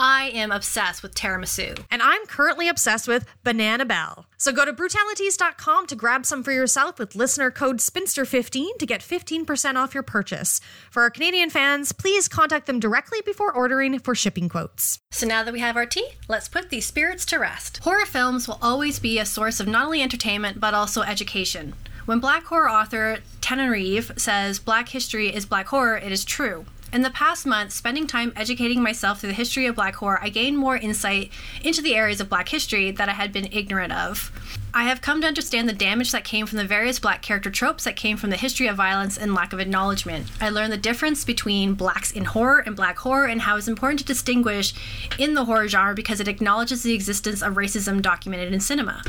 I 0.05 0.33
am 0.35 0.51
obsessed 0.51 1.05
with 1.05 1.15
tiramisu. 1.15 1.79
And 1.89 2.03
I'm 2.03 2.27
currently 2.27 2.69
obsessed 2.69 3.07
with 3.07 3.25
Banana 3.45 3.85
Bell. 3.85 4.27
So 4.37 4.51
go 4.51 4.65
to 4.65 4.73
brutalities.com 4.73 5.87
to 5.87 5.95
grab 5.95 6.27
some 6.27 6.43
for 6.43 6.51
yourself 6.51 6.99
with 6.99 7.15
listener 7.15 7.53
code 7.53 7.77
SPINSTER15 7.77 8.79
to 8.79 8.87
get 8.87 9.01
15% 9.01 9.77
off 9.77 9.95
your 9.95 10.03
purchase. 10.03 10.61
For 10.91 11.03
our 11.03 11.11
Canadian 11.11 11.51
fans, 11.51 11.93
please 11.93 12.27
contact 12.27 12.67
them 12.67 12.81
directly 12.81 13.21
before 13.25 13.53
ordering 13.53 14.01
for 14.01 14.17
shipping 14.17 14.49
quotes. 14.49 14.99
So 15.13 15.25
now 15.25 15.45
that 15.45 15.55
we 15.55 15.61
have 15.61 15.77
our 15.77 15.87
tea, 15.87 16.09
let's 16.27 16.49
put 16.49 16.71
these 16.71 16.85
spirits 16.85 17.25
to 17.27 17.39
rest. 17.39 17.79
Horror 17.85 18.05
films 18.05 18.49
will 18.49 18.59
always 18.61 18.99
be 18.99 19.21
a 19.21 19.25
source 19.25 19.61
of 19.61 19.69
not 19.69 19.85
only 19.85 20.03
entertainment, 20.03 20.59
but 20.59 20.75
also 20.75 21.03
education. 21.03 21.75
When 22.07 22.19
black 22.19 22.43
horror 22.47 22.69
author 22.69 23.19
Tananarive 23.41 24.19
says 24.19 24.59
black 24.59 24.89
history 24.89 25.33
is 25.33 25.47
black 25.47 25.69
horror, 25.69 25.97
it 25.97 26.11
is 26.11 26.25
true. 26.25 26.67
In 26.93 27.01
the 27.01 27.09
past 27.09 27.47
month, 27.47 27.73
spending 27.73 28.07
time 28.07 28.35
educating 28.37 28.83
myself 28.83 29.19
through 29.19 29.29
the 29.29 29.35
history 29.35 29.65
of 29.65 29.77
black 29.77 29.95
horror, 29.95 30.19
I 30.21 30.29
gained 30.29 30.59
more 30.59 30.77
insight 30.77 31.33
into 31.65 31.81
the 31.81 31.95
areas 31.95 32.21
of 32.21 32.29
black 32.29 32.51
history 32.51 32.91
that 32.91 33.09
I 33.09 33.13
had 33.13 33.33
been 33.33 33.49
ignorant 33.51 33.95
of. 33.95 34.31
I 34.75 34.85
have 34.85 35.01
come 35.01 35.23
to 35.23 35.27
understand 35.27 35.71
the 35.71 35.73
damage 35.73 36.13
that 36.13 36.25
came 36.25 36.45
from 36.45 36.59
the 36.59 36.67
various 36.67 36.99
black 36.99 37.23
character 37.23 37.51
tropes 37.51 37.85
that 37.85 37.97
came 37.97 38.19
from 38.19 38.29
the 38.29 38.37
history 38.37 38.67
of 38.67 38.77
violence 38.77 39.17
and 39.17 39.35
lack 39.35 39.55
of 39.55 39.61
acknowledgement. 39.61 40.27
I 40.39 40.51
learned 40.51 40.71
the 40.71 40.77
difference 40.77 41.25
between 41.25 41.73
blacks 41.73 42.13
in 42.13 42.27
horror 42.27 42.59
and 42.59 42.77
black 42.77 42.99
horror 42.99 43.25
and 43.25 43.41
how 43.41 43.57
it's 43.57 43.69
important 43.69 44.01
to 44.01 44.05
distinguish 44.05 44.75
in 45.19 45.33
the 45.33 45.47
horror 45.47 45.69
genre 45.69 45.95
because 45.95 46.21
it 46.21 46.29
acknowledges 46.29 46.83
the 46.83 46.93
existence 46.93 47.43
of 47.43 47.55
racism 47.55 48.03
documented 48.03 48.53
in 48.53 48.61
cinema. 48.61 49.03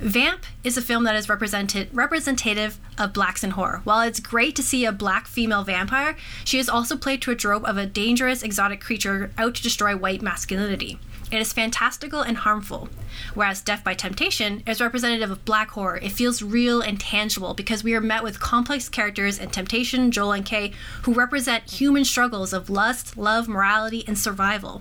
Vamp 0.00 0.46
is 0.62 0.76
a 0.76 0.82
film 0.82 1.02
that 1.04 1.16
is 1.16 1.28
represented 1.28 1.88
representative 1.92 2.78
of 2.96 3.12
blacks 3.12 3.42
in 3.42 3.50
horror. 3.50 3.80
While 3.82 4.02
it's 4.02 4.20
great 4.20 4.54
to 4.54 4.62
see 4.62 4.84
a 4.84 4.92
black 4.92 5.26
female 5.26 5.64
vampire, 5.64 6.16
she 6.44 6.60
is 6.60 6.68
also 6.68 6.96
played 6.96 7.20
to 7.22 7.32
a 7.32 7.34
trope 7.34 7.64
of 7.64 7.76
a 7.76 7.84
dangerous 7.84 8.44
exotic 8.44 8.80
creature 8.80 9.32
out 9.36 9.56
to 9.56 9.62
destroy 9.62 9.96
white 9.96 10.22
masculinity. 10.22 11.00
It 11.32 11.40
is 11.40 11.52
fantastical 11.52 12.22
and 12.22 12.38
harmful. 12.38 12.88
Whereas 13.34 13.60
Def 13.60 13.84
by 13.84 13.94
Temptation 13.94 14.62
is 14.66 14.80
representative 14.80 15.30
of 15.30 15.44
black 15.44 15.70
horror. 15.70 15.98
It 15.98 16.12
feels 16.12 16.42
real 16.42 16.80
and 16.80 16.98
tangible 16.98 17.52
because 17.52 17.84
we 17.84 17.94
are 17.94 18.00
met 18.00 18.22
with 18.22 18.40
complex 18.40 18.88
characters 18.88 19.38
in 19.38 19.50
Temptation, 19.50 20.10
Joel, 20.10 20.32
and 20.32 20.46
Kay 20.46 20.72
who 21.02 21.12
represent 21.12 21.70
human 21.70 22.04
struggles 22.04 22.52
of 22.52 22.70
lust, 22.70 23.18
love, 23.18 23.46
morality, 23.46 24.04
and 24.06 24.18
survival. 24.18 24.80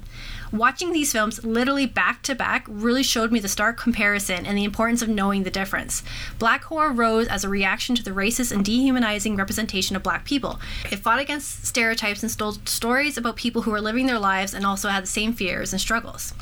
Watching 0.52 0.94
these 0.94 1.12
films 1.12 1.44
literally 1.44 1.86
back 1.86 2.24
to 2.24 2.36
back 2.36 2.66
really 2.70 3.04
showed 3.04 3.32
me 3.32 3.40
the 3.40 3.48
stark 3.48 3.78
comparison 3.78 4.46
and 4.46 4.58
the 4.58 4.64
importance 4.64 5.02
of 5.02 5.10
knowing 5.10 5.44
the 5.44 5.52
difference. 5.52 6.04
Black 6.40 6.64
horror 6.64 6.92
rose 6.92 7.28
as 7.28 7.44
a 7.44 7.50
reaction 7.50 7.96
to 7.96 8.04
the 8.04 8.12
racist 8.12 8.52
and 8.52 8.64
dehumanizing 8.64 9.36
representation 9.36 9.96
of 9.96 10.04
black 10.04 10.24
people. 10.24 10.60
It 10.92 11.00
fought 11.00 11.20
against 11.20 11.66
stereotypes 11.66 12.24
and 12.24 12.38
told 12.38 12.68
stories 12.68 13.18
about 13.18 13.36
people 13.36 13.64
who 13.64 13.72
were 13.72 13.82
living 13.82 14.06
their 14.06 14.20
lives 14.20 14.54
and 14.54 14.66
also 14.66 14.90
had 14.90 15.04
the 15.04 15.08
same 15.08 15.34
fears 15.34 15.74
and 15.74 15.82
struggles. 15.82 16.34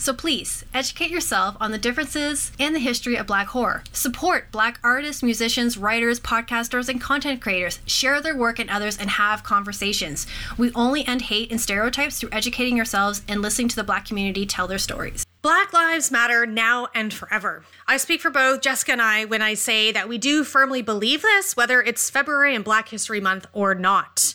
So 0.00 0.14
please, 0.14 0.64
educate 0.72 1.10
yourself 1.10 1.56
on 1.60 1.72
the 1.72 1.78
differences 1.78 2.52
and 2.58 2.74
the 2.74 2.80
history 2.80 3.16
of 3.16 3.26
black 3.26 3.48
horror. 3.48 3.84
Support 3.92 4.50
black 4.50 4.80
artists, 4.82 5.22
musicians, 5.22 5.76
writers, 5.76 6.18
podcasters, 6.18 6.88
and 6.88 6.98
content 6.98 7.42
creators. 7.42 7.80
Share 7.84 8.22
their 8.22 8.34
work 8.34 8.58
and 8.58 8.70
others 8.70 8.96
and 8.96 9.10
have 9.10 9.44
conversations. 9.44 10.26
We 10.56 10.72
only 10.72 11.06
end 11.06 11.20
hate 11.20 11.50
and 11.50 11.60
stereotypes 11.60 12.18
through 12.18 12.30
educating 12.32 12.78
yourselves 12.78 13.20
and 13.28 13.42
listening 13.42 13.68
to 13.68 13.76
the 13.76 13.84
black 13.84 14.06
community 14.06 14.46
tell 14.46 14.66
their 14.66 14.78
stories. 14.78 15.26
Black 15.42 15.74
Lives 15.74 16.10
Matter 16.10 16.46
now 16.46 16.88
and 16.94 17.12
forever. 17.12 17.62
I 17.86 17.98
speak 17.98 18.22
for 18.22 18.30
both 18.30 18.62
Jessica 18.62 18.92
and 18.92 19.02
I 19.02 19.26
when 19.26 19.42
I 19.42 19.52
say 19.52 19.92
that 19.92 20.08
we 20.08 20.16
do 20.16 20.44
firmly 20.44 20.80
believe 20.80 21.20
this, 21.20 21.58
whether 21.58 21.82
it's 21.82 22.08
February 22.08 22.54
and 22.54 22.64
Black 22.64 22.88
History 22.88 23.20
Month 23.20 23.48
or 23.52 23.74
not. 23.74 24.34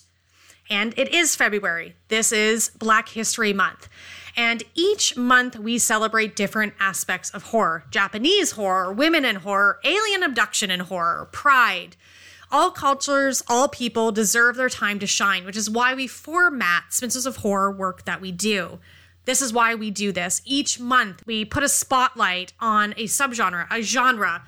And 0.70 0.94
it 0.96 1.10
is 1.10 1.36
February. 1.36 1.96
This 2.08 2.32
is 2.32 2.70
Black 2.78 3.10
History 3.10 3.54
Month. 3.54 3.90
And 4.36 4.64
each 4.74 5.16
month 5.16 5.58
we 5.58 5.78
celebrate 5.78 6.36
different 6.36 6.74
aspects 6.80 7.30
of 7.30 7.44
horror 7.44 7.86
Japanese 7.90 8.52
horror, 8.52 8.92
women 8.92 9.24
in 9.26 9.38
horror, 9.38 9.80
alien 9.84 10.24
abduction 10.24 10.70
in 10.70 10.82
horror, 10.82 11.30
pride. 11.32 11.96
All 12.52 12.70
cultures, 12.72 13.44
all 13.48 13.68
people 13.68 14.12
deserve 14.12 14.56
their 14.56 14.70
time 14.70 15.00
to 15.00 15.08
shine, 15.08 15.46
which 15.46 15.58
is 15.58 15.70
why 15.70 15.94
we 15.94 16.08
format 16.08 16.94
Spinsters 16.94 17.26
of 17.26 17.38
Horror 17.38 17.72
work 17.72 18.06
that 18.06 18.22
we 18.22 18.32
do. 18.32 18.80
This 19.26 19.42
is 19.42 19.52
why 19.52 19.74
we 19.74 19.90
do 19.90 20.12
this. 20.12 20.42
Each 20.46 20.80
month, 20.80 21.24
we 21.26 21.44
put 21.44 21.64
a 21.64 21.70
spotlight 21.70 22.54
on 22.60 22.94
a 22.94 23.06
subgenre, 23.06 23.66
a 23.72 23.82
genre, 23.82 24.44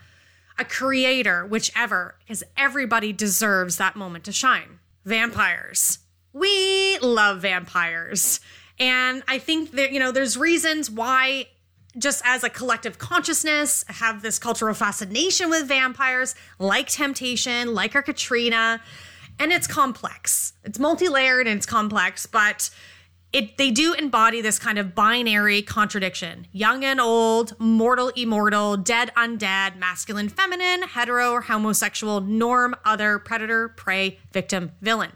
a 0.60 0.66
creator, 0.66 1.46
whichever, 1.46 2.16
because 2.20 2.44
everybody 2.56 3.12
deserves 3.12 3.78
that 3.78 3.96
moment 3.96 4.24
to 4.26 4.32
shine. 4.32 4.80
Vampires. 5.04 6.00
We 6.34 7.00
love 7.00 7.42
vampires. 7.42 8.40
And 8.80 9.24
I 9.28 9.40
think 9.40 9.72
that, 9.72 9.92
you 9.92 10.00
know, 10.00 10.12
there's 10.12 10.38
reasons 10.38 10.90
why, 10.90 11.48
just 11.98 12.22
as 12.26 12.44
a 12.44 12.50
collective 12.50 13.00
consciousness, 13.00 13.84
have 13.88 14.22
this 14.22 14.38
cultural 14.40 14.74
fascination 14.74 15.50
with 15.50 15.68
vampires, 15.68 16.36
like 16.60 16.88
Temptation, 16.88 17.74
like 17.74 17.96
our 17.96 18.04
Katrina. 18.04 18.82
And 19.40 19.52
it's 19.52 19.68
complex. 19.68 20.54
It's 20.64 20.80
multi 20.80 21.08
layered 21.08 21.48
and 21.48 21.58
it's 21.58 21.66
complex, 21.66 22.26
but 22.26 22.70
it 23.34 23.58
they 23.58 23.72
do 23.72 23.94
embody 23.94 24.42
this 24.42 24.58
kind 24.58 24.80
of 24.80 24.96
binary 24.96 25.62
contradiction 25.62 26.48
young 26.52 26.84
and 26.84 27.00
old 27.00 27.60
mortal 27.60 28.10
immortal 28.16 28.78
dead 28.78 29.12
undead 29.18 29.76
masculine 29.78 30.30
feminine 30.30 30.84
hetero 30.84 31.32
or 31.32 31.42
homosexual 31.42 32.22
norm 32.22 32.76
other 32.86 33.20
predator 33.20 33.70
prey 33.70 34.18
victim 34.32 34.72
villain 34.82 35.12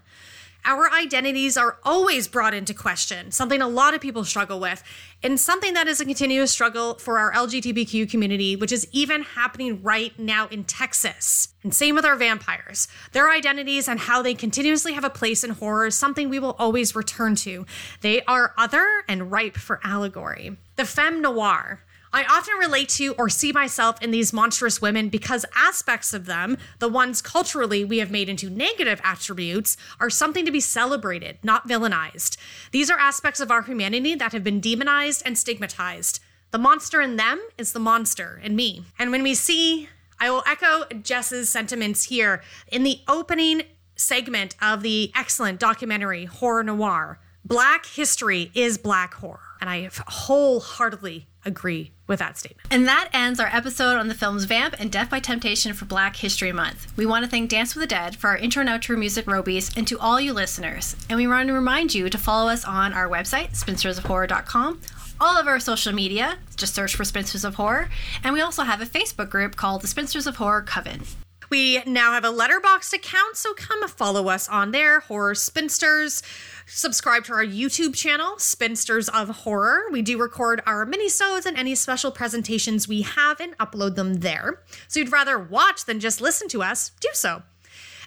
our 0.66 0.92
identities 0.92 1.58
are 1.58 1.78
always 1.84 2.28
brought 2.28 2.54
into 2.54 2.74
question, 2.74 3.32
something 3.32 3.62
a 3.62 3.68
lot 3.68 3.94
of 3.94 4.02
people 4.02 4.24
struggle 4.24 4.60
with, 4.60 4.84
and 5.24 5.40
something 5.40 5.74
that 5.74 5.88
is 5.88 6.00
a 6.00 6.06
continuous 6.06 6.52
struggle 6.52 6.96
for 6.96 7.18
our 7.18 7.32
LGBTQ 7.34 8.10
community, 8.10 8.56
which 8.56 8.72
is 8.72 8.88
even 8.92 9.24
happening 9.24 9.82
right 9.82 10.18
now 10.20 10.48
in 10.48 10.64
Texas. 10.64 11.50
And 11.64 11.74
same 11.74 11.96
with 11.96 12.06
our 12.06 12.16
vampires. 12.16 12.88
Their 13.12 13.32
identities 13.32 13.88
and 13.88 14.00
how 14.00 14.22
they 14.22 14.34
continuously 14.34 14.94
have 14.94 15.04
a 15.04 15.10
place 15.10 15.44
in 15.44 15.52
horror 15.52 15.88
is 15.88 15.98
something 15.98 16.30
we 16.30 16.40
will 16.40 16.56
always 16.58 16.96
return 16.96 17.36
to. 17.38 17.66
They 18.02 18.24
are 18.24 18.54
other 18.58 19.04
and 19.08 19.32
ripe 19.32 19.58
for 19.58 19.80
allegory. 19.84 20.58
The 20.76 20.86
femme 20.86 21.22
noir, 21.22 21.82
I 22.14 22.26
often 22.26 22.56
relate 22.56 22.90
to 22.90 23.14
or 23.14 23.30
see 23.30 23.54
myself 23.54 24.02
in 24.02 24.12
these 24.12 24.34
monstrous 24.34 24.82
women 24.82 25.08
because 25.08 25.46
aspects 25.56 26.14
of 26.14 26.26
them, 26.26 26.58
the 26.80 26.90
ones 26.90 27.22
culturally 27.22 27.86
we 27.86 28.00
have 28.00 28.12
made 28.12 28.28
into 28.28 28.50
negative 28.50 29.00
attributes, 29.04 29.78
are 30.00 30.10
something 30.10 30.46
to 30.46 30.52
be 30.52 30.60
celebrated, 30.60 31.38
not 31.42 31.70
villainized. 31.70 32.36
These 32.72 32.92
are 32.92 33.00
aspects 33.00 33.40
of 33.40 33.50
our 33.50 33.62
humanity 33.62 34.16
that 34.16 34.34
have 34.34 34.44
been 34.44 34.60
demonized 34.60 35.24
and 35.26 35.38
stigmatized. 35.38 36.20
The 36.52 36.58
monster 36.58 37.00
in 37.00 37.16
them 37.16 37.42
is 37.58 37.72
the 37.72 37.80
monster 37.80 38.42
in 38.44 38.58
me. 38.58 38.84
And 39.00 39.12
when 39.12 39.24
we 39.24 39.34
see, 39.34 39.88
I 40.20 40.30
will 40.30 40.44
echo 40.46 40.84
Jess's 41.02 41.50
sentiments 41.50 42.06
here 42.06 42.42
in 42.68 42.84
the 42.84 43.00
opening 43.08 43.64
segment 43.96 44.56
of 44.62 44.82
the 44.82 45.14
excellent 45.16 45.62
documentary 45.62 46.26
Horror 46.26 46.64
Noire. 46.64 47.20
Black 47.46 47.86
history 47.86 48.52
is 48.54 48.78
black 48.78 49.14
horror. 49.14 49.51
And 49.62 49.70
I 49.70 49.90
wholeheartedly 50.08 51.28
agree 51.46 51.92
with 52.08 52.20
that 52.20 52.38
statement. 52.38 52.68
And 52.72 52.88
that 52.88 53.10
ends 53.14 53.40
our 53.40 53.48
episode 53.48 53.98
on 53.98 54.08
the 54.08 54.14
films 54.14 54.44
Vamp 54.44 54.76
and 54.80 54.92
Def 54.92 55.10
by 55.10 55.20
Temptation 55.20 55.74
for 55.74 55.86
Black 55.86 56.16
History 56.18 56.52
Month. 56.52 56.92
We 56.98 57.06
want 57.06 57.24
to 57.24 57.32
thank 57.32 57.50
Dance 57.50 57.76
with 57.76 57.82
the 57.82 57.88
Dead 57.88 58.16
for 58.16 58.30
our 58.30 58.38
intro 58.38 58.62
and 58.62 58.70
outro 58.70 58.98
music, 58.98 59.26
Robies, 59.26 59.76
and 59.78 59.88
to 59.88 59.98
all 60.00 60.20
you 60.20 60.34
listeners. 60.34 60.96
And 61.10 61.18
we 61.18 61.28
want 61.28 61.48
to 61.48 61.54
remind 61.54 61.94
you 61.94 62.10
to 62.10 62.18
follow 62.18 62.50
us 62.50 62.66
on 62.66 62.94
our 62.94 63.08
website, 63.08 63.52
spinstersofhorror.com, 63.52 64.82
all 65.20 65.38
of 65.38 65.48
our 65.48 65.60
social 65.60 65.94
media, 65.94 66.38
just 66.56 66.74
search 66.74 66.96
for 66.96 67.06
Spinsters 67.06 67.46
of 67.46 67.56
Horror, 67.56 67.90
and 68.24 68.34
we 68.34 68.42
also 68.42 68.64
have 68.64 68.82
a 68.82 68.86
Facebook 68.86 69.30
group 69.30 69.56
called 69.56 69.82
the 69.82 69.88
Spinsters 69.88 70.26
of 70.26 70.38
Horror 70.38 70.64
Coven. 70.64 71.04
We 71.52 71.84
now 71.86 72.14
have 72.14 72.24
a 72.24 72.30
Letterboxd 72.30 72.94
account, 72.94 73.36
so 73.36 73.54
come 73.54 73.86
follow 73.90 74.30
us 74.30 74.48
on 74.48 74.72
there, 74.72 75.02
Horror 75.02 75.36
Spinsters. 75.36 76.24
Subscribe 76.66 77.26
to 77.26 77.34
our 77.34 77.44
YouTube 77.44 77.94
channel, 77.94 78.40
Spinsters 78.40 79.10
of 79.10 79.28
Horror. 79.28 79.82
We 79.92 80.02
do 80.02 80.18
record 80.18 80.62
our 80.66 80.86
minisodes 80.86 81.46
and 81.46 81.58
any 81.58 81.76
special 81.76 82.10
presentations 82.10 82.88
we 82.88 83.02
have 83.02 83.42
and 83.42 83.58
upload 83.58 83.96
them 83.96 84.22
there. 84.22 84.62
So 84.88 85.02
you'd 85.02 85.12
rather 85.12 85.38
watch 85.38 85.84
than 85.84 86.00
just 86.00 86.22
listen 86.22 86.48
to 86.48 86.64
us, 86.64 86.92
do 87.02 87.10
so. 87.12 87.44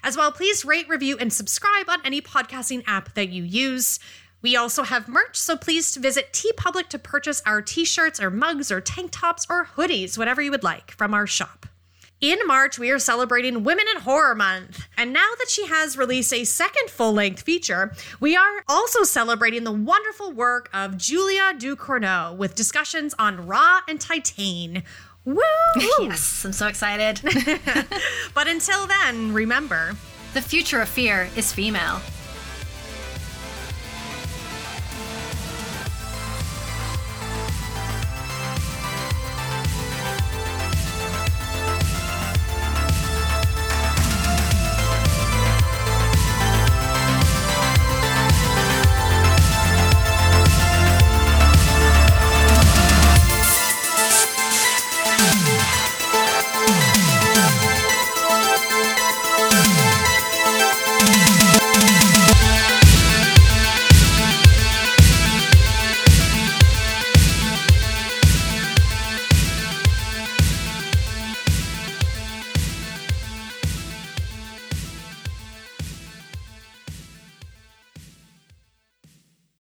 As 0.03 0.17
well, 0.17 0.31
please 0.31 0.65
rate, 0.65 0.89
review, 0.89 1.15
and 1.19 1.31
subscribe 1.31 1.87
on 1.87 1.99
any 2.03 2.21
podcasting 2.21 2.83
app 2.87 3.13
that 3.13 3.29
you 3.29 3.43
use. 3.43 3.99
We 4.41 4.55
also 4.55 4.81
have 4.81 5.07
merch, 5.07 5.37
so 5.37 5.55
please 5.55 5.95
visit 5.97 6.33
TeePublic 6.33 6.89
to 6.89 6.97
purchase 6.97 7.43
our 7.45 7.61
t-shirts 7.61 8.19
or 8.19 8.31
mugs 8.31 8.71
or 8.71 8.81
tank 8.81 9.11
tops 9.11 9.45
or 9.47 9.69
hoodies, 9.77 10.17
whatever 10.17 10.41
you 10.41 10.49
would 10.49 10.63
like, 10.63 10.89
from 10.89 11.13
our 11.13 11.27
shop. 11.27 11.67
In 12.21 12.39
March, 12.45 12.79
we 12.79 12.91
are 12.91 12.99
celebrating 12.99 13.65
Women 13.65 13.85
in 13.93 14.01
Horror 14.01 14.35
Month. 14.35 14.87
And 14.97 15.11
now 15.11 15.27
that 15.37 15.49
she 15.49 15.67
has 15.67 15.97
released 15.97 16.33
a 16.33 16.45
second 16.45 16.89
full 16.89 17.11
length 17.11 17.41
feature, 17.41 17.93
we 18.21 18.37
are 18.37 18.63
also 18.69 19.03
celebrating 19.03 19.65
the 19.65 19.71
wonderful 19.71 20.31
work 20.31 20.69
of 20.73 20.97
Julia 20.97 21.53
Ducournau 21.57 22.35
with 22.35 22.55
discussions 22.55 23.13
on 23.19 23.45
Raw 23.45 23.81
and 23.89 23.99
Titane. 23.99 24.83
Woo! 25.25 25.41
yes, 25.99 26.45
I'm 26.45 26.53
so 26.53 26.67
excited. 26.67 27.19
but 28.33 28.47
until 28.47 28.87
then, 28.87 29.33
remember 29.33 29.95
the 30.33 30.41
future 30.41 30.79
of 30.79 30.87
fear 30.87 31.29
is 31.35 31.51
female. 31.51 31.99